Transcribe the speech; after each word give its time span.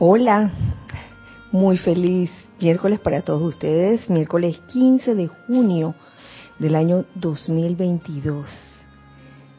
Hola, 0.00 0.52
muy 1.50 1.76
feliz 1.76 2.30
miércoles 2.60 3.00
para 3.00 3.22
todos 3.22 3.42
ustedes, 3.42 4.08
miércoles 4.08 4.56
15 4.68 5.16
de 5.16 5.26
junio 5.26 5.96
del 6.60 6.76
año 6.76 7.04
2022. 7.16 8.46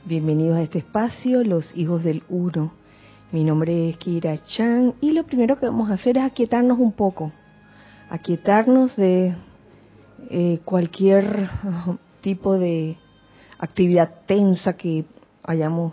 Bienvenidos 0.05 0.55
a 0.55 0.61
este 0.61 0.77
espacio, 0.77 1.43
los 1.43 1.75
hijos 1.75 2.05
del 2.05 2.23
uno. 2.29 2.71
Mi 3.33 3.43
nombre 3.43 3.89
es 3.89 3.97
Kira 3.97 4.41
Chan 4.41 4.93
y 5.02 5.11
lo 5.11 5.25
primero 5.25 5.57
que 5.57 5.65
vamos 5.65 5.89
a 5.89 5.95
hacer 5.95 6.17
es 6.17 6.23
aquietarnos 6.23 6.79
un 6.79 6.93
poco, 6.93 7.33
aquietarnos 8.09 8.95
de 8.95 9.35
eh, 10.29 10.61
cualquier 10.63 11.49
uh, 11.65 11.97
tipo 12.21 12.57
de 12.57 12.95
actividad 13.57 14.21
tensa 14.25 14.78
que 14.78 15.04
hayamos 15.43 15.92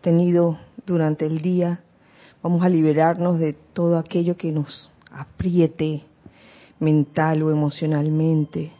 tenido 0.00 0.58
durante 0.84 1.26
el 1.26 1.40
día. 1.42 1.84
Vamos 2.42 2.62
a 2.62 2.68
liberarnos 2.68 3.38
de 3.38 3.52
todo 3.52 3.98
aquello 3.98 4.36
que 4.36 4.52
nos 4.52 4.90
apriete 5.10 6.02
mental 6.78 7.42
o 7.42 7.50
emocionalmente. 7.50 8.70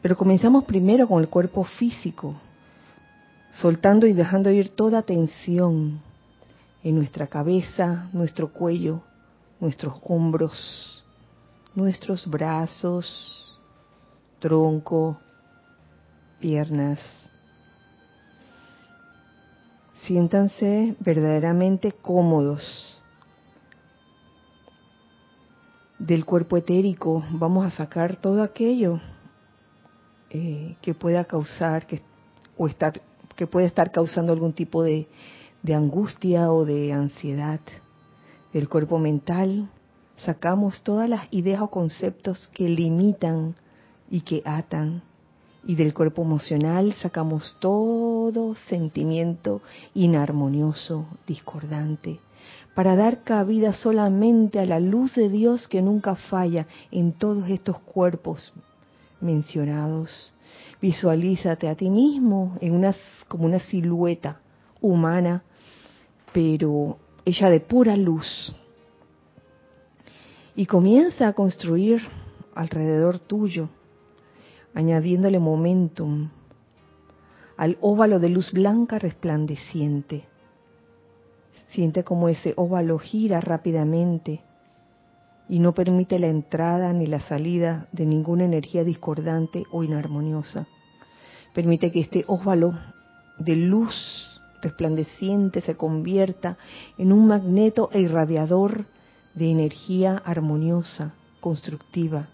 Pero 0.00 0.16
comenzamos 0.16 0.64
primero 0.64 1.06
con 1.06 1.20
el 1.20 1.28
cuerpo 1.28 1.64
físico, 1.64 2.34
soltando 3.52 4.06
y 4.06 4.12
dejando 4.12 4.50
ir 4.50 4.70
toda 4.70 5.02
tensión 5.02 6.00
en 6.82 6.96
nuestra 6.96 7.26
cabeza, 7.26 8.08
nuestro 8.12 8.52
cuello, 8.52 9.00
nuestros 9.60 9.94
hombros, 10.02 11.02
nuestros 11.74 12.26
brazos, 12.26 13.58
tronco, 14.38 15.18
piernas. 16.38 17.00
Siéntanse 20.02 20.94
verdaderamente 21.00 21.92
cómodos. 21.92 22.93
Del 25.98 26.24
cuerpo 26.24 26.56
etérico 26.56 27.22
vamos 27.30 27.64
a 27.64 27.70
sacar 27.70 28.16
todo 28.16 28.42
aquello 28.42 29.00
eh, 30.30 30.76
que 30.82 30.94
pueda 30.94 31.24
causar 31.24 31.86
que, 31.86 32.02
o 32.56 32.66
estar, 32.66 33.00
que 33.36 33.46
puede 33.46 33.66
estar 33.66 33.92
causando 33.92 34.32
algún 34.32 34.52
tipo 34.52 34.82
de, 34.82 35.06
de 35.62 35.74
angustia 35.74 36.52
o 36.52 36.64
de 36.64 36.92
ansiedad. 36.92 37.60
Del 38.52 38.68
cuerpo 38.68 38.98
mental 38.98 39.68
sacamos 40.16 40.82
todas 40.82 41.08
las 41.08 41.28
ideas 41.32 41.62
o 41.62 41.68
conceptos 41.68 42.48
que 42.52 42.68
limitan 42.68 43.54
y 44.10 44.22
que 44.22 44.42
atan 44.44 45.02
y 45.66 45.76
del 45.76 45.94
cuerpo 45.94 46.22
emocional 46.22 46.92
sacamos 47.00 47.56
todo 47.58 48.54
sentimiento 48.54 49.62
inarmonioso, 49.94 51.06
discordante, 51.26 52.20
para 52.74 52.96
dar 52.96 53.22
cabida 53.22 53.72
solamente 53.72 54.58
a 54.58 54.66
la 54.66 54.80
luz 54.80 55.14
de 55.14 55.28
Dios 55.28 55.68
que 55.68 55.80
nunca 55.80 56.16
falla 56.16 56.66
en 56.90 57.12
todos 57.12 57.48
estos 57.48 57.78
cuerpos 57.80 58.52
mencionados. 59.20 60.32
Visualízate 60.80 61.68
a 61.68 61.74
ti 61.74 61.88
mismo 61.88 62.56
en 62.60 62.84
como 63.28 63.46
una 63.46 63.60
silueta 63.60 64.40
humana, 64.80 65.42
pero 66.32 66.98
ella 67.24 67.48
de 67.48 67.60
pura 67.60 67.96
luz. 67.96 68.54
Y 70.56 70.66
comienza 70.66 71.28
a 71.28 71.32
construir 71.32 72.02
alrededor 72.54 73.18
tuyo 73.18 73.68
añadiéndole 74.74 75.38
momentum 75.38 76.28
al 77.56 77.78
óvalo 77.80 78.18
de 78.18 78.28
luz 78.28 78.52
blanca 78.52 78.98
resplandeciente. 78.98 80.24
Siente 81.74 82.04
como 82.04 82.28
ese 82.28 82.54
óvalo 82.56 83.00
gira 83.00 83.40
rápidamente 83.40 84.40
y 85.48 85.58
no 85.58 85.74
permite 85.74 86.20
la 86.20 86.28
entrada 86.28 86.92
ni 86.92 87.06
la 87.06 87.18
salida 87.18 87.88
de 87.90 88.06
ninguna 88.06 88.44
energía 88.44 88.84
discordante 88.84 89.64
o 89.72 89.82
inarmoniosa. 89.82 90.68
Permite 91.52 91.90
que 91.90 91.98
este 91.98 92.24
óvalo 92.28 92.74
de 93.38 93.56
luz 93.56 94.40
resplandeciente 94.62 95.62
se 95.62 95.76
convierta 95.76 96.56
en 96.96 97.12
un 97.12 97.26
magneto 97.26 97.90
e 97.92 98.00
irradiador 98.02 98.86
de 99.34 99.50
energía 99.50 100.22
armoniosa, 100.24 101.14
constructiva, 101.40 102.28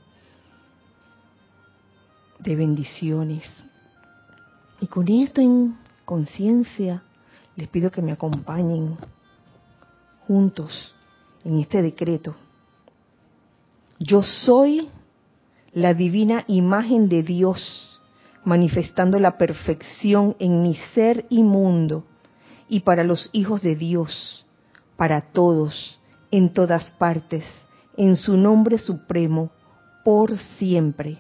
de 2.39 2.57
bendiciones. 2.57 3.45
Y 4.83 4.87
con 4.87 5.09
esto 5.09 5.41
en 5.41 5.79
conciencia, 6.05 7.03
les 7.57 7.69
pido 7.69 7.91
que 7.91 8.03
me 8.03 8.13
acompañen 8.13 8.99
juntos 10.31 10.95
en 11.45 11.59
este 11.59 11.83
decreto. 11.83 12.37
Yo 13.99 14.23
soy 14.23 14.89
la 15.73 15.93
divina 15.93 16.45
imagen 16.47 17.09
de 17.09 17.25
Dios, 17.25 18.01
manifestando 18.45 19.19
la 19.19 19.37
perfección 19.37 20.37
en 20.39 20.63
mi 20.63 20.77
ser 20.95 21.27
y 21.31 21.43
mundo, 21.43 22.05
y 22.69 22.79
para 22.81 23.03
los 23.03 23.29
hijos 23.33 23.61
de 23.63 23.75
Dios, 23.75 24.47
para 24.97 25.21
todos, 25.21 25.99
en 26.31 26.55
todas 26.55 26.93
partes, 26.93 27.45
en 27.97 28.15
su 28.15 28.37
nombre 28.37 28.79
supremo, 28.79 29.51
por 30.05 30.39
siempre 30.39 31.19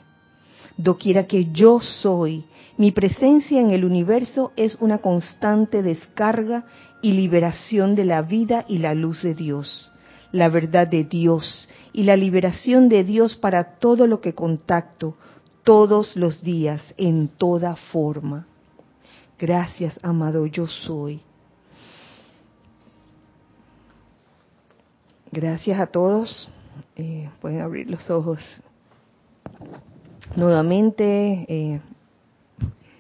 doquiera 0.83 1.27
que 1.27 1.51
yo 1.53 1.81
soy. 1.81 2.45
Mi 2.77 2.93
presencia 2.93 3.61
en 3.61 3.71
el 3.71 3.85
universo 3.85 4.53
es 4.57 4.77
una 4.81 4.99
constante 4.99 5.83
descarga 5.83 6.65
y 7.03 7.13
liberación 7.13 7.95
de 7.95 8.05
la 8.05 8.23
vida 8.23 8.65
y 8.69 8.79
la 8.79 8.95
luz 8.95 9.23
de 9.23 9.35
Dios, 9.35 9.91
la 10.33 10.49
verdad 10.49 10.87
de 10.87 11.05
Dios 11.05 11.69
y 11.93 12.05
la 12.05 12.17
liberación 12.17 12.89
de 12.89 13.05
Dios 13.05 13.37
para 13.37 13.79
todo 13.79 14.07
lo 14.07 14.21
que 14.21 14.35
contacto 14.35 15.17
todos 15.65 16.17
los 16.17 16.43
días 16.43 16.95
en 16.97 17.29
toda 17.29 17.77
forma. 17.77 18.47
Gracias, 19.39 19.99
amado, 20.03 20.47
yo 20.47 20.67
soy. 20.67 21.21
Gracias 25.33 25.79
a 25.79 25.87
todos. 25.87 26.51
Eh, 26.97 27.31
pueden 27.41 27.61
abrir 27.61 27.89
los 27.89 28.09
ojos 28.11 28.41
nuevamente. 30.37 31.47
Eh, 31.49 31.81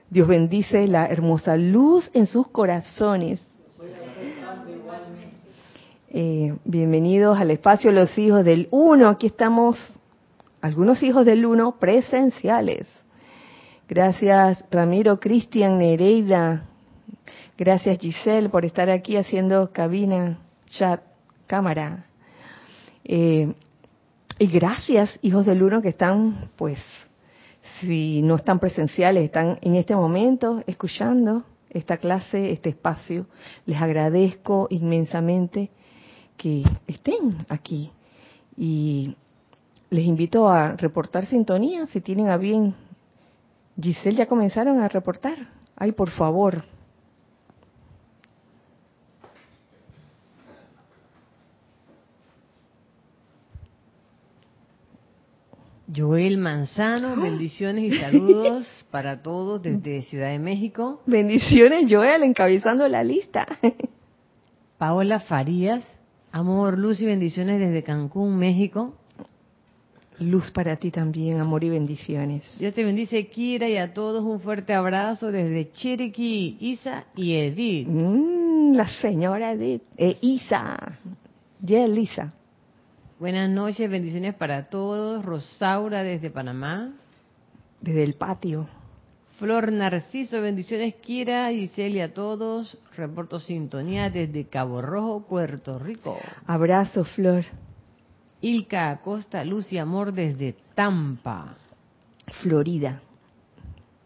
Dios 0.08 0.28
bendice 0.28 0.86
la 0.86 1.06
hermosa 1.06 1.56
luz 1.56 2.10
en 2.14 2.26
sus 2.26 2.48
corazones. 2.48 3.40
Eh, 6.12 6.56
bienvenidos 6.64 7.38
al 7.38 7.52
espacio 7.52 7.92
Los 7.92 8.18
Hijos 8.18 8.44
del 8.44 8.66
Uno. 8.72 9.08
Aquí 9.08 9.28
estamos, 9.28 9.78
algunos 10.60 11.04
hijos 11.04 11.24
del 11.24 11.46
Uno 11.46 11.78
presenciales. 11.78 12.88
Gracias 13.88 14.64
Ramiro, 14.72 15.20
Cristian, 15.20 15.78
Nereida. 15.78 16.64
Gracias 17.56 17.96
Giselle 18.00 18.48
por 18.48 18.64
estar 18.64 18.90
aquí 18.90 19.16
haciendo 19.16 19.70
cabina, 19.70 20.40
chat, 20.66 21.00
cámara. 21.46 22.06
Eh, 23.04 23.54
y 24.40 24.46
gracias 24.48 25.16
hijos 25.22 25.46
del 25.46 25.62
Uno 25.62 25.80
que 25.80 25.90
están 25.90 26.50
pues 26.56 26.80
si 27.80 28.20
no 28.22 28.34
están 28.34 28.58
presenciales, 28.58 29.22
están 29.22 29.58
en 29.62 29.76
este 29.76 29.94
momento 29.94 30.64
escuchando 30.66 31.44
esta 31.68 31.98
clase, 31.98 32.50
este 32.50 32.70
espacio, 32.70 33.26
les 33.64 33.80
agradezco 33.80 34.66
inmensamente 34.70 35.70
que 36.40 36.64
estén 36.86 37.36
aquí 37.50 37.90
y 38.56 39.14
les 39.90 40.06
invito 40.06 40.48
a 40.48 40.72
reportar 40.72 41.26
sintonía 41.26 41.86
si 41.86 42.00
tienen 42.00 42.30
a 42.30 42.38
bien. 42.38 42.74
Giselle, 43.78 44.16
ya 44.16 44.26
comenzaron 44.26 44.80
a 44.80 44.88
reportar. 44.88 45.36
Ay, 45.76 45.92
por 45.92 46.10
favor. 46.10 46.64
Joel 55.94 56.38
Manzano, 56.38 57.16
bendiciones 57.16 57.92
y 57.92 57.98
saludos 57.98 58.86
para 58.90 59.22
todos 59.22 59.60
desde 59.60 60.02
Ciudad 60.02 60.30
de 60.30 60.38
México. 60.38 61.02
Bendiciones, 61.04 61.86
Joel, 61.90 62.22
encabezando 62.22 62.88
la 62.88 63.04
lista. 63.04 63.46
Paola 64.78 65.20
Farías, 65.20 65.82
amor, 66.32 66.78
luz 66.78 67.00
y 67.00 67.06
bendiciones 67.06 67.60
desde 67.60 67.82
Cancún, 67.82 68.36
México. 68.36 68.94
Luz 70.18 70.50
para 70.50 70.76
ti 70.76 70.90
también, 70.90 71.40
amor 71.40 71.64
y 71.64 71.70
bendiciones. 71.70 72.42
Dios 72.58 72.74
te 72.74 72.84
bendice, 72.84 73.26
Kira, 73.28 73.68
y 73.68 73.78
a 73.78 73.94
todos 73.94 74.22
un 74.22 74.40
fuerte 74.40 74.74
abrazo 74.74 75.32
desde 75.32 75.72
Chiriquí, 75.72 76.58
Isa 76.60 77.04
y 77.16 77.36
Edith. 77.36 77.88
Mm, 77.88 78.74
la 78.74 78.86
señora 79.00 79.52
Edith, 79.52 79.82
eh, 79.96 80.18
Isa, 80.20 80.98
yeah, 81.64 81.86
Lisa. 81.86 82.34
Buenas 83.18 83.50
noches, 83.50 83.90
bendiciones 83.90 84.34
para 84.34 84.64
todos. 84.64 85.24
Rosaura 85.24 86.02
desde 86.02 86.30
Panamá. 86.30 86.92
Desde 87.80 88.04
el 88.04 88.14
patio. 88.14 88.68
Flor 89.40 89.72
Narciso, 89.72 90.42
bendiciones 90.42 90.96
Kira, 90.96 91.50
Giselle 91.50 91.96
y 91.96 92.00
a 92.02 92.12
todos. 92.12 92.76
Reporto 92.94 93.40
sintonía 93.40 94.10
desde 94.10 94.44
Cabo 94.44 94.82
Rojo, 94.82 95.24
Puerto 95.26 95.78
Rico. 95.78 96.18
Abrazo, 96.46 97.04
Flor. 97.04 97.46
Ilka 98.42 98.90
Acosta, 98.90 99.42
luz 99.46 99.72
y 99.72 99.78
amor 99.78 100.12
desde 100.12 100.56
Tampa. 100.74 101.56
Florida. 102.42 103.00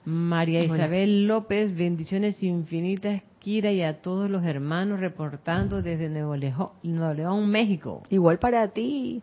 María 0.04 0.62
Hola. 0.62 0.76
Isabel 0.76 1.26
López, 1.26 1.74
bendiciones 1.74 2.40
infinitas, 2.40 3.20
Kira 3.40 3.72
y 3.72 3.82
a 3.82 4.02
todos 4.02 4.30
los 4.30 4.44
hermanos 4.44 5.00
reportando 5.00 5.82
desde 5.82 6.08
Nuevo 6.10 6.36
León, 6.36 6.68
Nuevo 6.84 7.12
León, 7.12 7.50
México. 7.50 8.04
Igual 8.08 8.38
para 8.38 8.68
ti, 8.68 9.20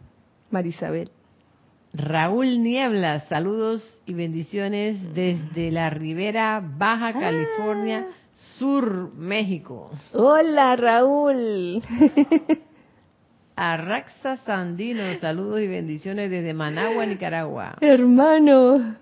Marisabel. 0.49 1.09
Raúl 1.93 2.63
Nieblas, 2.63 3.25
saludos 3.27 4.01
y 4.05 4.13
bendiciones 4.13 5.13
desde 5.13 5.71
la 5.71 5.89
Ribera 5.89 6.63
Baja 6.63 7.11
California 7.11 8.07
Sur, 8.57 9.13
México. 9.13 9.91
Hola, 10.13 10.77
Raúl. 10.77 11.83
Arraxa 13.57 14.37
Sandino, 14.37 15.03
saludos 15.19 15.59
y 15.61 15.67
bendiciones 15.67 16.31
desde 16.31 16.53
Managua, 16.53 17.05
Nicaragua. 17.05 17.77
Hermano. 17.81 18.95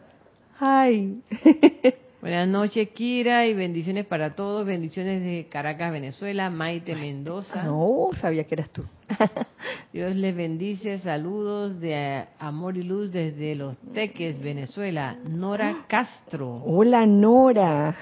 Ay. 0.59 1.21
Buenas 2.21 2.50
noches, 2.50 2.89
Kira, 2.89 3.48
y 3.48 3.54
bendiciones 3.54 4.06
para 4.06 4.36
todos. 4.36 4.66
Bendiciones 4.66 5.24
de 5.24 5.48
Caracas, 5.50 5.94
Venezuela. 5.94 6.50
Maite 6.50 6.94
Mendoza. 6.94 7.63
No, 7.63 8.10
sabía 8.19 8.44
que 8.44 8.56
eras 8.56 8.69
tú. 8.71 8.83
Dios 9.94 10.13
les 10.18 10.36
bendice. 10.36 10.98
Saludos 10.98 11.80
de 11.80 12.25
amor 12.38 12.75
y 12.75 12.83
luz 12.83 13.13
desde 13.13 13.56
Los 13.56 13.77
Teques, 13.94 14.38
Venezuela. 14.42 15.18
Nora 15.30 15.86
Castro. 15.88 16.62
Hola, 16.66 17.06
Nora. 17.06 17.95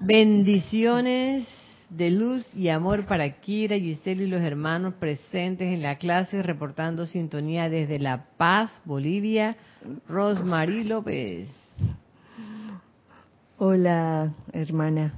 Bendiciones 0.00 1.46
de 1.90 2.10
luz 2.10 2.46
y 2.54 2.68
amor 2.68 3.06
para 3.06 3.40
Kira, 3.40 3.76
Giselle 3.76 4.24
y 4.24 4.26
los 4.28 4.42
hermanos 4.42 4.94
presentes 4.94 5.72
en 5.72 5.82
la 5.82 5.96
clase, 5.96 6.42
reportando 6.42 7.06
sintonía 7.06 7.70
desde 7.70 7.98
La 7.98 8.26
Paz, 8.36 8.70
Bolivia. 8.84 9.56
Rosmarie 10.08 10.84
López. 10.84 11.48
Hola, 13.56 14.32
hermana. 14.52 15.14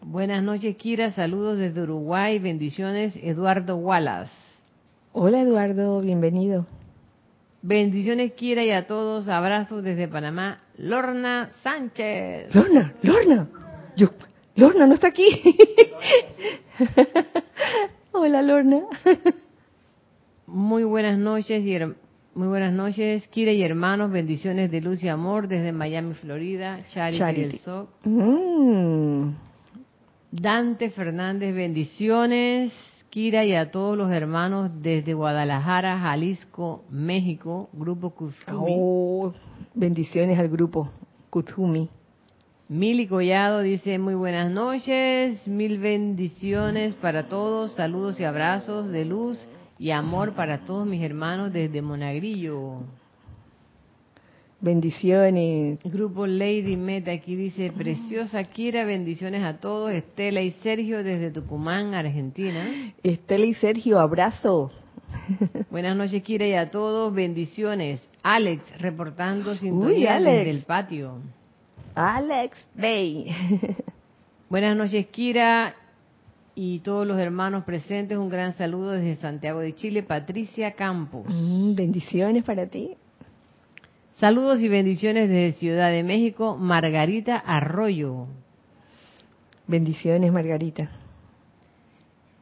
Buenas 0.00 0.42
noches, 0.42 0.76
Kira. 0.76 1.10
Saludos 1.12 1.58
desde 1.58 1.82
Uruguay. 1.82 2.38
Bendiciones, 2.38 3.16
Eduardo 3.22 3.76
Wallace. 3.76 4.32
Hola, 5.12 5.40
Eduardo. 5.40 6.00
Bienvenido. 6.00 6.66
Bendiciones, 7.62 8.32
Kira, 8.32 8.64
y 8.64 8.70
a 8.70 8.86
todos. 8.86 9.28
Abrazos 9.28 9.82
desde 9.82 10.08
Panamá. 10.08 10.60
Lorna 10.76 11.50
Sánchez. 11.62 12.54
Lorna, 12.54 12.94
Lorna. 13.02 13.48
Yo, 13.96 14.08
Lorna 14.56 14.86
no 14.86 14.94
está 14.94 15.08
aquí. 15.08 15.24
Hola, 18.12 18.42
Lorna. 18.42 18.82
Muy 20.46 20.84
buenas 20.84 21.18
noches, 21.18 21.64
y 21.64 21.72
her- 21.74 21.96
muy 22.34 22.48
buenas 22.48 22.72
noches, 22.72 23.26
Kira 23.28 23.52
y 23.52 23.62
hermanos. 23.62 24.10
Bendiciones 24.10 24.70
de 24.70 24.80
luz 24.80 25.02
y 25.02 25.08
amor 25.08 25.48
desde 25.48 25.72
Miami, 25.72 26.14
Florida. 26.14 26.80
Charity, 26.88 27.18
Charity. 27.18 27.40
del 27.48 27.58
SOC. 27.58 27.88
Mm, 28.04 29.30
Dante 30.30 30.90
Fernández, 30.90 31.54
bendiciones. 31.54 32.72
Kira 33.10 33.44
y 33.44 33.54
a 33.54 33.70
todos 33.70 33.96
los 33.96 34.10
hermanos 34.10 34.70
desde 34.82 35.14
Guadalajara, 35.14 35.98
Jalisco, 36.00 36.84
México. 36.90 37.68
Grupo 37.72 38.10
Kuzumi. 38.10 38.74
Oh, 38.76 39.32
bendiciones 39.74 40.36
al 40.38 40.48
grupo 40.48 40.90
Kuthumi. 41.30 41.88
Mili 42.68 43.06
Collado 43.06 43.60
dice 43.60 43.98
muy 43.98 44.14
buenas 44.14 44.50
noches, 44.50 45.46
mil 45.46 45.78
bendiciones 45.78 46.94
para 46.94 47.28
todos, 47.28 47.74
saludos 47.74 48.18
y 48.18 48.24
abrazos 48.24 48.88
de 48.88 49.04
luz 49.04 49.46
y 49.78 49.90
amor 49.90 50.32
para 50.32 50.64
todos 50.64 50.86
mis 50.86 51.02
hermanos 51.02 51.52
desde 51.52 51.82
Monagrillo. 51.82 52.78
Bendiciones. 54.62 55.78
Grupo 55.84 56.26
Lady 56.26 56.78
Meta 56.78 57.12
aquí 57.12 57.36
dice, 57.36 57.70
preciosa 57.70 58.42
Kira, 58.44 58.86
bendiciones 58.86 59.42
a 59.42 59.58
todos, 59.58 59.90
Estela 59.90 60.40
y 60.40 60.52
Sergio 60.52 61.04
desde 61.04 61.30
Tucumán, 61.32 61.92
Argentina. 61.92 62.94
Estela 63.02 63.44
y 63.44 63.52
Sergio, 63.52 64.00
abrazo. 64.00 64.70
Buenas 65.70 65.94
noches 65.94 66.22
Kira 66.22 66.46
y 66.46 66.54
a 66.54 66.70
todos, 66.70 67.12
bendiciones. 67.12 68.02
Alex 68.22 68.62
reportando 68.80 69.54
sintonía 69.54 70.16
Alex. 70.16 70.38
desde 70.38 70.50
el 70.50 70.62
patio. 70.62 71.20
Alex 71.94 72.66
Bay. 72.74 73.26
Buenas 74.50 74.76
noches, 74.76 75.06
Kira, 75.08 75.74
y 76.54 76.80
todos 76.80 77.06
los 77.06 77.18
hermanos 77.18 77.64
presentes. 77.64 78.18
Un 78.18 78.28
gran 78.28 78.56
saludo 78.56 78.92
desde 78.92 79.16
Santiago 79.16 79.60
de 79.60 79.74
Chile, 79.74 80.02
Patricia 80.02 80.72
Campos. 80.72 81.24
Mm, 81.28 81.74
bendiciones 81.74 82.44
para 82.44 82.66
ti. 82.66 82.96
Saludos 84.18 84.60
y 84.60 84.68
bendiciones 84.68 85.28
desde 85.28 85.58
Ciudad 85.58 85.90
de 85.90 86.04
México, 86.04 86.56
Margarita 86.56 87.36
Arroyo. 87.36 88.26
Bendiciones, 89.66 90.32
Margarita. 90.32 90.90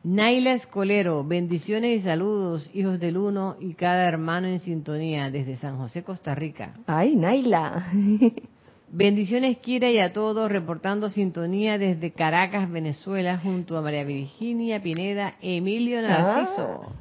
Naila 0.05 0.55
Escolero, 0.55 1.25
bendiciones 1.25 2.01
y 2.01 2.03
saludos, 2.03 2.69
hijos 2.75 2.99
del 2.99 3.17
uno 3.17 3.57
y 3.61 3.75
cada 3.75 4.09
hermano 4.09 4.49
en 4.49 4.59
sintonía 4.59 5.31
desde 5.31 5.57
San 5.57 5.79
José, 5.79 6.03
Costa 6.03 6.35
Rica. 6.35 6.75
Ay, 6.87 7.15
Naila. 7.15 7.87
Bendiciones, 8.95 9.57
Kira, 9.57 9.91
y 9.91 9.99
a 9.99 10.13
todos, 10.13 10.53
reportando 10.53 11.09
sintonía 11.09 11.79
desde 11.79 12.11
Caracas, 12.11 12.71
Venezuela, 12.71 13.39
junto 13.39 13.79
a 13.79 13.81
María 13.81 14.05
Virginia 14.05 14.83
Pineda, 14.83 15.37
Emilio 15.41 16.03
Narciso. 16.03 16.93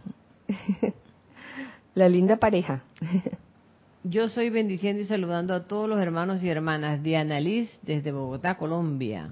La 1.95 2.07
linda 2.07 2.37
pareja. 2.37 2.83
Yo 4.05 4.29
soy 4.29 4.49
bendiciendo 4.49 5.01
y 5.01 5.05
saludando 5.05 5.53
a 5.53 5.67
todos 5.67 5.89
los 5.89 5.99
hermanos 5.99 6.41
y 6.41 6.47
hermanas. 6.47 7.03
Diana 7.03 7.41
Liz 7.41 7.69
desde 7.81 8.13
Bogotá, 8.13 8.55
Colombia. 8.55 9.27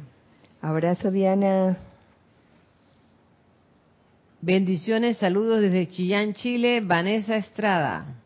Abrazo, 0.61 1.11
Diana. 1.11 1.77
Bendiciones, 4.41 5.15
saludos 5.15 5.61
desde 5.61 5.87
Chillán, 5.87 6.33
Chile. 6.33 6.81
Vanessa 6.81 7.37
Estrada. 7.37 8.17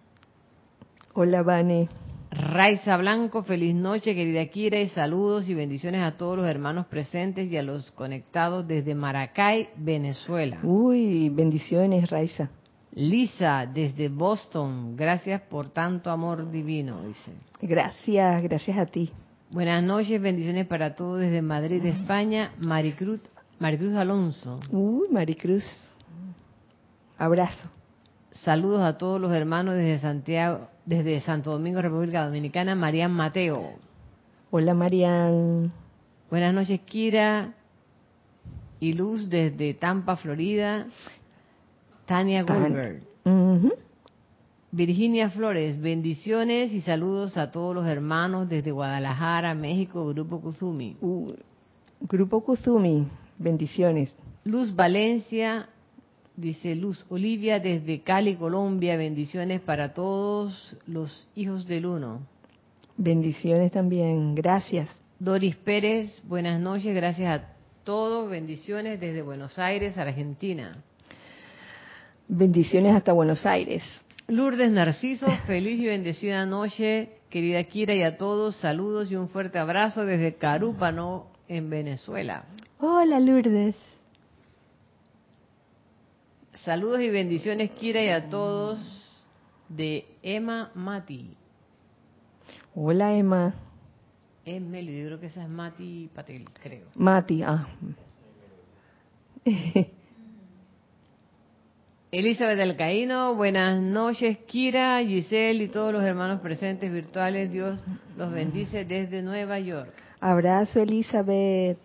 Hola, 1.14 1.44
Vane. 1.44 1.88
Raiza 2.34 2.98
Blanco, 2.98 3.44
feliz 3.44 3.76
noche, 3.76 4.16
querida 4.16 4.44
Kira, 4.48 4.80
y 4.80 4.90
saludos 4.90 5.48
y 5.48 5.54
bendiciones 5.54 6.02
a 6.02 6.18
todos 6.18 6.36
los 6.36 6.48
hermanos 6.48 6.88
presentes 6.88 7.52
y 7.52 7.58
a 7.58 7.62
los 7.62 7.92
conectados 7.92 8.68
desde 8.68 8.96
Maracay, 8.96 9.70
Venezuela. 9.78 10.58
Uy, 10.64 11.30
bendiciones, 11.30 12.10
Raiza. 12.10 12.50
Lisa, 12.96 13.68
desde 13.72 14.10
Boston, 14.10 14.96
gracias 14.96 15.42
por 15.42 15.70
tanto 15.70 16.10
amor 16.10 16.50
divino, 16.50 17.04
dice. 17.06 17.34
Gracias, 17.62 18.42
gracias 18.42 18.78
a 18.80 18.88
ti. 18.88 19.12
Buenas 19.52 19.84
noches, 19.84 20.20
bendiciones 20.20 20.66
para 20.66 20.96
todos 20.96 21.20
desde 21.20 21.44
Madrid, 21.44 21.86
España. 21.86 22.52
Maricruz, 22.58 23.20
Maricruz 23.60 23.94
Alonso. 23.94 24.60
Uy, 24.72 25.08
Maricruz. 25.12 25.64
Abrazo. 27.20 27.70
Saludos 28.44 28.82
a 28.82 28.98
todos 28.98 29.22
los 29.22 29.32
hermanos 29.32 29.76
desde 29.76 30.00
Santiago, 30.00 30.68
desde 30.86 31.22
Santo 31.22 31.52
Domingo, 31.52 31.82
República 31.82 32.26
Dominicana. 32.26 32.76
Marian 32.76 33.12
Mateo. 33.12 33.74
Hola, 34.52 34.74
Marian. 34.74 35.72
Buenas 36.30 36.54
noches, 36.54 36.80
Kira 36.82 37.54
y 38.80 38.94
Luz 38.94 39.30
desde 39.30 39.74
Tampa, 39.74 40.16
Florida. 40.18 40.88
Tania 42.06 42.46
Tan- 42.46 42.64
Goldberg. 42.64 43.02
Virginia 44.72 45.30
Flores, 45.30 45.80
bendiciones 45.80 46.72
y 46.74 46.82
saludos 46.82 47.38
a 47.38 47.52
todos 47.52 47.76
los 47.76 47.86
hermanos 47.86 48.50
desde 48.50 48.72
Guadalajara, 48.72 49.54
México, 49.54 50.08
Grupo 50.08 50.42
Kuzumi. 50.42 50.98
Uh, 51.00 51.34
Grupo 52.02 52.42
Kuzumi, 52.44 53.08
bendiciones. 53.38 54.16
Luz 54.44 54.76
Valencia, 54.76 55.70
dice 56.36 56.76
Luz 56.76 57.06
Olivia 57.10 57.60
desde 57.60 58.02
Cali, 58.02 58.36
Colombia, 58.36 58.98
bendiciones 58.98 59.62
para 59.62 59.94
todos 59.94 60.76
los 60.88 61.28
hijos 61.36 61.68
del 61.68 61.86
uno. 61.86 62.22
Bendiciones 62.98 63.72
también, 63.72 64.36
gracias. 64.36 64.90
Doris 65.20 65.56
Pérez, 65.56 66.22
buenas 66.28 66.60
noches, 66.60 66.96
gracias 66.96 67.42
a 67.42 67.48
todos, 67.84 68.30
bendiciones 68.30 69.00
desde 69.00 69.22
Buenos 69.22 69.58
Aires, 69.60 69.98
Argentina. 69.98 70.74
Bendiciones 72.28 72.96
hasta 72.96 73.14
Buenos 73.14 73.46
Aires. 73.46 73.84
Lourdes 74.28 74.72
Narciso, 74.72 75.28
feliz 75.48 75.80
y 75.80 75.86
bendecida 75.86 76.46
noche, 76.46 77.10
querida 77.30 77.64
Kira 77.64 77.94
y 77.94 78.04
a 78.04 78.18
todos, 78.18 78.56
saludos 78.58 79.12
y 79.12 79.16
un 79.16 79.30
fuerte 79.30 79.60
abrazo 79.60 80.06
desde 80.06 80.36
Carúpano, 80.36 81.28
en 81.48 81.70
Venezuela. 81.70 82.46
Hola, 82.80 83.20
Lourdes. 83.20 83.76
Saludos 86.54 87.02
y 87.02 87.10
bendiciones, 87.10 87.72
Kira 87.72 88.04
y 88.04 88.10
a 88.10 88.30
todos, 88.30 88.80
de 89.70 90.06
Emma 90.22 90.72
Mati. 90.76 91.36
Hola, 92.76 93.16
Emma. 93.16 93.56
Emily, 94.46 95.00
yo 95.00 95.08
creo 95.08 95.20
que 95.20 95.26
esa 95.28 95.44
es 95.44 95.50
Mati 95.50 96.10
Patel, 96.14 96.46
creo. 96.62 96.86
Mati, 96.96 97.42
ah. 97.42 97.68
Elizabeth 102.12 102.60
Alcaíno, 102.60 103.34
buenas 103.34 103.82
noches, 103.82 104.38
Kira, 104.46 105.04
Giselle 105.04 105.64
y 105.64 105.70
todos 105.70 105.92
los 105.92 106.04
hermanos 106.04 106.42
presentes 106.42 106.92
virtuales. 106.92 107.52
Dios 107.52 107.84
los 108.16 108.32
bendice 108.32 108.86
desde 108.86 109.24
Nueva 109.24 109.58
York. 109.60 109.92
Abrazo, 110.20 110.82
Elizabeth. 110.82 111.80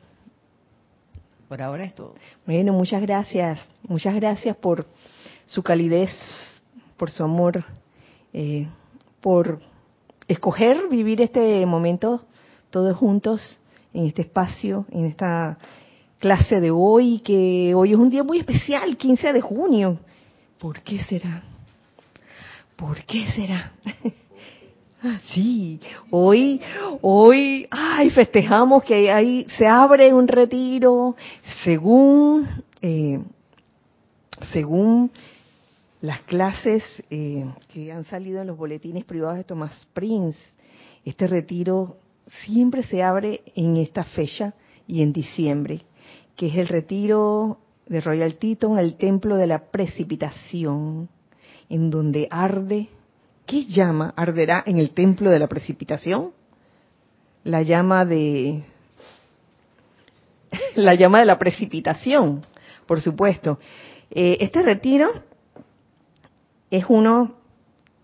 Por 1.49 1.63
ahora 1.63 1.85
es 1.85 1.95
todo. 1.95 2.15
Bueno, 2.47 2.75
muchas 2.75 3.01
gracias. 3.01 3.59
Muchas 3.89 4.15
gracias 4.15 4.55
por 4.57 4.87
su 5.47 5.63
calidez, 5.63 6.11
por 6.99 7.11
su 7.11 7.25
amor, 7.25 7.65
eh, 8.35 8.69
por 9.23 9.61
escoger 10.27 10.89
vivir 10.91 11.23
este 11.23 11.65
momento 11.65 12.23
todos 12.69 12.95
juntos 12.97 13.59
en 13.95 14.05
este 14.05 14.23
espacio, 14.23 14.85
en 14.91 15.07
esta 15.07 15.57
clase 16.19 16.61
de 16.61 16.71
hoy, 16.71 17.21
que 17.21 17.75
hoy 17.75 17.93
es 17.93 17.99
un 17.99 18.11
día 18.11 18.23
muy 18.23 18.39
especial, 18.39 18.99
15 18.99 19.33
de 19.33 19.41
junio. 19.41 19.99
¿Por 20.59 20.83
qué 20.83 21.03
será? 21.05 21.43
¿Por 22.77 23.05
qué 23.05 23.27
será? 23.33 23.73
sí, 25.33 25.81
hoy, 26.11 26.61
hoy, 27.03 27.67
ay, 27.71 28.11
festejamos 28.11 28.83
que 28.83 29.11
ahí 29.11 29.47
se 29.57 29.67
abre 29.67 30.13
un 30.13 30.27
retiro 30.27 31.15
según, 31.63 32.49
eh, 32.83 33.21
según 34.53 35.11
las 36.01 36.21
clases 36.23 36.83
eh, 37.11 37.45
que 37.73 37.93
han 37.93 38.05
salido 38.05 38.41
en 38.41 38.49
los 38.49 38.57
boletines 38.57 39.05
privados 39.05 39.39
de 39.39 39.45
Thomas 39.45 39.89
Prince. 39.93 40.39
Este 41.05 41.27
retiro 41.27 41.97
siempre 42.45 42.83
se 42.83 43.03
abre 43.03 43.43
en 43.55 43.77
esta 43.77 44.05
fecha 44.05 44.55
y 44.87 45.03
en 45.03 45.13
diciembre, 45.13 45.83
que 46.37 46.47
es 46.49 46.57
el 46.57 46.69
retiro 46.69 47.59
de 47.87 48.01
Royal 48.01 48.35
Teton 48.37 48.79
al 48.79 48.97
templo 48.97 49.37
de 49.37 49.47
la 49.47 49.71
precipitación, 49.71 51.09
en 51.69 51.91
donde 51.91 52.29
arde, 52.31 52.89
¿qué 53.49 53.65
llama 53.65 54.13
arderá 54.15 54.63
en 54.65 54.79
el 54.79 54.91
templo 54.91 55.31
de 55.31 55.39
la 55.39 55.49
precipitación? 55.49 56.33
La 57.43 57.63
llama 57.63 58.05
de 58.05 58.63
la 60.77 60.95
llama 60.95 61.19
de 61.21 61.25
la 61.25 61.39
precipitación, 61.39 62.43
por 62.87 63.01
supuesto. 63.01 63.59
Eh, 64.11 64.37
este 64.41 64.63
retiro 64.63 65.11
es 66.71 66.85
uno 66.89 67.35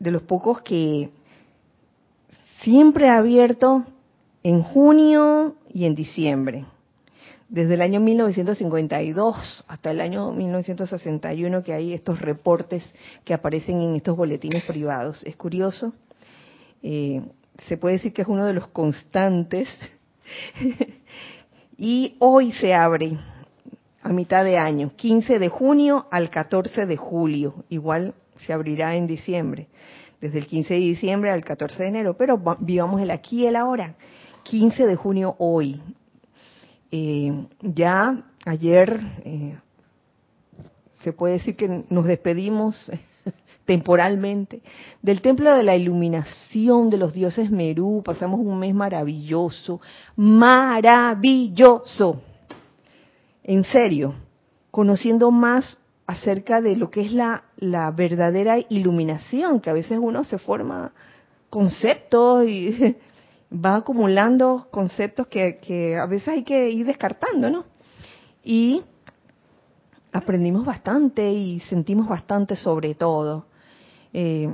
de 0.01 0.11
los 0.11 0.23
pocos 0.23 0.63
que 0.63 1.11
siempre 2.63 3.09
ha 3.09 3.19
abierto 3.19 3.85
en 4.43 4.63
junio 4.63 5.57
y 5.73 5.85
en 5.85 5.95
diciembre 5.95 6.65
desde 7.55 7.75
el 7.75 7.83
año 7.83 8.01
1952 8.01 9.65
hasta 9.69 9.93
el 9.93 10.01
año 10.01 10.33
1961 10.33 11.63
que 11.63 11.73
hay 11.73 11.93
estos 11.93 12.21
reportes 12.21 12.93
que 13.25 13.33
aparecen 13.33 13.81
en 13.81 13.95
estos 13.95 14.17
boletines 14.17 14.65
privados. 14.65 15.23
Es 15.23 15.37
curioso, 15.37 15.93
eh, 16.83 17.23
se 17.69 17.77
puede 17.77 17.95
decir 17.95 18.13
que 18.13 18.23
es 18.23 18.29
uno 18.29 18.45
de 18.45 18.55
los 18.55 18.67
constantes 18.71 19.69
y 21.79 22.17
hoy 22.19 22.51
se 22.51 22.75
abre 22.75 23.19
a 24.03 24.09
mitad 24.09 24.43
de 24.43 24.59
año, 24.59 24.91
15 24.97 25.39
de 25.39 25.49
junio 25.49 26.09
al 26.11 26.31
14 26.31 26.87
de 26.87 26.97
julio, 26.97 27.65
igual 27.69 28.15
se 28.37 28.53
abrirá 28.53 28.97
en 28.97 29.07
diciembre, 29.07 29.69
desde 30.21 30.39
el 30.39 30.49
15 30.49 30.75
de 30.75 30.81
diciembre 30.81 31.31
al 31.31 31.45
14 31.45 31.85
de 31.85 31.89
enero, 31.89 32.17
pero 32.17 32.37
vivamos 32.59 33.01
el 33.01 33.13
aquí 33.13 33.45
y 33.45 33.47
el 33.47 33.55
ahora. 33.55 33.95
15 34.43 34.87
de 34.87 34.97
junio 34.97 35.37
hoy, 35.39 35.81
ya 37.61 38.25
ayer 38.45 39.01
eh, 39.25 39.59
se 41.03 41.13
puede 41.13 41.35
decir 41.35 41.57
que 41.57 41.85
nos 41.89 42.05
despedimos 42.05 42.91
temporalmente 43.65 44.63
del 45.03 45.21
templo 45.21 45.55
de 45.55 45.63
la 45.63 45.77
iluminación 45.77 46.91
de 46.91 46.99
los 46.99 47.15
dioses 47.15 47.51
Merú. 47.51 48.03
Pasamos 48.05 48.41
un 48.41 48.59
mes 48.59 48.75
maravilloso, 48.75 49.81
maravilloso. 50.17 52.21
En 53.43 53.65
serio, 53.65 54.15
conociendo 54.71 55.31
más 55.31 55.79
acerca 56.07 56.61
de 56.61 56.77
lo 56.77 56.91
que 56.91 57.03
es 57.03 57.13
la, 57.13 57.45
la 57.57 57.91
verdadera 57.91 58.59
iluminación, 58.69 59.61
que 59.61 59.71
a 59.71 59.75
veces 59.75 59.99
uno 60.01 60.25
se 60.25 60.39
forma 60.39 60.93
conceptos 61.51 62.47
y 62.47 62.97
va 63.55 63.77
acumulando 63.77 64.69
conceptos 64.71 65.27
que, 65.29 65.97
a 66.01 66.07
veces 66.07 66.29
hay 66.29 66.43
que 66.45 66.71
ir 66.71 66.87
descartando, 66.87 67.51
¿no? 67.51 67.65
Y 68.43 68.83
aprendimos 70.13 70.65
bastante 70.65 71.31
y 71.33 71.61
sentimos 71.61 72.09
bastante 72.09 72.57
sobre 72.57 72.95
todo, 72.95 73.47
eh, 74.13 74.53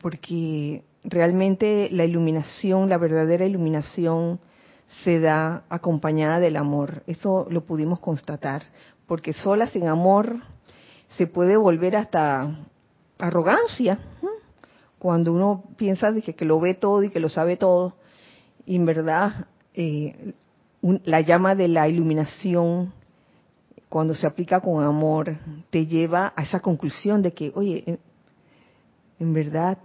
porque 0.00 0.84
realmente 1.04 1.88
la 1.90 2.04
iluminación, 2.04 2.88
la 2.88 2.98
verdadera 2.98 3.46
iluminación, 3.46 4.40
se 5.02 5.20
da 5.20 5.64
acompañada 5.68 6.40
del 6.40 6.56
amor. 6.56 7.02
Eso 7.06 7.46
lo 7.50 7.64
pudimos 7.64 7.98
constatar, 7.98 8.62
porque 9.06 9.32
sola 9.32 9.66
sin 9.66 9.88
amor 9.88 10.36
se 11.16 11.26
puede 11.26 11.56
volver 11.56 11.96
hasta 11.96 12.54
arrogancia 13.18 13.98
cuando 14.98 15.32
uno 15.32 15.64
piensa 15.76 16.10
de 16.10 16.22
que, 16.22 16.44
lo 16.44 16.60
ve 16.60 16.74
todo 16.74 17.02
y 17.02 17.10
que 17.10 17.20
lo 17.20 17.28
sabe 17.28 17.56
todo, 17.56 17.94
y 18.64 18.76
en 18.76 18.84
verdad 18.84 19.46
eh, 19.74 20.34
la 21.04 21.20
llama 21.20 21.54
de 21.54 21.68
la 21.68 21.88
iluminación, 21.88 22.92
cuando 23.88 24.14
se 24.14 24.26
aplica 24.26 24.60
con 24.60 24.82
amor, 24.82 25.36
te 25.70 25.86
lleva 25.86 26.32
a 26.34 26.42
esa 26.42 26.60
conclusión 26.60 27.22
de 27.22 27.32
que, 27.32 27.52
oye, 27.54 27.98
en, 29.18 29.32
verdad, 29.32 29.78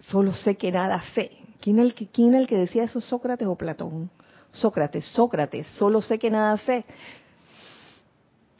solo 0.00 0.32
sé 0.32 0.56
que 0.56 0.70
nada 0.70 1.02
sé. 1.14 1.30
¿Quién 1.60 1.78
es, 1.78 1.94
¿Quién 2.12 2.34
es 2.34 2.42
el 2.42 2.46
que 2.46 2.58
decía 2.58 2.84
eso, 2.84 3.00
Sócrates 3.00 3.48
o 3.48 3.56
Platón? 3.56 4.10
Sócrates, 4.52 5.06
Sócrates, 5.06 5.66
solo 5.78 6.02
sé 6.02 6.18
que 6.18 6.30
nada 6.30 6.56
sé. 6.58 6.84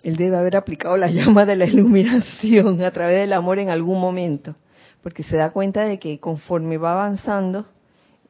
Él 0.03 0.17
debe 0.17 0.37
haber 0.37 0.57
aplicado 0.57 0.97
la 0.97 1.11
llama 1.11 1.45
de 1.45 1.57
la 1.57 1.67
iluminación 1.67 2.83
a 2.83 2.91
través 2.93 3.19
del 3.19 3.33
amor 3.33 3.59
en 3.59 3.69
algún 3.69 4.00
momento 4.00 4.55
porque 5.05 5.23
se 5.23 5.37
da 5.37 5.51
cuenta 5.51 5.83
de 5.83 5.99
que 5.99 6.19
conforme 6.19 6.79
va 6.79 6.93
avanzando, 6.93 7.67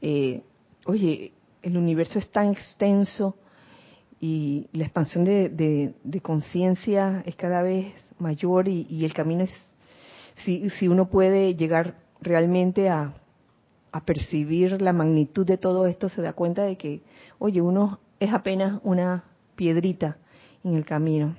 eh, 0.02 0.42
oye, 0.86 1.32
el 1.62 1.76
universo 1.76 2.18
es 2.18 2.28
tan 2.32 2.50
extenso 2.50 3.36
y 4.20 4.66
la 4.72 4.82
expansión 4.82 5.24
de, 5.24 5.94
conciencia 6.20 7.22
es 7.26 7.36
cada 7.36 7.62
vez 7.62 7.94
mayor 8.18 8.66
y, 8.66 9.04
el 9.04 9.14
camino 9.14 9.44
es, 9.44 9.52
si, 10.44 10.68
si 10.70 10.88
uno 10.88 11.08
puede 11.08 11.54
llegar 11.54 11.94
realmente 12.20 12.88
a 12.88 13.14
percibir 14.04 14.82
la 14.82 14.92
magnitud 14.92 15.46
de 15.46 15.58
todo 15.58 15.86
esto, 15.86 16.08
se 16.08 16.22
da 16.22 16.32
cuenta 16.32 16.64
de 16.64 16.76
que, 16.76 17.02
oye, 17.38 17.62
uno 17.62 18.00
es 18.18 18.32
apenas 18.32 18.80
una 18.82 19.22
piedrita 19.54 20.16
en 20.64 20.74
el 20.74 20.84
camino. 20.84 21.36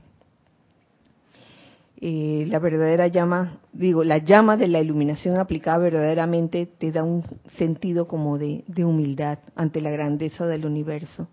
Eh, 2.08 2.46
la 2.50 2.60
verdadera 2.60 3.08
llama, 3.08 3.58
digo, 3.74 4.04
la 4.04 4.20
llama 4.20 4.58
de 4.58 4.68
la 4.68 4.80
iluminación 4.80 5.40
aplicada 5.40 5.80
verdaderamente 5.80 6.68
te 6.68 6.92
da 6.92 7.04
un 7.04 7.24
sentido 7.58 8.08
como 8.08 8.38
de, 8.38 8.64
humildad 8.86 9.40
ante 9.56 9.82
la 9.82 9.90
grandeza 9.90 10.46
del 10.46 10.68
universo. 10.68 11.28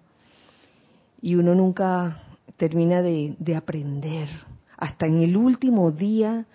Y 1.21 1.35
uno 1.35 1.55
nunca 1.55 2.23
termina 2.57 3.03
de, 3.03 3.37
de 3.39 3.55
aprender. 3.55 4.31
Hasta 4.79 5.07
en 5.07 5.21
el 5.21 5.37
último 5.37 5.93
día 5.93 6.47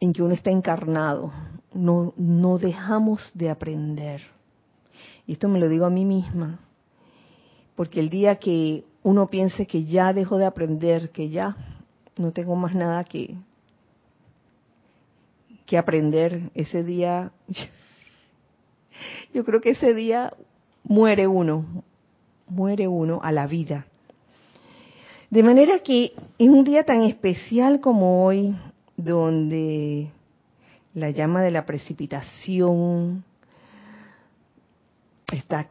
en 0.00 0.14
que 0.14 0.22
uno 0.22 0.32
está 0.32 0.50
encarnado, 0.50 1.32
no, 1.74 2.14
no 2.16 2.56
dejamos 2.56 3.30
de 3.34 3.50
aprender. 3.50 4.22
Y 5.26 5.32
esto 5.34 5.48
me 5.48 5.60
lo 5.60 5.68
digo 5.68 5.84
a 5.84 5.90
mí 5.90 6.06
misma, 6.06 6.60
porque 7.76 8.00
el 8.00 8.08
día 8.08 8.36
que 8.36 8.86
uno 9.02 9.26
piense 9.26 9.66
que 9.66 9.84
ya 9.84 10.14
dejó 10.14 10.38
de 10.38 10.46
aprender, 10.46 11.10
que 11.10 11.28
ya 11.28 11.73
no 12.16 12.32
tengo 12.32 12.56
más 12.56 12.74
nada 12.74 13.04
que, 13.04 13.34
que 15.66 15.78
aprender, 15.78 16.50
ese 16.54 16.82
día, 16.84 17.32
yo 19.34 19.44
creo 19.44 19.60
que 19.60 19.70
ese 19.70 19.94
día 19.94 20.32
muere 20.82 21.26
uno, 21.26 21.64
muere 22.48 22.88
uno 22.88 23.20
a 23.22 23.32
la 23.32 23.46
vida. 23.46 23.86
De 25.30 25.42
manera 25.42 25.80
que 25.80 26.12
en 26.38 26.50
un 26.52 26.64
día 26.64 26.84
tan 26.84 27.02
especial 27.02 27.80
como 27.80 28.24
hoy, 28.24 28.54
donde 28.96 30.10
la 30.94 31.10
llama 31.10 31.42
de 31.42 31.50
la 31.50 31.66
precipitación 31.66 33.24
está 35.32 35.68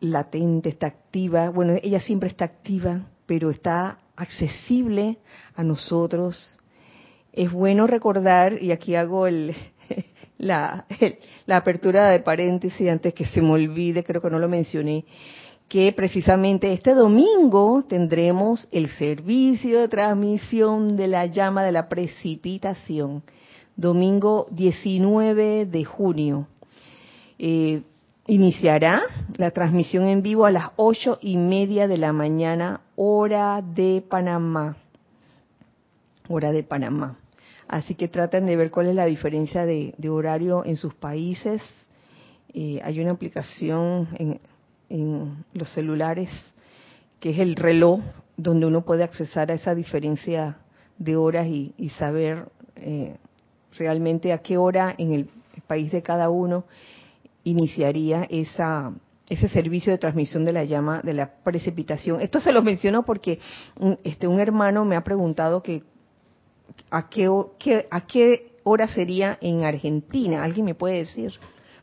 latente, 0.00 0.70
está 0.70 0.88
activa. 0.88 1.50
Bueno, 1.50 1.74
ella 1.82 2.00
siempre 2.00 2.28
está 2.28 2.46
activa, 2.46 3.06
pero 3.26 3.50
está 3.50 3.98
accesible 4.16 5.18
a 5.54 5.62
nosotros. 5.62 6.58
Es 7.32 7.52
bueno 7.52 7.86
recordar, 7.86 8.62
y 8.62 8.72
aquí 8.72 8.94
hago 8.94 9.26
el, 9.26 9.54
la, 10.38 10.86
la 11.46 11.56
apertura 11.56 12.10
de 12.10 12.20
paréntesis 12.20 12.88
antes 12.88 13.14
que 13.14 13.26
se 13.26 13.42
me 13.42 13.52
olvide, 13.52 14.04
creo 14.04 14.20
que 14.20 14.30
no 14.30 14.38
lo 14.38 14.48
mencioné, 14.48 15.04
que 15.68 15.92
precisamente 15.92 16.72
este 16.72 16.94
domingo 16.94 17.84
tendremos 17.88 18.68
el 18.70 18.88
servicio 18.90 19.80
de 19.80 19.88
transmisión 19.88 20.96
de 20.96 21.08
la 21.08 21.26
llama 21.26 21.64
de 21.64 21.72
la 21.72 21.88
precipitación, 21.88 23.22
domingo 23.74 24.46
19 24.50 25.66
de 25.66 25.84
junio. 25.84 26.46
Eh, 27.38 27.82
iniciará 28.28 29.02
la 29.36 29.50
transmisión 29.50 30.06
en 30.06 30.22
vivo 30.22 30.46
a 30.46 30.50
las 30.50 30.70
ocho 30.76 31.18
y 31.20 31.36
media 31.36 31.86
de 31.86 31.96
la 31.96 32.12
mañana, 32.12 32.80
hora 32.96 33.62
de 33.62 34.02
Panamá. 34.08 34.76
Hora 36.28 36.50
de 36.50 36.62
Panamá. 36.62 37.18
Así 37.68 37.94
que 37.94 38.08
traten 38.08 38.46
de 38.46 38.56
ver 38.56 38.70
cuál 38.70 38.86
es 38.86 38.94
la 38.94 39.06
diferencia 39.06 39.66
de, 39.66 39.94
horario 40.08 40.64
en 40.64 40.76
sus 40.76 40.94
países. 40.94 41.62
Eh, 42.54 42.80
hay 42.82 43.00
una 43.00 43.12
aplicación 43.12 44.08
en, 44.18 44.40
los 45.52 45.72
celulares 45.72 46.30
que 47.18 47.30
es 47.30 47.40
el 47.40 47.56
reloj 47.56 48.00
donde 48.36 48.66
uno 48.66 48.84
puede 48.84 49.02
accesar 49.02 49.50
a 49.50 49.54
esa 49.54 49.74
diferencia 49.74 50.58
de 50.96 51.16
horas 51.16 51.48
y, 51.48 51.90
saber 51.98 52.46
eh, 52.76 53.16
realmente 53.76 54.32
a 54.32 54.38
qué 54.38 54.56
hora 54.56 54.94
en 54.96 55.12
el 55.12 55.28
país 55.66 55.90
de 55.90 56.02
cada 56.02 56.30
uno 56.30 56.64
iniciaría 57.42 58.26
esa, 58.30 58.92
ese 59.28 59.48
servicio 59.48 59.92
de 59.92 59.98
transmisión 59.98 60.44
de 60.44 60.52
la 60.52 60.64
llama 60.64 61.00
de 61.02 61.14
la 61.14 61.30
precipitación. 61.42 62.20
Esto 62.20 62.40
se 62.40 62.52
lo 62.52 62.62
menciono 62.62 63.04
porque 63.04 63.38
un, 63.78 63.98
este, 64.04 64.28
un 64.28 64.40
hermano 64.40 64.84
me 64.84 64.96
ha 64.96 65.02
preguntado 65.02 65.62
que 65.62 65.82
a 66.90 67.08
qué, 67.08 67.28
a 67.90 68.00
qué 68.06 68.52
hora 68.62 68.88
sería 68.88 69.38
en 69.40 69.64
Argentina. 69.64 70.44
¿Alguien 70.44 70.66
me 70.66 70.74
puede 70.74 70.98
decir 70.98 71.32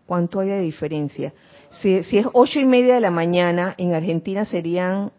cuánto 0.05 0.39
hay 0.39 0.49
de 0.49 0.59
diferencia? 0.59 1.33
Si, 1.81 2.03
si 2.03 2.17
es 2.17 2.27
ocho 2.33 2.59
y 2.59 2.65
media 2.65 2.95
de 2.95 3.01
la 3.01 3.11
mañana, 3.11 3.75
en 3.77 3.93
Argentina 3.93 4.45
serían, 4.45 5.11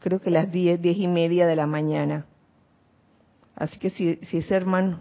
creo 0.00 0.20
que 0.20 0.30
las 0.30 0.50
diez, 0.50 0.80
diez 0.80 0.96
y 0.96 1.08
media 1.08 1.46
de 1.46 1.56
la 1.56 1.66
mañana. 1.66 2.26
Así 3.56 3.78
que 3.78 3.90
si, 3.90 4.16
si 4.22 4.38
es 4.38 4.50
hermano, 4.50 5.00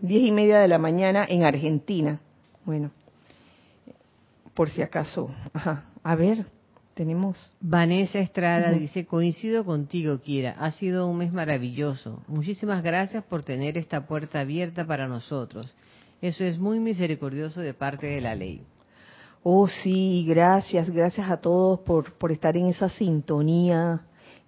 diez 0.00 0.22
y 0.22 0.32
media 0.32 0.58
de 0.58 0.68
la 0.68 0.78
mañana 0.78 1.26
en 1.28 1.42
Argentina. 1.42 2.20
Bueno, 2.64 2.90
por 4.54 4.68
si 4.70 4.82
acaso. 4.82 5.30
Ajá. 5.52 5.84
A 6.08 6.14
ver, 6.14 6.46
tenemos. 6.94 7.54
Vanessa 7.60 8.18
Estrada 8.18 8.70
dice, 8.70 9.04
coincido 9.04 9.62
contigo, 9.66 10.22
Kira, 10.22 10.52
ha 10.58 10.70
sido 10.70 11.06
un 11.06 11.18
mes 11.18 11.34
maravilloso. 11.34 12.22
Muchísimas 12.28 12.82
gracias 12.82 13.22
por 13.24 13.42
tener 13.42 13.76
esta 13.76 14.06
puerta 14.06 14.40
abierta 14.40 14.86
para 14.86 15.06
nosotros. 15.06 15.76
Eso 16.22 16.44
es 16.44 16.58
muy 16.58 16.80
misericordioso 16.80 17.60
de 17.60 17.74
parte 17.74 18.06
de 18.06 18.22
la 18.22 18.34
ley. 18.34 18.62
Oh, 19.42 19.68
sí, 19.68 20.24
gracias, 20.26 20.88
gracias 20.88 21.30
a 21.30 21.42
todos 21.42 21.80
por, 21.80 22.14
por 22.14 22.32
estar 22.32 22.56
en 22.56 22.68
esa 22.68 22.88
sintonía, 22.88 24.00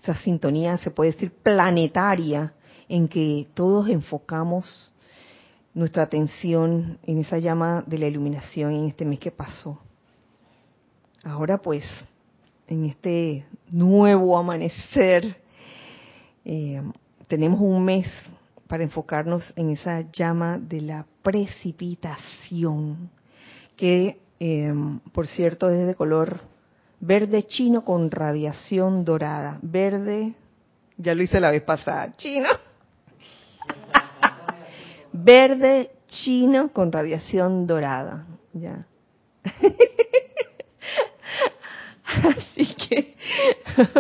esa 0.03 0.15
sintonía 0.15 0.79
se 0.79 0.91
puede 0.91 1.13
decir 1.13 1.31
planetaria, 1.43 2.55
en 2.89 3.07
que 3.07 3.49
todos 3.53 3.87
enfocamos 3.91 4.95
nuestra 5.75 6.05
atención 6.05 6.99
en 7.03 7.19
esa 7.19 7.39
llama 7.39 7.85
de 7.87 7.99
la 7.99 8.07
iluminación 8.07 8.75
en 8.75 8.87
este 8.87 9.05
mes 9.05 9.19
que 9.19 9.31
pasó. 9.31 9.79
Ahora 11.25 11.59
pues, 11.59 11.85
en 12.67 12.87
este 12.87 13.45
nuevo 13.71 14.39
amanecer, 14.39 15.37
eh, 16.45 16.81
tenemos 17.29 17.61
un 17.61 17.85
mes 17.85 18.07
para 18.67 18.83
enfocarnos 18.83 19.45
en 19.57 19.71
esa 19.71 20.01
llama 20.13 20.59
de 20.59 20.81
la 20.81 21.07
precipitación, 21.23 23.11
que 23.77 24.21
eh, 24.39 24.73
por 25.13 25.27
cierto 25.27 25.69
es 25.69 25.87
de 25.87 25.95
color 25.95 26.41
verde 27.01 27.43
chino 27.43 27.85
con 27.85 28.11
radiación 28.11 29.05
dorada. 29.05 29.59
Verde, 29.61 30.35
ya 30.97 31.15
lo 31.15 31.23
hice 31.23 31.41
la 31.41 31.51
vez 31.51 31.63
pasada, 31.63 32.13
chino. 32.13 32.49
verde 35.13 35.91
chino 36.07 36.73
con 36.73 36.91
radiación 36.91 37.67
dorada. 37.67 38.27
Ya. 38.55 38.87
Así 42.37 42.67
que 42.75 43.15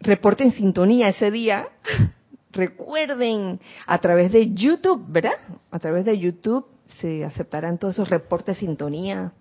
reporten 0.00 0.52
sintonía 0.52 1.08
ese 1.08 1.30
día. 1.30 1.68
Recuerden, 2.52 3.58
a 3.86 3.98
través 3.98 4.30
de 4.30 4.54
YouTube, 4.54 5.04
¿verdad? 5.08 5.34
A 5.72 5.78
través 5.80 6.04
de 6.04 6.16
YouTube 6.18 6.66
se 7.00 7.24
aceptarán 7.24 7.78
todos 7.78 7.94
esos 7.94 8.08
reportes 8.08 8.58
sintonía 8.58 9.32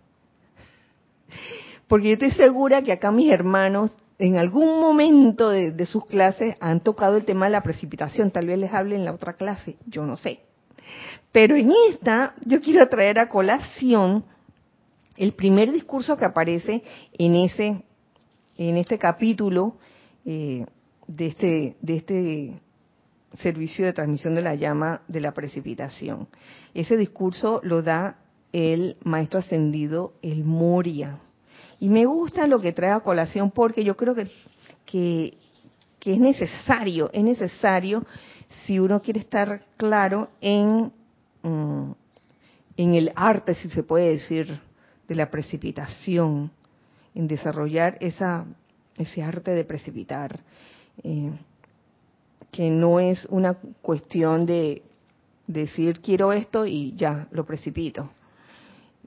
porque 1.86 2.08
yo 2.08 2.12
estoy 2.14 2.30
segura 2.32 2.82
que 2.82 2.92
acá 2.92 3.10
mis 3.10 3.30
hermanos 3.30 3.96
en 4.18 4.36
algún 4.36 4.80
momento 4.80 5.50
de, 5.50 5.86
sus 5.86 6.04
clases 6.04 6.56
han 6.60 6.80
tocado 6.80 7.16
el 7.16 7.24
tema 7.24 7.46
de 7.46 7.52
la 7.52 7.62
precipitación, 7.62 8.30
tal 8.30 8.46
vez 8.46 8.58
les 8.58 8.72
hable 8.72 8.96
en 8.96 9.04
la 9.04 9.12
otra 9.12 9.34
clase, 9.34 9.76
yo 9.86 10.04
no 10.04 10.16
sé. 10.16 10.40
Pero 11.30 11.54
en 11.54 11.72
esta 11.90 12.34
yo 12.44 12.60
quiero 12.60 12.88
traer 12.88 13.18
a 13.18 13.28
colación 13.28 14.24
el 15.16 15.32
primer 15.32 15.70
discurso 15.70 16.16
que 16.16 16.24
aparece 16.24 16.82
en 17.16 17.34
ese 17.34 17.82
en 18.56 18.76
este 18.76 18.98
capítulo 18.98 19.76
eh, 20.24 20.66
de 21.06 21.26
este 21.26 21.76
de 21.80 21.96
este 21.96 22.60
servicio 23.34 23.84
de 23.84 23.92
transmisión 23.92 24.34
de 24.34 24.42
la 24.42 24.54
llama 24.54 25.02
de 25.08 25.20
la 25.20 25.32
precipitación. 25.32 26.28
Ese 26.74 26.96
discurso 26.96 27.60
lo 27.62 27.82
da 27.82 28.18
el 28.52 28.96
maestro 29.04 29.40
ascendido, 29.40 30.14
el 30.22 30.44
Moria. 30.44 31.18
Y 31.80 31.88
me 31.88 32.06
gusta 32.06 32.46
lo 32.46 32.60
que 32.60 32.72
trae 32.72 32.90
a 32.90 33.00
colación 33.00 33.50
porque 33.50 33.84
yo 33.84 33.96
creo 33.96 34.14
que, 34.14 34.28
que, 34.86 35.34
es 36.04 36.18
necesario, 36.18 37.10
es 37.12 37.22
necesario 37.22 38.04
si 38.64 38.78
uno 38.78 39.02
quiere 39.02 39.20
estar 39.20 39.66
claro 39.76 40.30
en 40.40 40.90
mm, 41.42 41.92
en 42.78 42.94
el 42.94 43.12
arte, 43.16 43.54
si 43.56 43.68
se 43.68 43.82
puede 43.82 44.12
decir, 44.12 44.60
de 45.06 45.14
la 45.14 45.30
precipitación, 45.30 46.50
en 47.14 47.26
desarrollar 47.26 47.98
esa, 48.00 48.46
ese 48.96 49.22
arte 49.22 49.50
de 49.50 49.64
precipitar, 49.64 50.38
eh, 51.02 51.32
que 52.50 52.70
no 52.70 53.00
es 53.00 53.24
una 53.26 53.54
cuestión 53.82 54.46
de 54.46 54.82
decir 55.46 56.00
quiero 56.00 56.32
esto 56.32 56.66
y 56.66 56.94
ya 56.94 57.28
lo 57.30 57.44
precipito. 57.44 58.10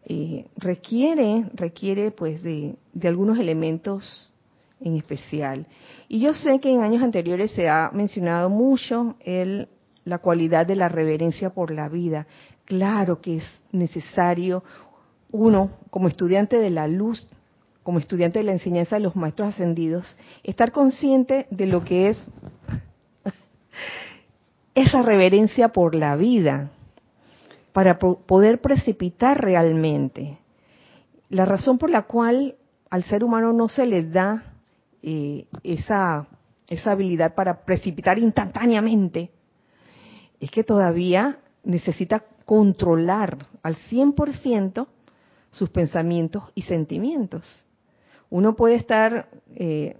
Eh, 0.05 0.47
requiere, 0.57 1.45
requiere 1.53 2.11
pues 2.11 2.41
de, 2.41 2.75
de 2.93 3.07
algunos 3.07 3.39
elementos 3.39 4.31
en 4.79 4.95
especial. 4.95 5.67
Y 6.07 6.19
yo 6.19 6.33
sé 6.33 6.59
que 6.59 6.71
en 6.71 6.81
años 6.81 7.03
anteriores 7.03 7.51
se 7.51 7.69
ha 7.69 7.91
mencionado 7.93 8.49
mucho 8.49 9.15
el, 9.19 9.67
la 10.05 10.17
cualidad 10.17 10.65
de 10.65 10.75
la 10.75 10.89
reverencia 10.89 11.51
por 11.51 11.71
la 11.71 11.87
vida. 11.87 12.25
Claro 12.65 13.21
que 13.21 13.37
es 13.37 13.43
necesario 13.71 14.63
uno, 15.31 15.71
como 15.89 16.07
estudiante 16.07 16.57
de 16.57 16.69
la 16.71 16.87
luz, 16.87 17.29
como 17.83 17.99
estudiante 17.99 18.39
de 18.39 18.45
la 18.45 18.51
enseñanza 18.51 18.95
de 18.95 19.03
los 19.03 19.15
maestros 19.15 19.49
ascendidos, 19.49 20.17
estar 20.43 20.71
consciente 20.71 21.47
de 21.51 21.65
lo 21.67 21.83
que 21.83 22.09
es 22.09 22.29
esa 24.75 25.01
reverencia 25.01 25.69
por 25.69 25.95
la 25.95 26.15
vida 26.15 26.71
para 27.73 27.99
poder 27.99 28.61
precipitar 28.61 29.41
realmente. 29.41 30.37
La 31.29 31.45
razón 31.45 31.77
por 31.77 31.89
la 31.89 32.03
cual 32.03 32.55
al 32.89 33.03
ser 33.03 33.23
humano 33.23 33.53
no 33.53 33.69
se 33.69 33.85
le 33.85 34.03
da 34.03 34.55
eh, 35.01 35.45
esa, 35.63 36.27
esa 36.67 36.91
habilidad 36.91 37.33
para 37.35 37.63
precipitar 37.63 38.19
instantáneamente 38.19 39.31
es 40.39 40.51
que 40.51 40.63
todavía 40.63 41.39
necesita 41.63 42.23
controlar 42.45 43.37
al 43.63 43.75
100% 43.75 44.87
sus 45.51 45.69
pensamientos 45.69 46.43
y 46.55 46.63
sentimientos. 46.63 47.45
Uno 48.29 48.55
puede 48.55 48.75
estar, 48.75 49.29
eh, 49.55 49.97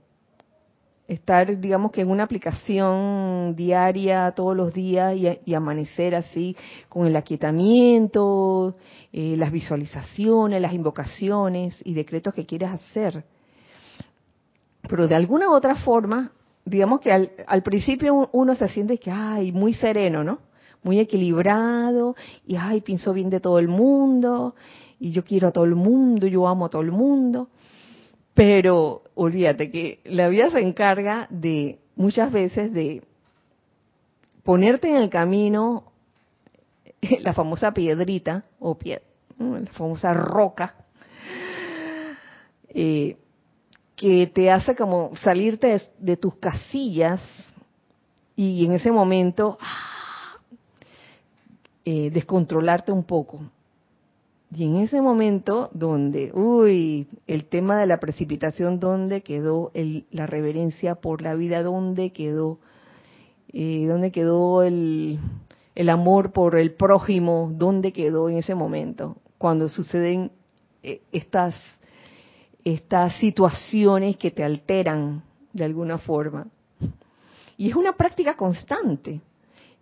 estar, 1.14 1.60
digamos 1.60 1.92
que 1.92 2.02
en 2.02 2.10
una 2.10 2.24
aplicación 2.24 3.54
diaria 3.56 4.32
todos 4.32 4.56
los 4.56 4.74
días 4.74 5.16
y, 5.46 5.54
amanecer 5.54 6.16
así 6.16 6.56
con 6.88 7.06
el 7.06 7.16
aquietamiento, 7.16 8.78
eh, 9.12 9.36
las 9.38 9.52
visualizaciones, 9.52 10.62
las 10.62 10.74
invocaciones 10.74 11.76
y 11.84 11.94
decretos 11.94 12.34
que 12.34 12.46
quieras 12.46 12.82
hacer. 12.82 13.26
Pero 14.88 15.08
de 15.08 15.16
alguna 15.16 15.50
u 15.50 15.54
otra 15.54 15.76
forma, 15.76 16.32
digamos 16.64 17.02
que 17.02 17.12
al, 17.12 17.32
al 17.46 17.62
principio 17.62 18.30
uno 18.32 18.56
se 18.56 18.70
siente 18.70 18.98
que, 18.98 19.12
ay, 19.12 19.52
muy 19.52 19.74
sereno, 19.74 20.24
¿no? 20.24 20.40
Muy 20.84 21.00
equilibrado 21.00 22.16
y, 22.48 22.56
ay, 22.56 22.82
pienso 22.82 23.14
bien 23.14 23.30
de 23.30 23.42
todo 23.42 23.60
el 23.60 23.68
mundo 23.68 24.56
y 24.98 25.12
yo 25.12 25.26
quiero 25.26 25.50
a 25.50 25.52
todo 25.52 25.66
el 25.66 25.76
mundo, 25.76 26.26
yo 26.28 26.48
amo 26.48 26.66
a 26.66 26.70
todo 26.70 26.82
el 26.82 26.92
mundo. 26.92 27.50
Pero 28.34 29.04
olvídate 29.16 29.72
que 29.72 30.00
la 30.06 30.30
vida 30.30 30.50
se 30.50 30.62
encarga 30.62 31.28
de 31.30 31.80
muchas 31.96 32.32
veces 32.32 32.74
de 32.74 33.04
ponerte 34.44 34.90
en 34.90 34.96
el 34.96 35.10
camino 35.10 35.92
la 37.20 37.34
famosa 37.34 37.74
piedrita 37.74 38.46
o 38.60 38.78
la 39.38 39.72
famosa 39.72 40.14
roca 40.14 40.76
eh, 42.70 43.18
que 43.96 44.28
te 44.28 44.50
hace 44.50 44.76
como 44.76 45.12
salirte 45.24 45.80
de, 46.00 46.18
tus 46.18 46.36
casillas 46.38 47.22
y 48.36 48.66
en 48.66 48.72
ese 48.72 48.92
momento 48.92 49.58
ah, 49.62 50.38
eh, 51.86 52.10
descontrolarte 52.12 52.92
un 52.92 53.04
poco 53.04 53.42
y 54.54 54.66
en 54.66 54.78
ese 54.78 55.02
momento 55.02 55.70
donde, 55.74 56.32
uy, 56.34 57.08
el 57.26 57.46
tema 57.46 57.80
de 57.80 57.88
la 57.88 58.02
precipitación, 58.02 58.82
¿dónde 58.82 59.22
quedó 59.22 59.72
el, 59.74 60.06
la 60.12 60.28
reverencia 60.28 60.96
por 60.96 61.22
la 61.22 61.36
vida? 61.36 61.64
¿Dónde 61.64 62.12
quedó? 62.12 62.60
Eh, 63.54 63.86
¿Dónde 63.88 64.12
quedó 64.12 64.64
el, 64.64 65.20
el 65.74 65.90
amor 65.90 66.34
por 66.34 66.58
el 66.58 66.74
prójimo? 66.74 67.50
¿Dónde 67.54 67.94
quedó 67.94 68.30
en 68.30 68.38
ese 68.38 68.54
momento? 68.54 69.16
Cuando 69.38 69.70
suceden 69.70 70.32
eh, 70.84 71.02
estas, 71.14 71.56
estas 72.66 73.16
situaciones 73.20 74.18
que 74.18 74.32
te 74.32 74.44
alteran 74.44 75.24
de 75.54 75.64
alguna 75.64 75.98
forma. 75.98 76.48
Y 77.56 77.70
es 77.70 77.76
una 77.76 77.94
práctica 77.94 78.36
constante. 78.36 79.22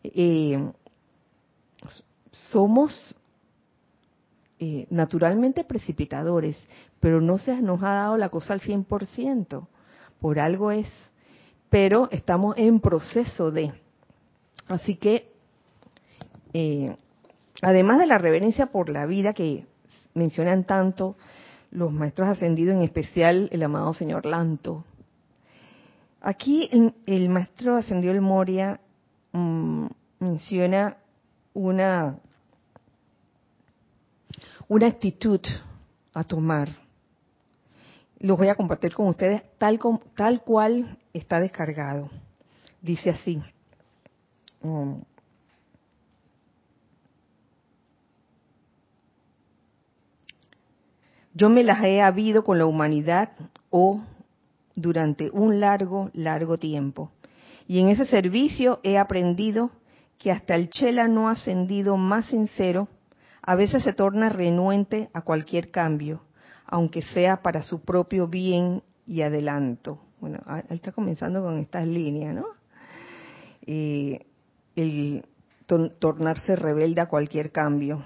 Eh, 0.03 0.63
somos 2.31 3.15
eh, 4.61 4.87
naturalmente 4.89 5.63
precipitadores, 5.63 6.57
pero 6.99 7.21
no 7.21 7.37
se 7.37 7.61
nos 7.61 7.81
ha 7.81 7.93
dado 7.93 8.17
la 8.17 8.27
cosa 8.27 8.53
al 8.53 8.59
100%, 8.59 9.67
por 10.19 10.37
algo 10.37 10.71
es, 10.71 10.91
pero 11.69 12.09
estamos 12.11 12.55
en 12.57 12.81
proceso 12.81 13.51
de. 13.51 13.71
Así 14.67 14.95
que, 14.95 15.31
eh, 16.53 16.93
además 17.61 17.99
de 17.99 18.07
la 18.07 18.17
reverencia 18.17 18.65
por 18.65 18.89
la 18.89 19.05
vida 19.05 19.33
que 19.33 19.65
mencionan 20.13 20.65
tanto 20.65 21.15
los 21.71 21.93
maestros 21.93 22.27
ascendidos, 22.27 22.75
en 22.75 22.81
especial 22.81 23.47
el 23.53 23.63
amado 23.63 23.93
señor 23.93 24.25
Lanto, 24.25 24.83
aquí 26.19 26.69
el 27.05 27.29
maestro 27.29 27.77
ascendido 27.77 28.13
el 28.13 28.19
Moria 28.19 28.81
mm, 29.31 29.85
menciona 30.19 30.97
una 31.53 32.19
una 34.69 34.85
actitud 34.85 35.41
a 36.13 36.23
tomar. 36.23 36.69
Lo 38.19 38.37
voy 38.37 38.49
a 38.49 38.55
compartir 38.55 38.93
con 38.93 39.07
ustedes 39.07 39.41
tal, 39.57 39.79
tal 40.15 40.41
cual 40.43 40.97
está 41.11 41.39
descargado. 41.39 42.09
Dice 42.81 43.09
así. 43.09 43.41
Um, 44.61 45.01
yo 51.33 51.49
me 51.49 51.63
las 51.63 51.83
he 51.83 52.01
habido 52.01 52.43
con 52.43 52.57
la 52.57 52.65
humanidad 52.65 53.31
o 53.71 54.01
durante 54.75 55.31
un 55.31 55.59
largo, 55.59 56.11
largo 56.13 56.57
tiempo. 56.57 57.11
Y 57.67 57.79
en 57.79 57.89
ese 57.89 58.05
servicio 58.05 58.79
he 58.83 58.97
aprendido 58.97 59.71
que 60.19 60.31
hasta 60.31 60.55
el 60.55 60.69
chela 60.69 61.07
no 61.07 61.27
ascendido 61.27 61.97
más 61.97 62.25
sincero 62.27 62.87
a 63.41 63.55
veces 63.55 63.83
se 63.83 63.93
torna 63.93 64.29
renuente 64.29 65.09
a 65.13 65.21
cualquier 65.21 65.71
cambio, 65.71 66.21
aunque 66.65 67.01
sea 67.01 67.41
para 67.41 67.61
su 67.61 67.81
propio 67.81 68.27
bien 68.27 68.83
y 69.07 69.21
adelanto. 69.21 69.99
Bueno, 70.19 70.39
él 70.47 70.63
está 70.69 70.91
comenzando 70.91 71.41
con 71.41 71.59
estas 71.59 71.87
líneas, 71.87 72.35
¿no? 72.35 72.45
el 74.75 75.25
tornarse 75.99 76.55
rebelde 76.55 77.01
a 77.01 77.07
cualquier 77.07 77.51
cambio, 77.51 78.03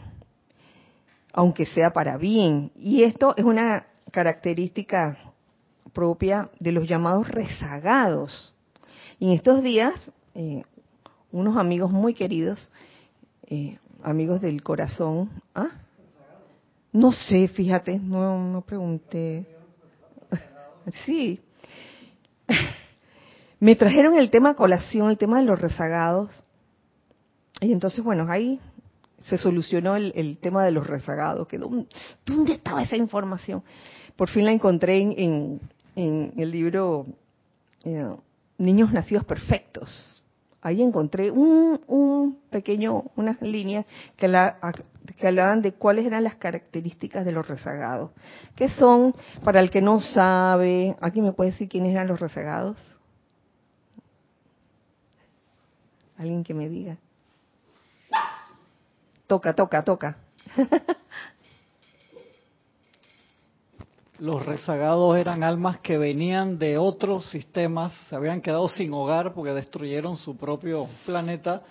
aunque 1.33 1.65
sea 1.65 1.91
para 1.93 2.17
bien. 2.17 2.71
Y 2.75 3.03
esto 3.03 3.33
es 3.37 3.45
una 3.45 3.87
característica 4.11 5.17
propia 5.93 6.49
de 6.59 6.71
los 6.71 6.87
llamados 6.87 7.27
rezagados. 7.29 8.55
Y 9.19 9.27
en 9.27 9.31
estos 9.33 9.63
días, 9.63 9.93
eh, 10.35 10.63
unos 11.31 11.57
amigos 11.57 11.91
muy 11.91 12.13
queridos 12.13 12.71
eh, 13.47 13.79
amigos 14.03 14.41
del 14.41 14.61
corazón. 14.61 15.29
¿Ah? 15.55 15.69
No 16.91 17.11
sé, 17.11 17.47
fíjate, 17.47 17.99
no, 17.99 18.51
no 18.51 18.61
pregunté. 18.61 19.47
sí. 21.05 21.41
Me 23.59 23.75
trajeron 23.75 24.17
el 24.17 24.29
tema 24.29 24.55
colación, 24.55 25.09
el 25.09 25.17
tema 25.17 25.39
de 25.39 25.45
los 25.45 25.59
rezagados. 25.59 26.29
Y 27.61 27.71
entonces, 27.71 28.03
bueno, 28.03 28.25
ahí 28.29 28.59
se 29.29 29.37
solucionó 29.37 29.95
el, 29.95 30.37
tema 30.39 30.65
de 30.65 30.71
los 30.71 30.85
rezagados. 30.85 31.47
Que, 31.47 31.57
¿Dónde 31.57 32.53
estaba 32.53 32.83
esa 32.83 32.97
información? 32.97 33.63
Por 34.15 34.29
fin 34.29 34.45
la 34.45 34.51
encontré 34.51 34.99
en, 34.99 35.61
en, 35.95 36.33
el 36.37 36.51
libro 36.51 37.07
eh, 37.85 38.15
Niños 38.57 38.91
Nacidos 38.91 39.23
Perfectos, 39.25 40.22
ahí 40.63 40.81
encontré 40.81 41.29
un, 41.29 42.39
pequeño, 42.49 43.03
unas 43.15 43.41
líneas 43.41 43.85
que, 44.15 44.27
que 45.17 45.27
hablaban 45.27 45.61
de 45.61 45.73
cuáles 45.73 46.05
eran 46.05 46.23
las 46.23 46.35
características 46.35 47.25
de 47.25 47.33
los 47.33 47.47
rezagados. 47.47 48.11
¿Qué 48.55 48.69
son, 48.69 49.13
para 49.43 49.59
el 49.59 49.69
que 49.69 49.81
no 49.81 49.99
sabe, 49.99 50.95
¿alguien 51.01 51.25
me 51.25 51.33
puede 51.33 51.51
decir 51.51 51.67
quiénes 51.67 51.91
eran 51.91 52.07
los 52.07 52.19
rezagados? 52.19 52.77
Alguien 56.17 56.43
que 56.43 56.53
me 56.53 56.69
diga. 56.69 56.97
Toca, 59.27 59.53
toca, 59.53 59.81
toca. 59.81 60.17
los 64.23 64.45
rezagados 64.45 65.17
eran 65.17 65.43
almas 65.43 65.79
que 65.79 65.97
venían 65.97 66.57
de 66.57 66.77
otros 66.77 67.29
sistemas, 67.29 67.91
se 68.07 68.15
habían 68.15 68.39
quedado 68.39 68.69
sin 68.69 68.93
hogar 68.93 69.33
porque 69.33 69.51
destruyeron 69.51 70.15
su 70.15 70.37
propio 70.37 70.87
planeta 71.05 71.61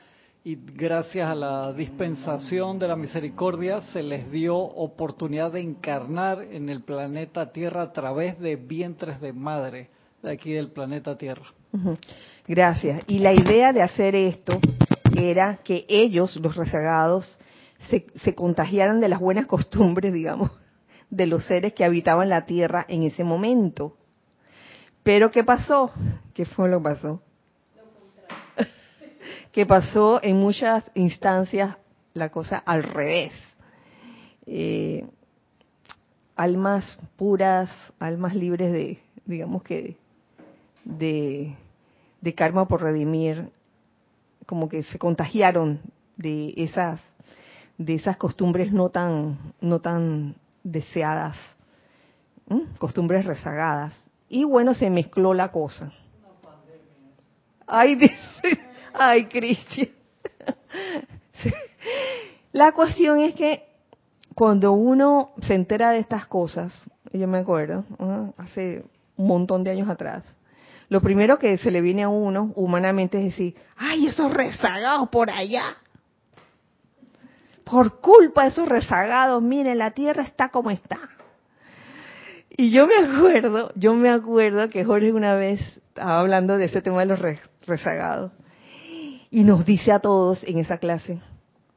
y 0.45 0.57
gracias 0.57 1.31
a 1.31 1.35
la 1.35 1.73
dispensación 1.73 2.79
de 2.79 2.89
la 2.89 2.97
misericordia 2.97 3.81
se 3.81 4.03
les 4.03 4.31
dio 4.31 4.59
oportunidad 4.59 5.53
de 5.53 5.63
encarnar 5.63 6.43
en 6.43 6.69
el 6.69 6.83
planeta 6.83 7.53
Tierra 7.53 7.85
a 7.85 7.93
través 7.93 8.39
de 8.39 8.57
vientres 8.57 9.19
de 9.23 9.33
madre 9.33 9.89
de 10.23 10.33
aquí 10.33 10.53
del 10.53 10.73
planeta 10.73 11.17
Tierra. 11.17 11.47
Gracias. 12.47 13.03
Y 13.07 13.21
la 13.21 13.33
idea 13.33 13.73
de 13.73 13.81
hacer 13.81 14.15
esto 14.15 14.61
era 15.17 15.61
que 15.65 15.87
ellos, 15.89 16.37
los 16.37 16.55
rezagados, 16.55 17.39
se, 17.89 18.05
se 18.23 18.35
contagiaran 18.35 19.01
de 19.01 19.09
las 19.09 19.21
buenas 19.21 19.47
costumbres, 19.47 20.13
digamos, 20.13 20.51
de 21.13 21.27
los 21.27 21.45
seres 21.45 21.75
que 21.75 21.85
habitaban 21.85 22.31
la 22.31 22.47
Tierra 22.47 22.87
en 22.89 23.03
ese 23.03 23.23
momento. 23.23 23.95
Pero 25.03 25.31
¿qué 25.31 25.45
pasó? 25.45 25.93
¿Qué 26.33 26.47
fue 26.47 26.71
lo 26.71 26.79
que 26.79 26.85
pasó? 26.85 27.23
que 29.53 29.67
pasó 29.67 30.21
en 30.23 30.39
muchas 30.39 30.91
instancias 30.95 31.77
la 32.15 32.31
cosa 32.31 32.57
al 32.57 32.83
revés. 32.83 33.35
Eh, 34.47 35.07
almas 36.35 36.99
puras, 37.17 37.71
almas 38.01 38.35
libres 38.35 38.73
de, 38.73 38.99
digamos 39.27 39.63
que, 39.63 39.99
de, 40.85 41.55
de 42.23 42.35
karma 42.35 42.67
por 42.67 42.83
redimir, 42.83 43.51
como 44.47 44.67
que 44.71 44.83
se 44.85 44.99
contagiaron 44.99 45.81
de 46.17 46.55
esas, 46.57 47.03
de 47.77 47.97
esas 47.97 48.17
costumbres 48.17 48.73
no 48.73 48.89
tan, 48.89 49.53
no 49.61 49.81
tan 49.81 50.37
deseadas, 50.63 51.37
costumbres 52.79 53.25
rezagadas. 53.25 53.95
Y 54.29 54.45
bueno, 54.45 54.75
se 54.75 54.91
mezcló 54.91 55.35
la 55.35 55.51
cosa. 55.51 55.93
Ay, 57.67 57.95
dice, 57.97 58.61
ay, 58.95 59.27
Cristian. 59.27 59.89
La 62.53 62.73
cuestión 62.73 63.21
es 63.21 63.35
que 63.35 63.65
cuando 64.35 64.73
uno 64.73 65.31
se 65.47 65.55
entera 65.55 65.91
de 65.91 65.99
estas 65.99 66.27
cosas, 66.27 66.73
yo 67.13 67.27
me 67.29 67.39
acuerdo, 67.39 67.85
hace 68.37 68.85
un 69.17 69.27
montón 69.27 69.65
de 69.65 69.71
años 69.71 69.89
atrás, 69.89 70.25
lo 70.89 71.01
primero 71.01 71.39
que 71.39 71.57
se 71.59 71.71
le 71.71 71.81
viene 71.81 72.03
a 72.03 72.09
uno 72.09 72.53
humanamente 72.55 73.19
es 73.19 73.25
decir, 73.25 73.57
ay, 73.77 74.07
esos 74.07 74.31
rezagados 74.31 75.09
por 75.09 75.31
allá. 75.31 75.77
Por 77.73 78.03
culpa 78.03 78.43
de 78.43 78.51
esos 78.51 78.69
rezagados, 78.69 79.43
miren, 79.43 79.79
la 79.79 79.93
tierra 79.93 80.25
está 80.25 80.51
como 80.51 80.71
está. 80.71 81.09
Y 82.51 82.71
yo 82.71 82.87
me 82.87 82.97
acuerdo, 82.97 83.73
yo 83.77 83.95
me 83.95 84.11
acuerdo 84.11 84.69
que 84.69 84.85
Jorge 84.85 85.11
una 85.11 85.37
vez 85.37 85.59
estaba 85.89 86.21
hablando 86.21 86.59
de 86.59 86.67
ese 86.67 86.83
tema 86.83 87.01
de 87.01 87.07
los 87.07 87.19
rezagados 87.67 88.31
y 89.31 89.45
nos 89.45 89.65
dice 89.65 89.91
a 89.91 90.01
todos 90.01 90.45
en 90.45 90.59
esa 90.59 90.77
clase, 90.77 91.23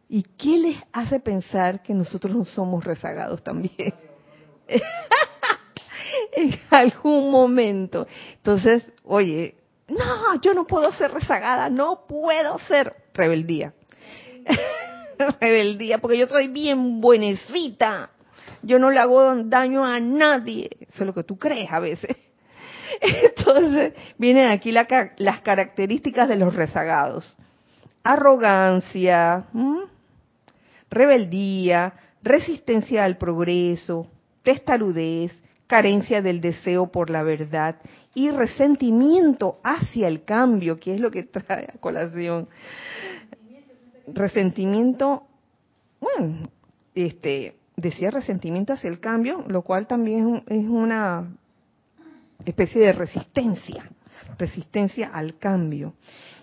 ¿y 0.09 0.23
qué 0.23 0.57
les 0.57 0.83
hace 0.91 1.21
pensar 1.21 1.81
que 1.81 1.93
nosotros 1.93 2.35
no 2.35 2.43
somos 2.43 2.83
rezagados 2.83 3.41
también? 3.41 3.93
en 6.33 6.59
algún 6.71 7.31
momento. 7.31 8.05
Entonces, 8.33 8.83
oye, 9.05 9.55
no, 9.87 10.41
yo 10.41 10.53
no 10.53 10.67
puedo 10.67 10.91
ser 10.91 11.13
rezagada, 11.13 11.69
no 11.69 12.05
puedo 12.05 12.59
ser 12.59 12.97
rebeldía. 13.13 13.73
rebeldía, 15.41 15.99
porque 15.99 16.17
yo 16.17 16.27
soy 16.27 16.47
bien 16.47 17.01
buenecita. 17.01 18.09
Yo 18.61 18.79
no 18.79 18.89
le 18.91 18.99
hago 18.99 19.35
daño 19.43 19.85
a 19.85 19.99
nadie. 19.99 20.69
Eso 20.81 21.03
es 21.03 21.07
lo 21.07 21.13
que 21.13 21.23
tú 21.23 21.37
crees 21.37 21.71
a 21.71 21.79
veces. 21.79 22.17
Entonces, 23.01 23.93
vienen 24.17 24.49
aquí 24.49 24.71
las 24.71 25.41
características 25.41 26.29
de 26.29 26.35
los 26.35 26.55
rezagados. 26.55 27.37
Arrogancia, 28.03 29.45
rebeldía, 30.89 31.93
resistencia 32.21 33.03
al 33.03 33.17
progreso, 33.17 34.07
testarudez, 34.43 35.31
carencia 35.67 36.21
del 36.21 36.41
deseo 36.41 36.91
por 36.91 37.09
la 37.09 37.23
verdad 37.23 37.77
y 38.13 38.29
resentimiento 38.29 39.59
hacia 39.63 40.07
el 40.07 40.23
cambio, 40.23 40.77
que 40.77 40.95
es 40.95 40.99
lo 40.99 41.11
que 41.11 41.23
trae 41.23 41.67
a 41.73 41.79
colación. 41.79 42.47
Resentimiento, 44.07 45.23
bueno, 45.99 46.47
este, 46.93 47.55
decía 47.75 48.11
resentimiento 48.11 48.73
hacia 48.73 48.89
el 48.89 48.99
cambio, 48.99 49.43
lo 49.47 49.61
cual 49.61 49.87
también 49.87 50.43
es 50.47 50.67
una 50.67 51.35
especie 52.45 52.81
de 52.81 52.93
resistencia, 52.93 53.89
resistencia 54.37 55.09
al 55.13 55.37
cambio. 55.37 55.93